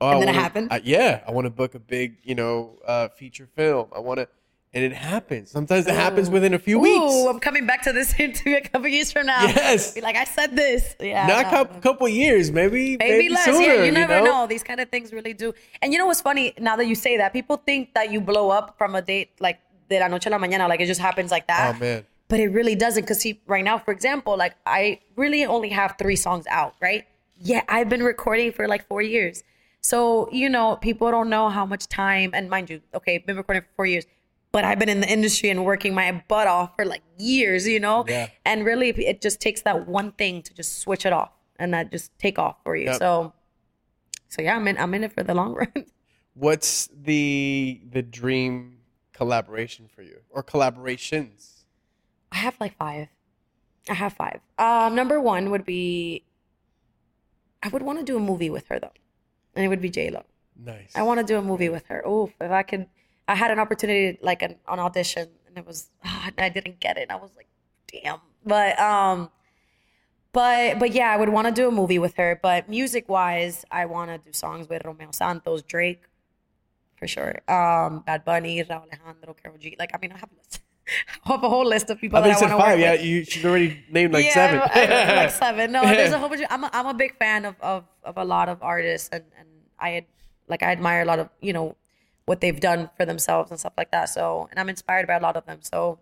[0.00, 0.68] Oh, And I then it happened?
[0.70, 3.88] I- yeah, I want to book a big, you know, uh, feature film.
[3.94, 4.28] I want to,
[4.74, 5.50] and it happens.
[5.50, 7.26] Sometimes it happens within a few Ooh, weeks.
[7.30, 9.44] I'm coming back to this interview a couple years from now.
[9.46, 9.94] Yes.
[9.94, 10.94] Be like, I said this.
[11.00, 11.26] Yeah.
[11.26, 13.44] Not a couple, couple years, maybe, Maybe maybe less.
[13.46, 13.58] sooner.
[13.74, 14.24] yeah, you never know?
[14.42, 14.46] know?
[14.46, 15.54] These kind of things really do.
[15.80, 16.52] And you know what's funny?
[16.58, 19.60] Now that you say that, people think that you blow up from a date like
[19.88, 21.74] de la noche a la mañana, like it just happens like that.
[21.74, 23.02] Oh man, But it really doesn't.
[23.04, 27.06] Because see, right now, for example, like I really only have three songs out, right?
[27.40, 29.42] Yeah, I've been recording for like four years.
[29.82, 33.62] So, you know, people don't know how much time, and mind you, okay, been recording
[33.62, 34.04] for four years.
[34.52, 37.78] but I've been in the industry and working my butt off for like years, you
[37.78, 38.04] know?
[38.08, 38.28] Yeah.
[38.44, 41.90] And really, it just takes that one thing to just switch it off and that
[41.92, 42.86] just take off for you.
[42.86, 42.96] Yep.
[42.96, 43.32] So,
[44.28, 45.72] so yeah, I'm in, I'm in it for the long run.
[46.34, 48.78] What's the the dream
[49.12, 51.64] collaboration for you or collaborations?
[52.32, 53.08] I have like five.
[53.88, 54.40] I have five.
[54.58, 56.24] Um, number one would be,
[57.62, 58.92] I would want to do a movie with her though,
[59.56, 60.22] and it would be J Lo.
[60.64, 60.92] Nice.
[60.94, 62.02] I want to do a movie with her.
[62.06, 62.86] Oh, if I could,
[63.28, 66.96] I had an opportunity like an, an audition, and it was ah, I didn't get
[66.96, 67.10] it.
[67.10, 67.48] I was like,
[67.90, 68.20] damn.
[68.44, 69.30] But um,
[70.32, 72.38] but but yeah, I would want to do a movie with her.
[72.40, 76.02] But music wise, I want to do songs with Romeo Santos, Drake,
[76.96, 77.40] for sure.
[77.48, 79.76] Um, Bad Bunny, Rauw Alejandro, Karol G.
[79.78, 80.60] Like I mean, I have a list.
[81.24, 82.78] Have a whole list of people I that I said want to work five.
[82.80, 83.04] Yeah, with.
[83.04, 84.60] you should already named like yeah, seven.
[84.60, 85.72] I- I- like seven.
[85.72, 86.42] No, there's a whole bunch.
[86.42, 89.24] Of, I'm a, I'm a big fan of, of of a lot of artists, and
[89.38, 89.48] and
[89.78, 90.04] I had
[90.48, 91.76] like I admire a lot of you know
[92.26, 94.08] what they've done for themselves and stuff like that.
[94.08, 95.58] So, and I'm inspired by a lot of them.
[95.62, 95.98] So,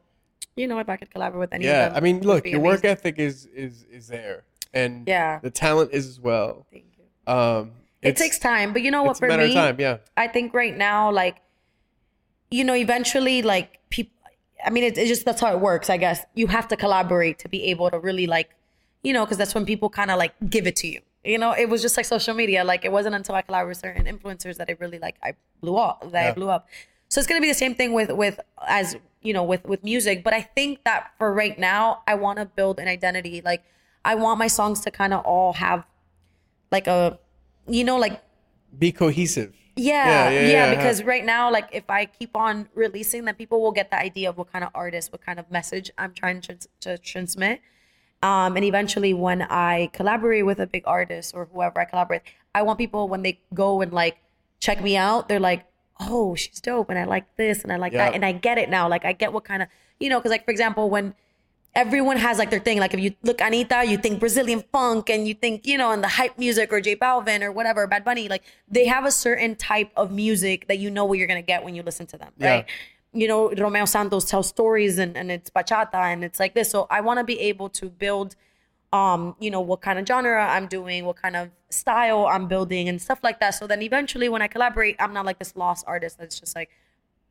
[0.56, 2.60] you know, if I could collaborate with any yeah, of them, I mean, look, your
[2.60, 5.38] work ethic is is is there, and Yeah.
[5.40, 6.66] the talent is as well.
[6.70, 7.32] Thank you.
[7.32, 9.16] Um, It takes time, but you know what?
[9.18, 9.76] For me, time.
[9.78, 9.98] Yeah.
[10.16, 11.36] I think right now, like,
[12.50, 14.12] you know, eventually, like people.
[14.64, 15.90] I mean, it, it's just that's how it works.
[15.90, 18.50] I guess you have to collaborate to be able to really like,
[19.02, 21.00] you know, because that's when people kind of like give it to you.
[21.24, 22.64] You know, it was just like social media.
[22.64, 25.76] Like, it wasn't until I collaborated with certain influencers that it really like I blew
[25.76, 26.10] up.
[26.12, 26.30] That Yeah.
[26.30, 26.68] I blew up.
[27.08, 30.24] So it's gonna be the same thing with with as you know with with music.
[30.24, 33.40] But I think that for right now, I want to build an identity.
[33.44, 33.62] Like,
[34.04, 35.84] I want my songs to kind of all have
[36.70, 37.18] like a,
[37.68, 38.20] you know, like
[38.78, 39.54] Be cohesive.
[39.76, 43.34] Yeah, Yeah, yeah, yeah, yeah, because right now, like if I keep on releasing, then
[43.34, 46.12] people will get the idea of what kind of artist, what kind of message I'm
[46.14, 47.60] trying to, to transmit.
[48.22, 52.22] Um, and eventually, when I collaborate with a big artist or whoever I collaborate,
[52.54, 54.18] I want people when they go and like
[54.60, 55.66] check me out, they're like,
[56.00, 58.06] "Oh, she's dope," and I like this and I like Yeah.
[58.06, 58.88] that, and I get it now.
[58.88, 59.68] Like I get what kind of
[60.00, 61.14] you know, because like for example, when
[61.76, 62.78] everyone has like their thing.
[62.78, 66.02] Like if you look Anitta, you think Brazilian funk and you think, you know, and
[66.02, 69.56] the hype music or J Balvin or whatever, Bad Bunny, like they have a certain
[69.56, 72.32] type of music that you know what you're gonna get when you listen to them,
[72.38, 72.50] Yeah.
[72.50, 72.66] right?
[73.12, 76.70] You know, Romeo Santos tells stories and, and it's bachata and it's like this.
[76.70, 78.36] So I wanna be able to build
[78.92, 82.88] um, you know, what kind of genre I'm doing, what kind of style I'm building
[82.88, 83.50] and stuff like that.
[83.50, 86.70] So then eventually when I collaborate, I'm not like this lost artist that's just like,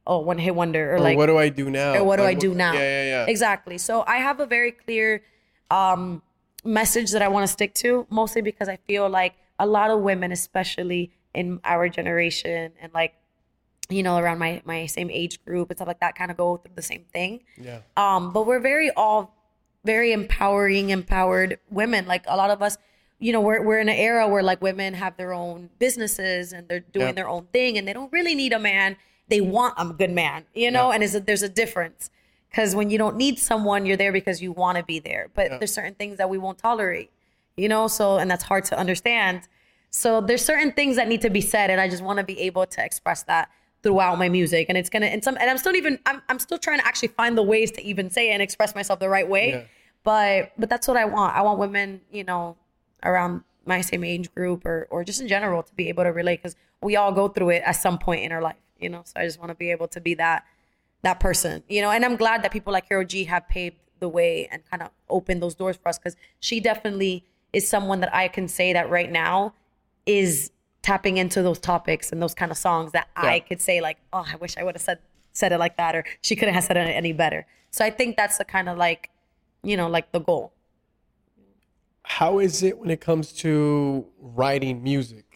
[0.05, 1.93] oh, one hit wonder or, Or like what do I do now?
[1.95, 2.73] or what do Like, I do now?
[2.73, 3.25] Yeah, yeah, yeah.
[3.27, 3.77] Exactly.
[3.77, 5.23] So I have a very clear
[5.71, 6.21] um,
[6.63, 10.01] message that I want to stick to, mostly because I feel like a lot of
[10.01, 13.13] women, especially in our generation and like,
[13.89, 16.57] you know, around my my same age group and stuff like that, kind of go
[16.57, 17.43] through the same thing.
[17.57, 17.79] Yeah.
[17.97, 19.35] Um, but we're very all
[19.85, 22.05] very empowering, empowered women.
[22.07, 22.77] Like a lot of us,
[23.19, 26.67] you know, we're we're in an era where like women have their own businesses and
[26.69, 27.15] they're doing Yep.
[27.15, 28.95] their own thing and they don't really need a man.
[29.29, 30.95] They want a good man, you know, Yeah.
[30.95, 32.09] and it's a, there's a difference.
[32.49, 35.29] Because when you don't need someone, you're there because you want to be there.
[35.33, 35.57] But Yeah.
[35.57, 37.09] there's certain things that we won't tolerate,
[37.57, 37.87] you know.
[37.87, 39.47] So and that's hard to understand.
[39.89, 42.39] So there's certain things that need to be said, and I just want to be
[42.41, 43.49] able to express that
[43.81, 44.67] throughout my music.
[44.69, 47.09] And it's gonna and some and I'm still even I'm I'm still trying to actually
[47.09, 49.49] find the ways to even say it and express myself the right way.
[49.49, 49.61] Yeah.
[50.03, 51.35] But but that's what I want.
[51.35, 52.55] I want women, you know,
[53.03, 56.37] around my same age group or or just in general to be able to relate
[56.43, 59.01] because we all go through it at some point in our life, you know.
[59.05, 60.43] So I just want to be able to be that
[61.01, 61.91] that person, you know.
[61.91, 64.89] And I'm glad that people like Karol G have paved the way and kind of
[65.09, 68.89] opened those doors for us because she definitely is someone that I can say that
[68.89, 69.53] right now
[70.05, 70.51] is
[70.81, 74.25] tapping into those topics and those kind of songs that I could say like, oh,
[74.27, 74.99] I wish I would have said
[75.31, 77.45] said it like that, or she couldn't have said it any better.
[77.71, 79.09] So I think that's the kind of like,
[79.63, 80.53] you know, like the goal.
[82.03, 85.32] How is it when it comes to writing music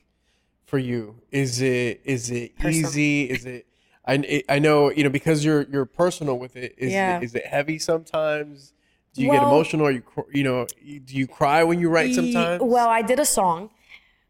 [0.68, 1.15] for you?
[1.31, 2.89] Is it is it Personal.
[2.91, 3.23] easy?
[3.23, 3.65] Is it
[4.06, 6.76] I I know you know because you're you're personal with it.
[6.77, 7.18] Is Yeah.
[7.18, 8.73] it, is it heavy sometimes?
[9.14, 9.88] Do you get emotional?
[9.88, 10.68] Or you you know
[11.06, 12.61] do you cry when you write sometimes?
[12.61, 13.72] Well, I did a song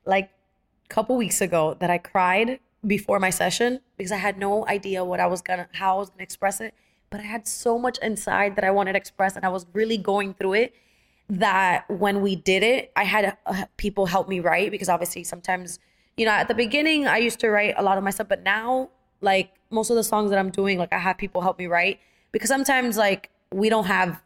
[0.06, 0.30] like
[0.86, 5.04] a couple weeks ago that I cried before my session because I had no idea
[5.04, 6.74] what I was gonna how I was gonna express it.
[7.10, 9.98] But I had so much inside that I wanted to express, and I was really
[9.98, 10.76] going through it.
[11.30, 15.80] That when we did it, I had uh, people help me write because obviously sometimes,
[16.18, 18.44] you know, at the beginning I used to write a lot of my stuff, but
[18.44, 18.90] now
[19.22, 22.00] like most of the songs that I'm doing, like I have people help me write
[22.32, 24.22] because sometimes like we don't have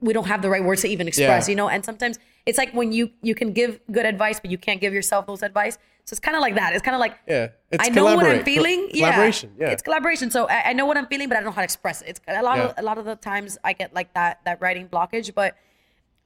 [0.00, 1.52] we don't have the right words to even express, Yeah.
[1.52, 4.58] you know, and sometimes it's like when you you can give good advice, but you
[4.58, 5.78] can't give yourself those advice.
[6.04, 6.72] So it's kind of like that.
[6.74, 8.88] It's kind of like yeah, it's I know what I'm feeling.
[8.92, 9.52] Yeah, collaboration.
[9.56, 10.30] Yeah, it's collaboration.
[10.32, 12.08] So I, I know what I'm feeling, but I don't know how to express it.
[12.08, 14.88] It's a lot of a lot of the times I get like that that writing
[14.88, 15.54] blockage, but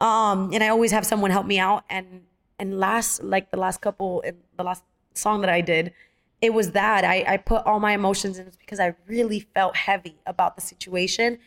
[0.01, 1.85] um, and I always have someone help me out.
[1.91, 2.23] And
[2.59, 4.25] and last like the last couple,
[4.57, 4.83] the last
[5.17, 5.93] song that I did,
[6.43, 10.17] it was that I, I put all my emotions in because I really felt heavy
[10.27, 11.39] about the situation.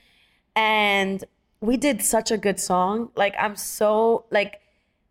[0.55, 1.23] And
[1.61, 3.11] we did such a good song.
[3.15, 4.61] Like I'm so like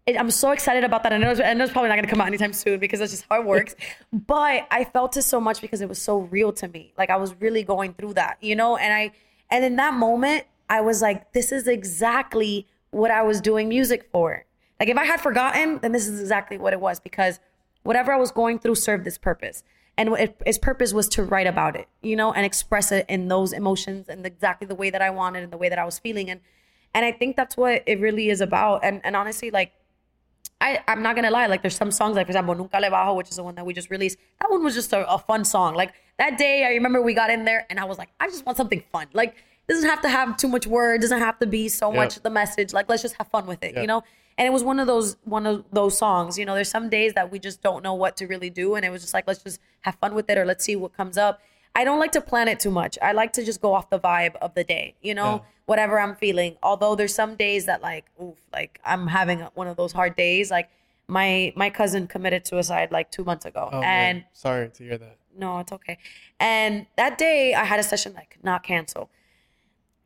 [0.07, 1.13] it, I'm so excited about that.
[1.13, 3.13] I know, it's, I know it's probably not gonna come out anytime soon because that's
[3.13, 3.77] just how it works.
[4.13, 6.95] but I felt it so much because it was so real to me.
[6.97, 8.77] Like I was really going through that, you know.
[8.77, 9.13] And I
[9.51, 14.09] and in that moment, I was like, this is exactly what I was doing music
[14.11, 14.45] for.
[14.81, 17.39] Like if I had forgotten, then this is exactly what it was because
[17.89, 19.65] whatever I was going through served this purpose.
[19.97, 23.29] And it, its purpose was to write about it, you know, and express it in
[23.29, 25.99] those emotions and exactly the way that I wanted and the way that I was
[25.99, 26.29] feeling.
[26.31, 26.41] And
[26.95, 28.85] and I think that's what it really is about.
[28.85, 29.73] And and honestly, like
[30.61, 33.15] I, I'm not gonna lie, like there's some songs, like for example, Nunca Le Bajo,
[33.17, 34.19] which is the one that we just released.
[34.41, 35.75] That one was just a, a fun song.
[35.75, 38.45] Like that day, I remember we got in there and I was like, I just
[38.45, 39.07] want something fun.
[39.15, 39.31] Like
[39.69, 41.97] it doesn't have to have too much word, doesn't have to be so Yep.
[41.97, 42.73] much the message.
[42.75, 43.81] Like let's just have fun with it, Yep.
[43.83, 44.03] you know?
[44.39, 46.39] And it was one of those one of those songs.
[46.39, 48.87] You know, there's some days that we just don't know what to really do, and
[48.87, 51.19] it was just like let's just have fun with it or let's see what comes
[51.19, 51.41] up.
[51.75, 52.99] I don't like to plan it too much.
[53.03, 55.41] I like to just go off the vibe of the day, you know, Yeah.
[55.67, 56.57] whatever I'm feeling.
[56.63, 60.51] Although there's some days that like, oof, like I'm having one of those hard days.
[60.51, 60.71] Like
[61.09, 64.25] my my cousin committed suicide like two months ago, Oh, and man.
[64.33, 65.17] sorry to hear that.
[65.37, 65.99] no, it's okay.
[66.41, 69.11] And that day I had a session like not cancel.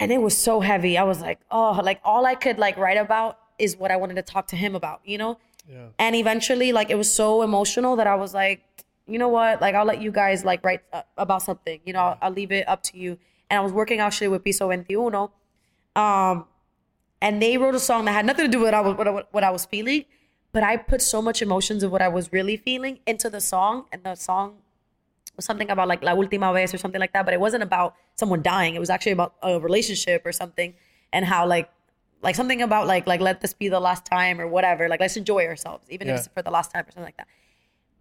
[0.00, 0.98] And it was so heavy.
[0.98, 4.16] I was like, oh, like all I could like write about is what I wanted
[4.16, 5.38] to talk to him about, you know?
[5.70, 5.86] Yeah.
[5.98, 8.62] And eventually like it was so emotional that I was like,
[9.06, 9.60] you know what?
[9.60, 11.80] Like I'll let you guys like write uh, about something.
[11.84, 13.18] You know, I'll, I'll leave it up to you.
[13.48, 15.28] And I was working actually with Piso 21.
[15.94, 16.46] Um
[17.20, 19.08] and they wrote a song that had nothing to do with what I was what
[19.08, 20.04] I, what I was feeling,
[20.52, 23.86] but I put so much emotions of what I was really feeling into the song
[23.92, 24.56] and the song
[25.36, 27.94] was something about like La Última Vez or something like that, but it wasn't about
[28.16, 28.74] someone dying.
[28.74, 30.74] It was actually about a relationship or something
[31.12, 31.70] and how like
[32.22, 34.88] like something about like like let this be the last time or whatever.
[34.88, 36.14] Like let's enjoy ourselves, even Yeah.
[36.14, 37.28] if it's for the last time or something like that.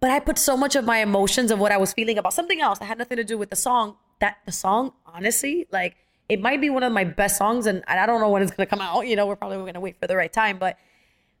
[0.00, 2.60] But I put so much of my emotions of what I was feeling about something
[2.60, 3.96] else that had nothing to do with the song.
[4.20, 5.96] That the song, honestly, like
[6.28, 8.66] it might be one of my best songs, and, I don't know when it's gonna
[8.66, 9.06] come out.
[9.06, 10.76] You know, we're probably gonna wait for the right time, but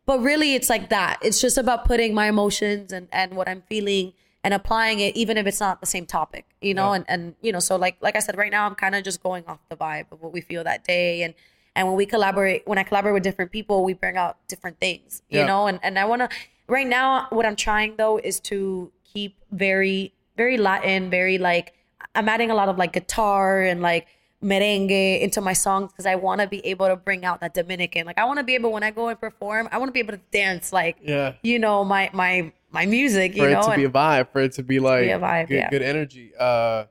[0.04, 3.62] but really it's like that it's just about putting my emotions and and what i'm
[3.68, 6.96] feeling and applying it even if it's not the same topic you know Yeah.
[6.96, 9.22] and and you know so like like i said right now i'm kind of just
[9.22, 11.34] going off the vibe of what we feel that day and
[11.76, 15.22] and when we collaborate when i collaborate with different people we bring out different things
[15.28, 15.46] you Yeah.
[15.46, 16.28] know and and i want to
[16.68, 21.74] right now what i'm trying though is to keep very very latin very like
[22.14, 24.06] i'm adding a lot of like guitar and like
[24.42, 28.06] merengue into my songs because I want to be able to bring out that Dominican.
[28.06, 30.00] Like I want to be able when I go and perform, I want to be
[30.00, 31.34] able to dance like Yeah.
[31.44, 33.36] you know my my my music.
[33.36, 35.18] You For it know, to be a vibe, for it to be like be a
[35.20, 35.70] vibe, good, yeah.
[35.70, 36.32] good energy.
[36.36, 36.86] Uh,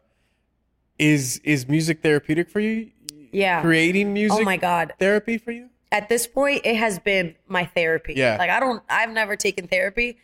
[0.97, 2.91] is is music therapeutic for you?
[3.31, 3.61] Yeah.
[3.61, 4.39] Creating oh music.
[4.41, 4.93] Oh my god.
[4.99, 5.69] Therapy for you?
[5.91, 8.13] At this point, it has been my therapy.
[8.15, 8.37] Yeah.
[8.37, 10.17] Like I don't, I've never taken therapy,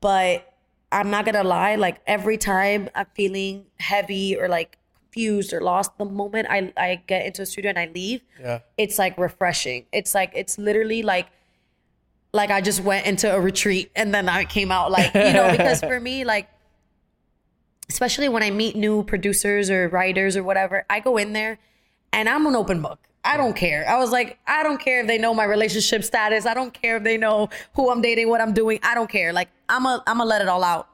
[0.00, 0.52] but
[0.90, 1.76] I'm not gonna lie.
[1.76, 7.02] Like every time I'm feeling heavy or like confused or lost, the moment I I
[7.06, 8.60] get into a studio and I leave, Yeah.
[8.76, 9.86] it's like refreshing.
[9.92, 11.28] It's like it's literally like
[12.32, 15.50] like I just went into a retreat and then I came out like you know
[15.52, 16.48] because for me like
[17.88, 21.58] especially when I meet new producers or writers or whatever, I go in there
[22.14, 22.98] and I'm an open book.
[23.26, 23.88] I don't care.
[23.88, 26.44] I was like, I don't care if they know my relationship status.
[26.46, 28.78] I don't care if they know who I'm dating, what I'm doing.
[28.82, 29.32] I don't care.
[29.32, 30.88] Like I'm a I'm gonna let it all out.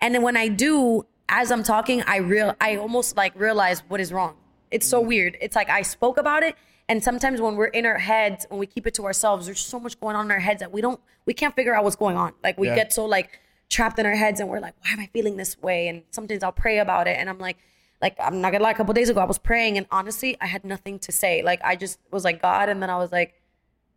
[0.00, 4.00] And then when I do, as I'm talking, I real I almost like realize what
[4.00, 4.36] is wrong.
[4.70, 5.36] It's so weird.
[5.40, 6.56] It's like I spoke about it,
[6.88, 9.78] and sometimes when we're in our heads, when we keep it to ourselves, there's so
[9.78, 12.16] much going on in our heads that we don't we can't figure out what's going
[12.16, 12.32] on.
[12.42, 12.74] Like we Yeah.
[12.76, 15.60] get so like trapped in our heads, and we're like, why am I feeling this
[15.60, 15.88] way?
[15.88, 17.58] And sometimes I'll pray about it, and I'm like,
[18.00, 18.72] like I'm not gonna lie.
[18.72, 21.42] A couple days ago, I was praying, and honestly, I had nothing to say.
[21.42, 23.34] Like I just was like God, and then I was like.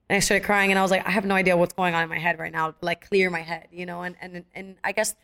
[0.10, 2.02] And I started crying, and I was like, I have no idea what's going on
[2.02, 2.74] in my head right now.
[2.80, 4.03] Like, clear my head, you know.
[4.03, 5.15] And and and I guess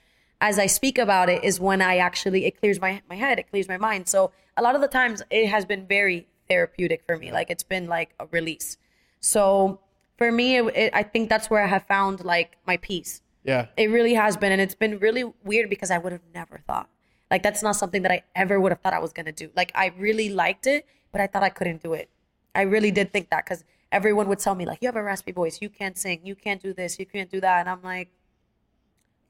[0.41, 3.49] as I speak about it is when I actually it clears my my head, it
[3.49, 4.09] clears my mind.
[4.09, 7.31] So a lot of the times it has been very therapeutic for me.
[7.31, 8.77] Like it's been like a release.
[9.21, 9.79] So
[10.17, 13.21] for me, it, it, I think that's where I have found like my peace.
[13.43, 13.67] Yeah.
[13.77, 16.89] It really has been, and it's been really weird because I would have never thought.
[17.33, 19.49] Like that's not something that I ever would have thought I was gonna do.
[19.55, 22.11] Like I really liked it, but I thought I couldn't do it.
[22.53, 25.31] I really did think that because everyone would tell me like, "You have a raspy
[25.31, 25.57] voice.
[25.59, 26.21] You can't sing.
[26.23, 26.99] You can't do this.
[26.99, 28.09] You can't do that." And I'm like,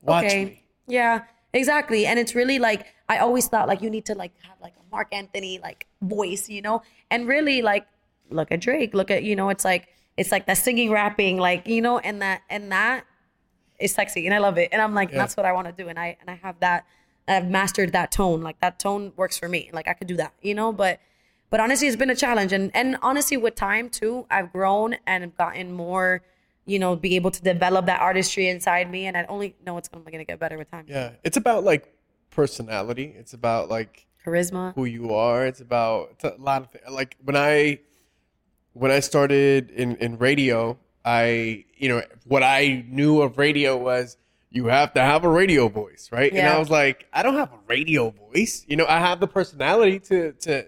[0.02, 0.64] Watch okay.
[0.86, 1.24] Yeah,
[1.54, 2.06] exactly.
[2.06, 4.84] And it's really like I always thought like you need to like have like a
[4.92, 6.82] Marc Anthony like voice, you know?
[7.10, 7.88] And really like
[8.30, 11.68] look at Drake, look at you know, it's like it's like that singing rapping like,
[11.68, 13.06] you know, and that and that
[13.80, 14.70] is sexy and I love it.
[14.74, 15.20] And I'm like Yeah.
[15.20, 16.86] that's what I want to do and I and I have that
[17.28, 18.41] I've mastered that tone.
[18.41, 19.70] Like that tone works for me.
[19.74, 21.00] Like I could do that, you know, but
[21.50, 25.24] but honestly it's been a challenge and and honestly with time too, I've grown and
[25.24, 26.22] have gotten more
[26.66, 29.90] you know, be able to develop that artistry inside me, and I only know it's
[29.94, 30.86] only going to get better with time.
[30.88, 31.12] Yeah.
[31.24, 31.94] It's about like
[32.30, 33.14] personality.
[33.18, 34.74] It's about like Charisma.
[34.76, 35.45] who you are.
[35.45, 36.86] It's about it's a lot of things.
[36.90, 37.80] Like when I
[38.74, 44.18] when I started in in radio, I you know what I knew of radio was
[44.54, 46.32] you have to have a radio voice, right?
[46.32, 48.64] And I was like, I don't have a radio voice.
[48.68, 50.66] You know, I have the personality to to,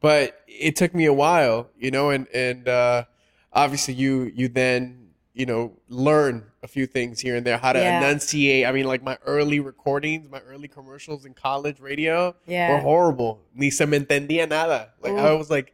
[0.00, 3.04] but it took me a while, you know, and and uh,
[3.52, 7.80] obviously you you then you know learn a few things here and there how to
[7.80, 7.98] Yeah.
[7.98, 8.66] enunciate.
[8.66, 12.70] I mean, like my early recordings, my early commercials in college radio Yeah.
[12.70, 13.40] were horrible.
[13.52, 14.92] Ni se me entendía nada.
[15.02, 15.72] Like I was like,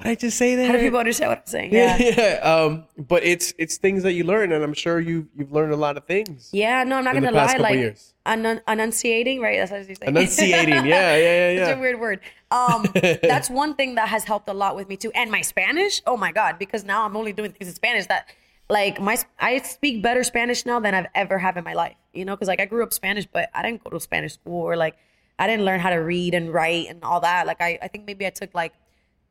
[0.00, 0.66] what did I just say there?
[0.66, 1.74] How do people understand what I'm saying?
[1.74, 2.14] yeah, Yeah.
[2.16, 2.40] yeah.
[2.50, 5.76] Um, but it's it's things that you learn, and I'm sure you you've learned a
[5.76, 7.56] lot of things Yeah, no, I'm not gonna lie.
[7.58, 7.96] Like
[8.26, 9.58] enun- enunciating, right?
[9.58, 10.06] That's what you say.
[10.06, 11.68] Enunciating, yeah, yeah, yeah, yeah.
[11.68, 12.20] a weird word.
[12.50, 15.12] Um, that's one thing that has helped a lot with me too.
[15.14, 18.26] And my Spanish, oh my god, because now I'm only doing things in Spanish that,
[18.70, 21.96] like my I speak better Spanish now than I've ever have in my life.
[22.14, 24.62] You know, because like I grew up Spanish, but I didn't go to Spanish school
[24.62, 24.96] or like
[25.38, 27.46] I didn't learn how to read and write and all that.
[27.46, 28.72] Like I, I think maybe I took like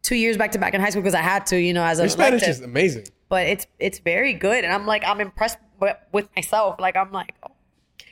[0.02, 2.00] two years back to back in high school because I had to, you know, as
[2.00, 3.06] a Spanish is amazing.
[3.30, 6.80] but it's it's very good, and I'm like I'm impressed with, myself.
[6.80, 7.36] Like I'm like.
[7.44, 7.52] Oh,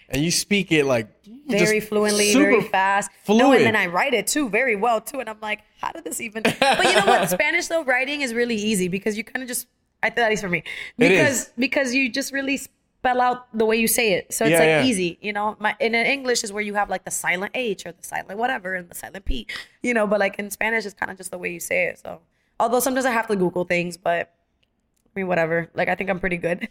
[0.09, 1.07] And you speak it like
[1.47, 3.09] very fluently, very fast.
[3.27, 5.19] No, and then I write it too very well too.
[5.19, 6.43] And I'm like, how did this even?
[6.59, 7.29] But you know what?
[7.29, 9.67] Spanish though, writing is really easy because you kind of just.
[10.03, 10.65] I think at least for me, It
[10.99, 11.51] because is.
[11.57, 12.57] because you just really
[13.07, 14.83] spell out the way you say it, so it's Yeah, like yeah.
[14.83, 15.17] easy.
[15.21, 18.03] You know, my in English is where you have like the silent H or the
[18.03, 19.47] silent whatever and the silent P.
[19.81, 21.99] You know, but like in Spanish, it's kind of just the way you say it.
[21.99, 22.19] So
[22.59, 24.33] although sometimes I have to Google things, but
[25.05, 25.69] I mean whatever.
[25.73, 26.67] Like I think I'm pretty good.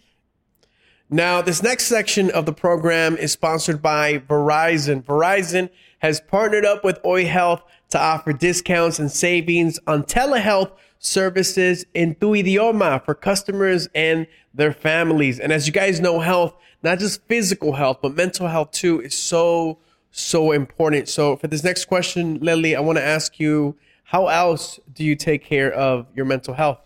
[1.08, 5.04] Now, this next section of the program is sponsored by Verizon.
[5.04, 11.84] Verizon has partnered up with Oi Health to offer discounts and savings on telehealth services
[11.94, 15.38] in tu idioma for customers and their families.
[15.38, 19.14] And as you guys know, health, not just physical health, but mental health too, is
[19.14, 19.78] so,
[20.10, 21.08] so important.
[21.08, 25.16] So, for this next question, Lely, I want to ask you how else do you
[25.16, 26.78] take care of your mental health?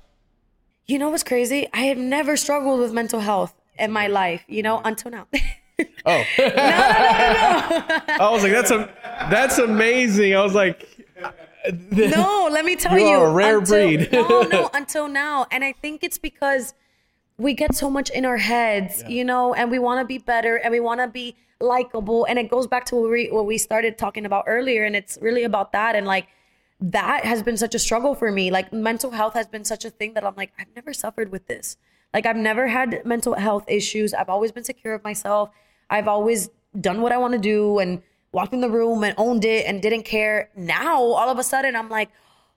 [0.87, 1.69] You know what's crazy?
[1.73, 5.27] I have never struggled with mental health in my life, you know, until now.
[6.05, 6.24] Oh.
[6.39, 6.45] No.
[6.47, 8.93] I was like, that's a,
[9.31, 10.35] that's amazing.
[10.35, 10.87] I was like,
[11.91, 13.16] no, let me tell You you.
[13.16, 14.12] are a rare until, breed.
[14.12, 15.47] no, no, until now.
[15.51, 16.74] And I think it's because
[17.39, 20.57] we get so much in our heads, you know, and we want to be better
[20.57, 22.24] and we want to be likable.
[22.24, 24.85] And it goes back to what we, what we started talking about earlier.
[24.85, 25.95] And it's really about that.
[25.97, 26.28] And like,
[26.81, 28.51] that has been such a struggle for me.
[28.51, 31.47] Like, mental health has been such a thing that I'm like, I've never suffered with
[31.47, 31.77] this.
[32.15, 34.15] Like, I've never had mental health issues.
[34.15, 35.51] I've always been secure of myself.
[35.91, 36.49] I've always
[36.81, 39.82] done what I want to do and walked in the room and owned it and
[39.82, 40.51] didn't care.
[40.57, 42.11] Now, all of a sudden, I'm like,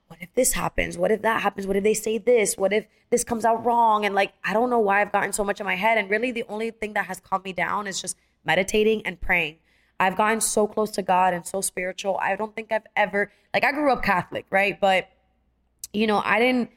[0.08, 0.96] what if this happens?
[0.96, 1.66] What if that happens?
[1.66, 2.56] What if they say this?
[2.56, 4.04] What if this comes out wrong?
[4.04, 5.98] And like, I don't know why I've gotten so much in my head.
[5.98, 9.56] And really, the only thing that has calmed me down is just meditating and praying.
[9.98, 12.18] I've gotten so close to God and so spiritual.
[12.20, 14.78] I don't think I've ever, like, I grew up Catholic, right?
[14.80, 15.08] But,
[15.92, 16.70] you know, I didn't,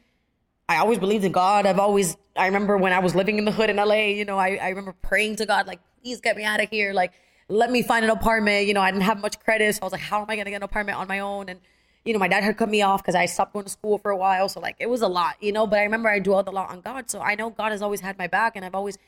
[0.68, 1.66] I always believed in God.
[1.66, 4.38] I've always, I remember when I was living in the hood in LA, you know,
[4.38, 6.92] I, I remember praying to God, like, please get me out of here.
[6.92, 7.12] Like,
[7.48, 8.66] let me find an apartment.
[8.66, 9.74] You know, I didn't have much credit.
[9.74, 11.48] So I was like, how am I going to get an apartment on my own?
[11.48, 11.60] And,
[12.04, 14.10] you know, my dad had cut me off because I stopped going to school for
[14.10, 14.48] a while.
[14.48, 16.70] So, like, it was a lot, you know, but I remember I dwelled a lot
[16.70, 17.10] on God.
[17.10, 18.98] So I know God has always had my back and I've always,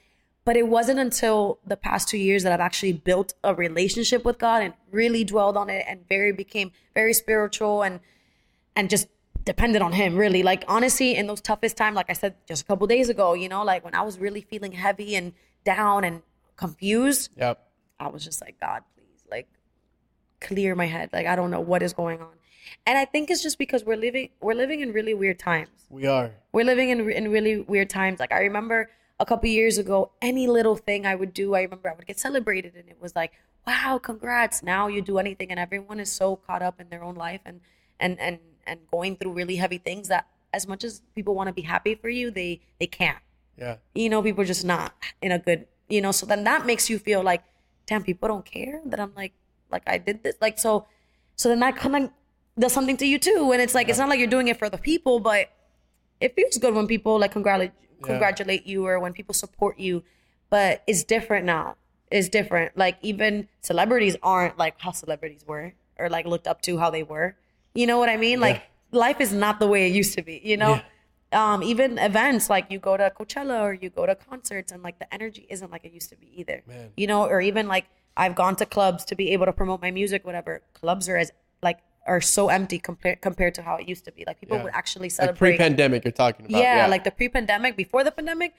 [0.45, 4.39] but it wasn't until the past two years that I've actually built a relationship with
[4.39, 8.01] God and really dwelled on it and very became very spiritual and,
[8.75, 9.09] and just
[9.45, 12.65] depended on him really like honestly in those toughest times like i said just a
[12.67, 15.33] couple days ago you know like when i was really feeling heavy and
[15.65, 16.23] down and
[16.57, 17.70] confused Yep.
[18.01, 19.49] I was just like god please like
[20.41, 22.35] clear my head like i don't know what is going on
[22.87, 26.07] and i think it's just because we're living we're living in really weird times We
[26.07, 26.31] are.
[26.53, 28.21] we're living in in really weird times.
[28.21, 31.91] Like I remember a couple years ago, any little thing I would do, I remember
[31.91, 33.33] I would get celebrated, and it was like,
[33.67, 37.17] "Wow, congrats!" Now you do anything, and everyone is so caught up in their own
[37.17, 37.61] life and
[38.05, 38.39] and and
[38.71, 40.25] and going through really heavy things that,
[40.59, 43.23] as much as people want to be happy for you, they they can't.
[43.59, 43.77] Yeah.
[43.95, 45.67] You know, people are just not in a good.
[45.89, 47.43] You know, so then that makes you feel like,
[47.91, 49.35] damn, people don't care that I'm like
[49.71, 50.87] like I did this, like so.
[51.37, 52.11] So then that kind of
[52.59, 54.71] does something to you too, and it's like it's not like you're doing it for
[54.71, 55.51] the people, but
[56.21, 57.73] it feels good when people like congratulate
[58.03, 60.03] congratulate you or when people support you
[60.51, 61.77] but it's different now.
[62.11, 62.77] It's different.
[62.77, 67.05] Like even celebrities aren't like how celebrities were or like looked up to how they
[67.05, 67.37] were.
[67.73, 68.41] You know what i mean?
[68.41, 70.81] Like life is not the way it used to be you know
[71.33, 74.99] um even events like you go to coachella or you go to concerts and like
[74.99, 76.91] the energy isn't like it used to be either Man.
[76.97, 77.87] you know or even like
[78.17, 81.31] i've gone to clubs to be able to promote my music whatever clubs are as
[81.63, 84.65] like are so empty compared compared to how it used to be like people Yeah.
[84.65, 86.61] would actually Like celebrate pre-pandemic, you're talking about.
[86.61, 88.55] yeah, like the pre-pandemic before the pandemic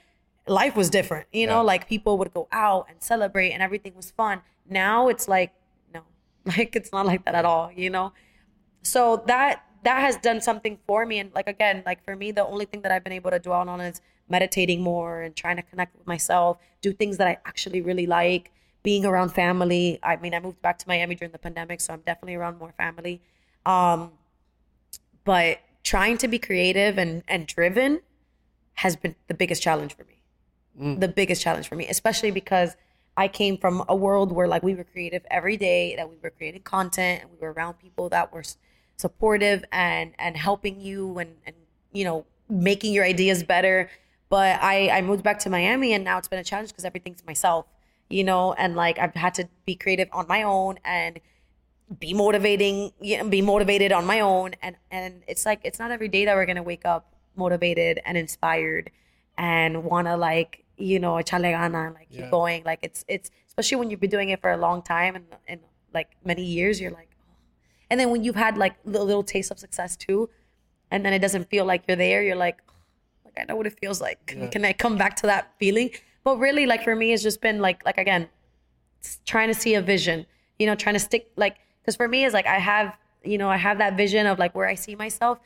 [0.48, 4.10] life was different you know like people would go out and celebrate and everything was
[4.12, 5.52] fun now it's like
[5.94, 6.02] no
[6.46, 8.14] Like it's not like that at all, you know?
[8.82, 11.20] So that that has done something for me.
[11.20, 13.68] And like again, like for me, the only thing that I've been able to dwell
[13.68, 17.82] on is meditating more and trying to connect with myself, do things that I actually
[17.82, 18.52] really like,
[18.84, 20.00] being around family.
[20.02, 22.74] I mean, I moved back to Miami during the pandemic, so I'm definitely around more
[22.78, 23.22] family.
[23.66, 24.12] Um,
[25.24, 28.02] but trying to be creative and and driven
[28.76, 30.98] has been the biggest challenge for me.
[31.00, 32.76] The biggest challenge for me, especially because
[33.18, 36.30] I came from a world where like we were creative every day, that we were
[36.30, 38.44] creating content, and we were around people that were
[39.02, 41.56] supportive and and helping you and and
[41.92, 43.90] you know making your ideas better.
[44.30, 47.26] But I I moved back to Miami, and now it's been a challenge because everything's
[47.26, 47.66] myself,
[48.10, 51.20] you know, and like I've had to be creative on my own and
[52.00, 55.92] be motivating you know, be motivated on my own and and it's like it's not
[55.92, 58.90] every day that we're gonna wake up motivated and inspired
[59.38, 63.76] and wanna like you know echarle gana and like keep going like it's it's especially
[63.76, 65.60] when you've been doing it for a long time and and
[65.94, 67.11] like many years you're like.
[67.92, 70.30] And then when you've had like the little taste of success too
[70.90, 72.74] and then it doesn't feel like you're there you're like oh,
[73.26, 74.26] like I know what it feels like.
[74.26, 74.48] Can, Yeah.
[74.48, 75.92] can I come back to that feeling?
[76.24, 78.24] But really like for me it's just been like like again
[79.26, 80.26] trying to see a vision
[80.60, 83.50] you know trying to stick like because for me it's like i have you know
[83.50, 85.40] i have that vision of like where i see myself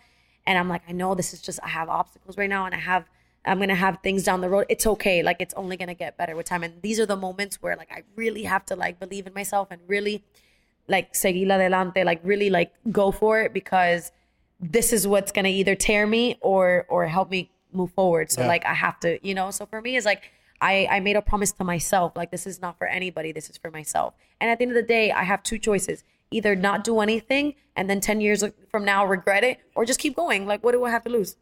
[0.45, 2.77] and i'm like i know this is just i have obstacles right now and i
[2.77, 3.05] have
[3.45, 4.65] i'm gonna have things down the road.
[4.69, 5.21] It's okay.
[5.23, 6.63] Like it's only gonna get better with time.
[6.63, 9.69] And these are the moments where like i really have to like believe in myself
[9.71, 10.23] and really
[10.87, 14.11] like seguir adelante like really like go for it because
[14.59, 18.31] this is what's gonna either tear me or or help me move forward.
[18.31, 18.47] So Yeah.
[18.47, 20.31] like i have to you know so for me it's like
[20.61, 23.57] I, I made a promise to myself like this is not for anybody this is
[23.57, 24.13] for myself.
[24.39, 27.55] And at the end of the day i have two choices either not do anything
[27.75, 30.45] and then 10 years from now regret it or just keep going.
[30.47, 31.35] Like what do i have to lose?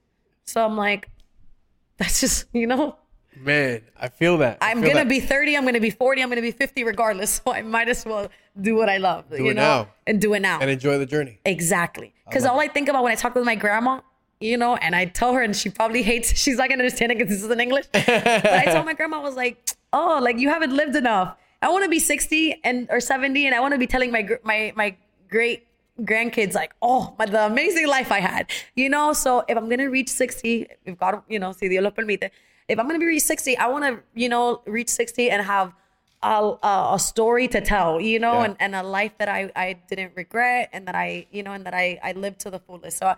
[0.45, 1.09] So i'm like
[1.97, 2.95] that's just you know
[3.39, 4.57] Man, I feel that.
[4.61, 5.09] I i'm feel gonna that.
[5.09, 8.05] be 30 i'm gonna be 40 i'm gonna be 50 regardless so i might as
[8.05, 8.29] well
[8.61, 9.89] do what i love you it know now.
[10.07, 11.39] and do it now and enjoy the journey.
[11.45, 12.13] Exactly.
[12.25, 14.01] Because all I think about when I talk with my grandma,
[14.39, 17.17] you know, and I tell her, and she probably hates, she's not gonna understand it
[17.17, 17.85] because this is in English.
[17.91, 21.37] but I told my grandma, I was like, oh, like you haven't lived enough.
[21.61, 24.27] I want to be 60 and or 70, and I want to be telling my
[24.43, 24.95] my my
[25.29, 25.67] great
[26.01, 29.13] grandkids like, oh, my, the amazing life I had, you know.
[29.13, 32.31] So if I'm gonna reach 60, if God, you know, si Dios lo permite,
[32.73, 35.73] if I'm gonna be reach 60, I want to, you know, reach 60 and have
[36.21, 38.45] a, a, a story to tell, you know, Yeah.
[38.45, 41.65] and, and a life that I, I didn't regret and that I, you know, and
[41.65, 42.97] that I, I lived to the fullest.
[42.97, 43.13] So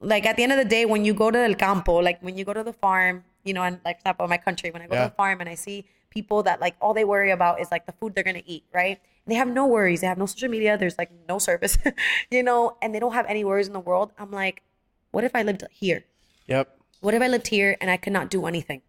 [0.00, 2.36] like at the end of the day, when you go to El Campo, like when
[2.36, 4.86] you go to the farm, you know, and like for example, my country, when I
[4.86, 5.04] go Yeah.
[5.04, 7.86] to the farm and I see people that like all they worry about is like
[7.86, 9.00] the food they're gonna eat, right?
[9.26, 10.00] They have no worries.
[10.02, 10.78] They have no social media.
[10.78, 11.76] There's like no service,
[12.30, 14.12] you know, and they don't have any worries in the world.
[14.18, 14.62] I'm like,
[15.10, 16.04] what if I lived here?
[16.46, 16.75] Yep.
[17.00, 18.82] What if I lived here and I could not do anything,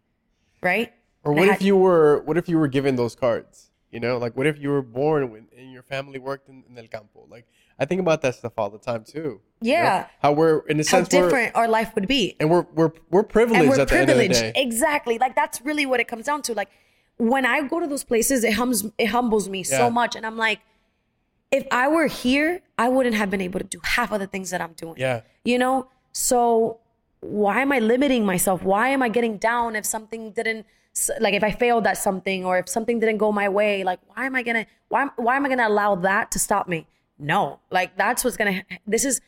[0.62, 0.92] right?
[1.24, 3.70] Or And what if you were what if you were given those cards?
[3.90, 6.76] You know, like what if you were born when, and your family worked in, in
[6.78, 7.26] El Campo?
[7.30, 7.46] Like
[7.78, 9.18] I think about that stuff all the time too.
[9.60, 9.78] you know?
[9.82, 10.06] Yeah.
[10.20, 12.36] How we're in a how sense different our life would be?
[12.40, 14.56] and we're we're we're privileged and we're at the end of the privileged.
[14.56, 15.18] Exactly.
[15.18, 16.54] Like that's really what it comes down to.
[16.54, 16.68] Like
[17.16, 19.78] when I go to those places, it hums it humbles me Yeah.
[19.78, 20.16] so much.
[20.16, 20.60] And I'm like,
[21.50, 24.50] if I were here, I wouldn't have been able to do half of the things
[24.50, 24.94] that I'm doing.
[24.98, 25.22] Yeah.
[25.44, 25.88] You know?
[26.12, 26.80] So
[27.20, 28.62] why am I limiting myself?
[28.62, 30.66] Why am I getting down if something didn't
[31.20, 33.84] like if I failed at something or if something didn't go my way?
[33.84, 36.86] Like why am I gonna why why am I gonna allow that to stop me?
[37.18, 37.60] No.
[37.70, 39.20] Like that's what's gonna this is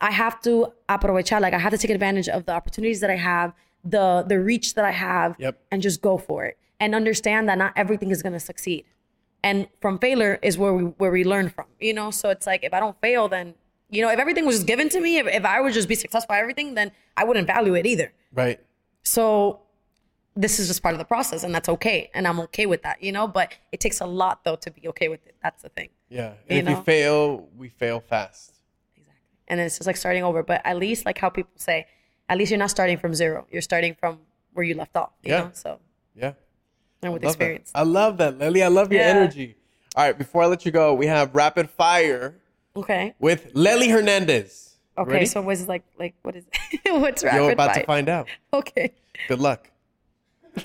[0.00, 3.16] I have to aprovechar, like I have to take advantage of the opportunities that I
[3.16, 3.52] have,
[3.84, 5.58] the the reach that I have, Yep.
[5.72, 6.56] and just go for it.
[6.80, 8.84] And understand that not everything is gonna succeed.
[9.42, 11.66] And from failure is where we where we learn from.
[11.80, 13.54] You know, so it's like if I don't fail, then
[13.90, 15.94] you know, if everything was just given to me, if, if I would just be
[15.94, 18.12] successful at everything, then I wouldn't value it either.
[18.32, 18.60] Right.
[19.02, 19.60] So
[20.36, 22.10] this is just part of the process and that's okay.
[22.14, 24.86] And I'm okay with that, you know, but it takes a lot though to be
[24.88, 25.34] okay with it.
[25.42, 25.88] That's the thing.
[26.08, 26.34] Yeah.
[26.46, 26.74] If know?
[26.78, 28.54] we fail, we fail fast.
[28.94, 29.14] Exactly.
[29.48, 30.42] And it's just like starting over.
[30.42, 31.86] But at least like how people say,
[32.28, 33.46] at least you're not starting from zero.
[33.50, 34.20] You're starting from
[34.52, 35.10] where you left off.
[35.22, 35.38] You Yeah.
[35.40, 35.50] know?
[35.54, 35.80] So
[36.14, 36.32] Yeah.
[37.02, 37.28] and with that.
[37.28, 37.72] experience.
[37.74, 38.62] I love that, Lely.
[38.62, 39.08] I love your Yeah.
[39.08, 39.56] energy.
[39.96, 42.36] All right, before I let you go, we have rapid fire
[42.78, 43.14] Okay.
[43.18, 44.76] with Lely Hernandez.
[44.96, 45.12] Okay.
[45.12, 45.26] Ready?
[45.26, 46.44] So what's like like what is?
[46.86, 47.80] What's rapid You're about fire?
[47.80, 48.28] to find out.
[48.52, 48.92] Okay.
[49.28, 49.70] Good luck.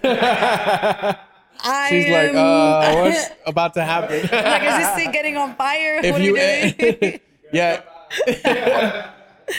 [0.02, 4.22] I She's like, uh, what's about to happen?
[4.22, 6.00] like is this thing getting on fire?
[6.04, 7.20] if what you, doing?
[7.54, 7.82] yeah.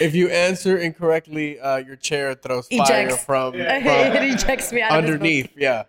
[0.01, 3.25] if you answer incorrectly, uh, your chair throws fire Ejects.
[3.25, 5.51] from, it ejects me underneath.
[5.57, 5.85] Yeah.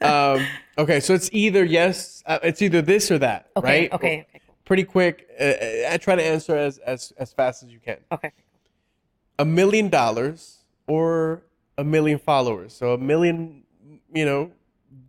[0.00, 3.92] Um, okay, so it's either yes, uh, it's either this or that, Okay, right?
[3.92, 4.26] okay.
[4.66, 5.28] Pretty quick.
[5.40, 5.52] Uh,
[5.88, 7.98] I try to answer as, as as fast as you can.
[8.10, 8.32] Okay.
[9.38, 11.42] A million dollars or
[11.78, 12.74] a million followers.
[12.74, 13.62] So a million,
[14.12, 14.50] you know,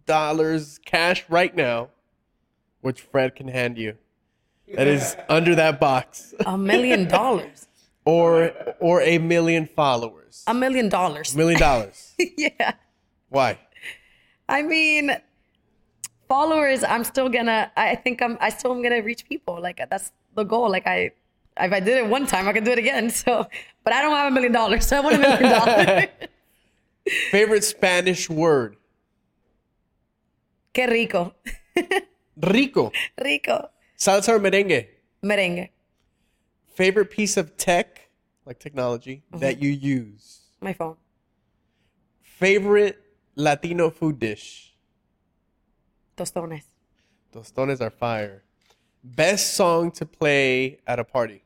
[0.05, 1.89] dollars cash right now,
[2.81, 3.97] which Fred can hand you,
[4.75, 7.67] that is under that box, A million dollars.
[8.05, 10.43] or or a million followers?
[10.45, 11.35] A million dollars.
[11.35, 12.13] million dollars.
[12.37, 12.73] yeah.
[13.29, 13.57] Why?
[14.47, 15.17] I mean,
[16.27, 16.83] followers.
[16.83, 17.71] I'm still gonna.
[17.75, 18.37] I think I'm.
[18.41, 19.59] I still am gonna reach people.
[19.61, 20.69] Like that's the goal.
[20.69, 21.11] Like I,
[21.59, 23.09] if I did it one time, I can do it again.
[23.23, 23.47] So,
[23.83, 24.87] but I don't have a million dollars.
[24.87, 26.07] So I want a million dollars.
[27.31, 28.75] Favorite Spanish word?
[30.73, 31.33] Qué rico,
[32.35, 32.91] Rico.
[33.17, 33.69] rico.
[33.97, 34.87] Salsa or merengue?
[35.23, 35.69] Merengue.
[36.75, 38.09] Favorite piece of tech,
[38.45, 39.39] like technology, mm-hmm.
[39.39, 40.41] that you use?
[40.61, 40.97] My phone.
[42.21, 43.01] Favorite
[43.35, 44.76] Latino food dish?
[46.17, 46.63] Tostones.
[47.31, 48.43] Tostones are fire.
[49.03, 51.43] Best song to play at a party?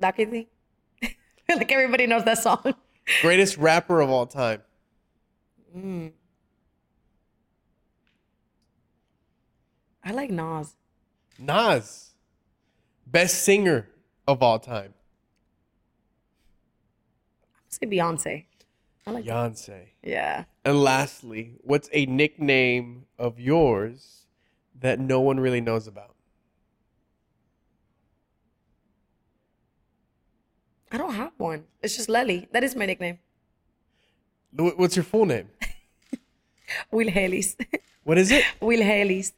[0.00, 0.46] Thing.
[1.48, 2.74] like everybody knows that song.
[3.22, 4.62] Greatest rapper of all time?
[5.76, 6.12] Mm.
[10.04, 10.76] I like Nas.
[11.38, 12.10] Nas.
[13.06, 13.88] Best singer
[14.28, 14.94] of all time?
[17.68, 18.44] say Beyonce.
[19.06, 19.24] I like.
[19.24, 19.88] Beyonce.
[20.02, 20.44] Yeah.
[20.64, 24.26] And lastly, what's a nickname of yours
[24.80, 26.14] that no one really knows about?
[30.90, 31.64] I don't have one.
[31.82, 32.48] It's just Lely.
[32.52, 33.18] That is my nickname.
[34.52, 35.48] What's your full name?
[36.90, 37.56] Will Haley's.
[38.04, 38.44] What is it?
[38.60, 39.32] Will Haley's.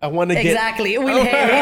[0.00, 0.46] I want to get.
[0.46, 0.96] Exactly.
[1.06, 1.60] Will Haley.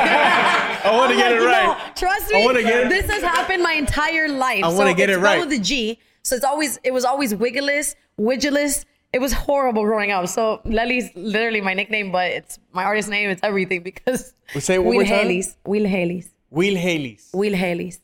[0.84, 1.66] I want to get it right.
[1.66, 2.44] know, trust I me.
[2.44, 4.62] wanna get This has happened my entire life.
[4.62, 5.40] I wanna so get it right.
[5.40, 5.98] with a G.
[6.22, 8.84] So it's always it was always Wiggleless, Widgeless.
[9.12, 10.28] It was horrible growing up.
[10.28, 13.30] So Lely's literally my nickname, but it's my artist name.
[13.30, 15.05] It's everything because Well, say Will.
[15.05, 15.56] Haley's.
[15.64, 16.30] Will Haley's.
[16.51, 17.30] Will Haley's.
[17.32, 18.01] Will Haley's.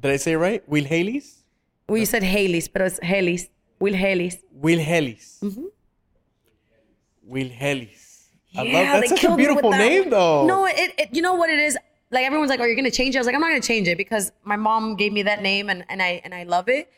[0.00, 0.68] Did I say it right?
[0.68, 1.42] Will Haley's?
[1.88, 3.48] Well, you said Haley's, but it's Haley's.
[3.78, 4.38] Will Haley's.
[4.52, 5.38] Will Haley's.
[5.42, 5.64] Mm-hmm.
[7.24, 8.28] Will Haley's.
[8.56, 10.46] I love Yeah, that's such a killed me with beautiful name though.
[10.46, 11.76] No, it, it you know what it is?
[12.10, 13.86] Like everyone's like, "Are you gonna change it?" I was like, "I'm not gonna change
[13.86, 16.90] it because my mom gave me that name and, and I and I love it."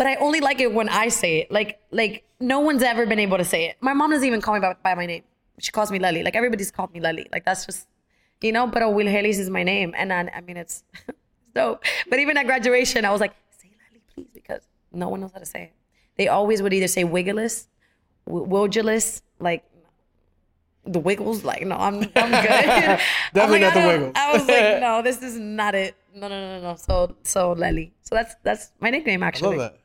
[0.00, 1.52] But I only like it when I say it.
[1.52, 3.76] Like like no one's ever been able to say it.
[3.82, 5.24] My mom doesn't even call me by, by my name.
[5.58, 6.22] She calls me Lely.
[6.22, 7.26] Like everybody's called me Lely.
[7.30, 7.86] Like that's just
[8.40, 8.66] you know.
[8.66, 11.18] But Will Haley's is my name, and I, I mean it's, it's
[11.54, 11.84] dope.
[12.08, 15.38] But even at graduation, I was like, "Say Lely, please," because no one knows how
[15.38, 15.72] to say it.
[16.16, 17.66] They always would either say Wiggleless,
[18.26, 19.64] Wildulous, like
[20.86, 21.44] the Wiggles.
[21.44, 22.14] Like, no, I'm I'm good.
[22.16, 23.00] I'm
[23.34, 24.12] Definitely like, not the Wiggles.
[24.16, 25.94] I was like, no, this is not it.
[26.14, 26.76] No, no, no, no, no.
[26.76, 27.92] So so Lely.
[28.00, 29.58] So that's that's my nickname I actually.
[29.58, 29.79] love that.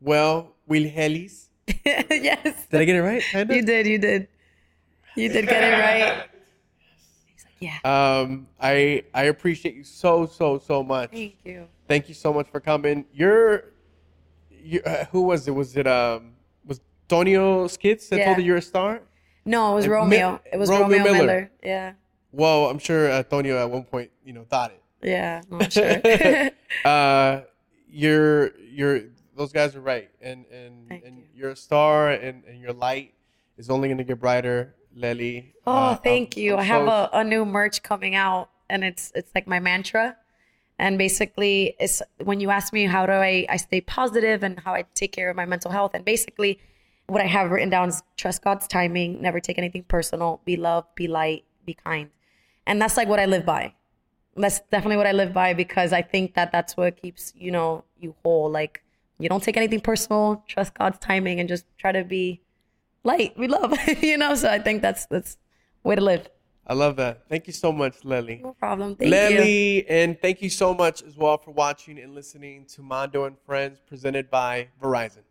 [0.00, 1.48] Well, Will Haley's.
[1.84, 2.66] yes.
[2.70, 3.22] Did I get it right?
[3.22, 3.54] Kinda?
[3.54, 4.28] You did, you did.
[5.16, 6.26] You did get it right.
[7.26, 7.54] He's like,
[7.84, 8.20] yeah.
[8.20, 11.10] Um, I I appreciate you so so so much.
[11.12, 11.66] Thank you.
[11.88, 13.04] Thank you so much for coming.
[13.12, 13.64] You're,
[14.50, 15.50] you uh, who was it?
[15.52, 16.32] Was it um
[16.64, 18.24] was Tonio Skits that Yeah.
[18.26, 19.00] told you you're a star?
[19.44, 20.40] No, it was Mi- Romeo.
[20.52, 21.18] It was Romeo Romeo, Miller.
[21.26, 21.50] Miller.
[21.62, 21.92] Yeah.
[22.32, 24.82] Well, I'm sure uh, Tonio at one point you know thought it.
[25.02, 25.42] Yeah.
[25.50, 26.50] No, I'm sure.
[26.84, 27.40] uh,
[27.90, 29.02] you're you're
[29.40, 31.46] those guys are right, and and Thank and you.
[31.46, 33.14] are a star, and and your light
[33.56, 35.54] is only gonna get brighter, Lely.
[35.66, 36.52] Oh, Uh, thank I'm- you.
[36.54, 39.58] I'm I have so- a, a new merch coming out and it's it's like my
[39.58, 40.16] mantra.
[40.78, 44.72] And basically it's when you ask me how do I, I stay positive and how
[44.74, 45.92] I take care of my mental health.
[45.94, 46.58] And basically
[47.06, 50.88] what I have written down is trust God's timing, never take anything personal, be loved,
[50.94, 52.08] be light, be kind.
[52.66, 53.74] And that's like what I live by.
[54.36, 57.84] That's definitely what I live by because I think that that's what keeps, you know,
[57.98, 58.48] you whole.
[58.50, 58.82] Like
[59.20, 62.40] you don't take anything personal, trust God's timing and just try to be
[63.04, 63.38] light.
[63.38, 64.34] We love, you know.
[64.34, 65.36] So I think that's that's
[65.82, 66.28] way to live.
[66.66, 67.28] I love that.
[67.28, 68.40] Thank you so much, Lely.
[68.42, 68.94] No problem.
[68.94, 69.38] Thank you.
[69.38, 73.36] Lely, and thank you so much as well for watching and listening to Mondo and
[73.44, 75.22] Friends presented by Verizon.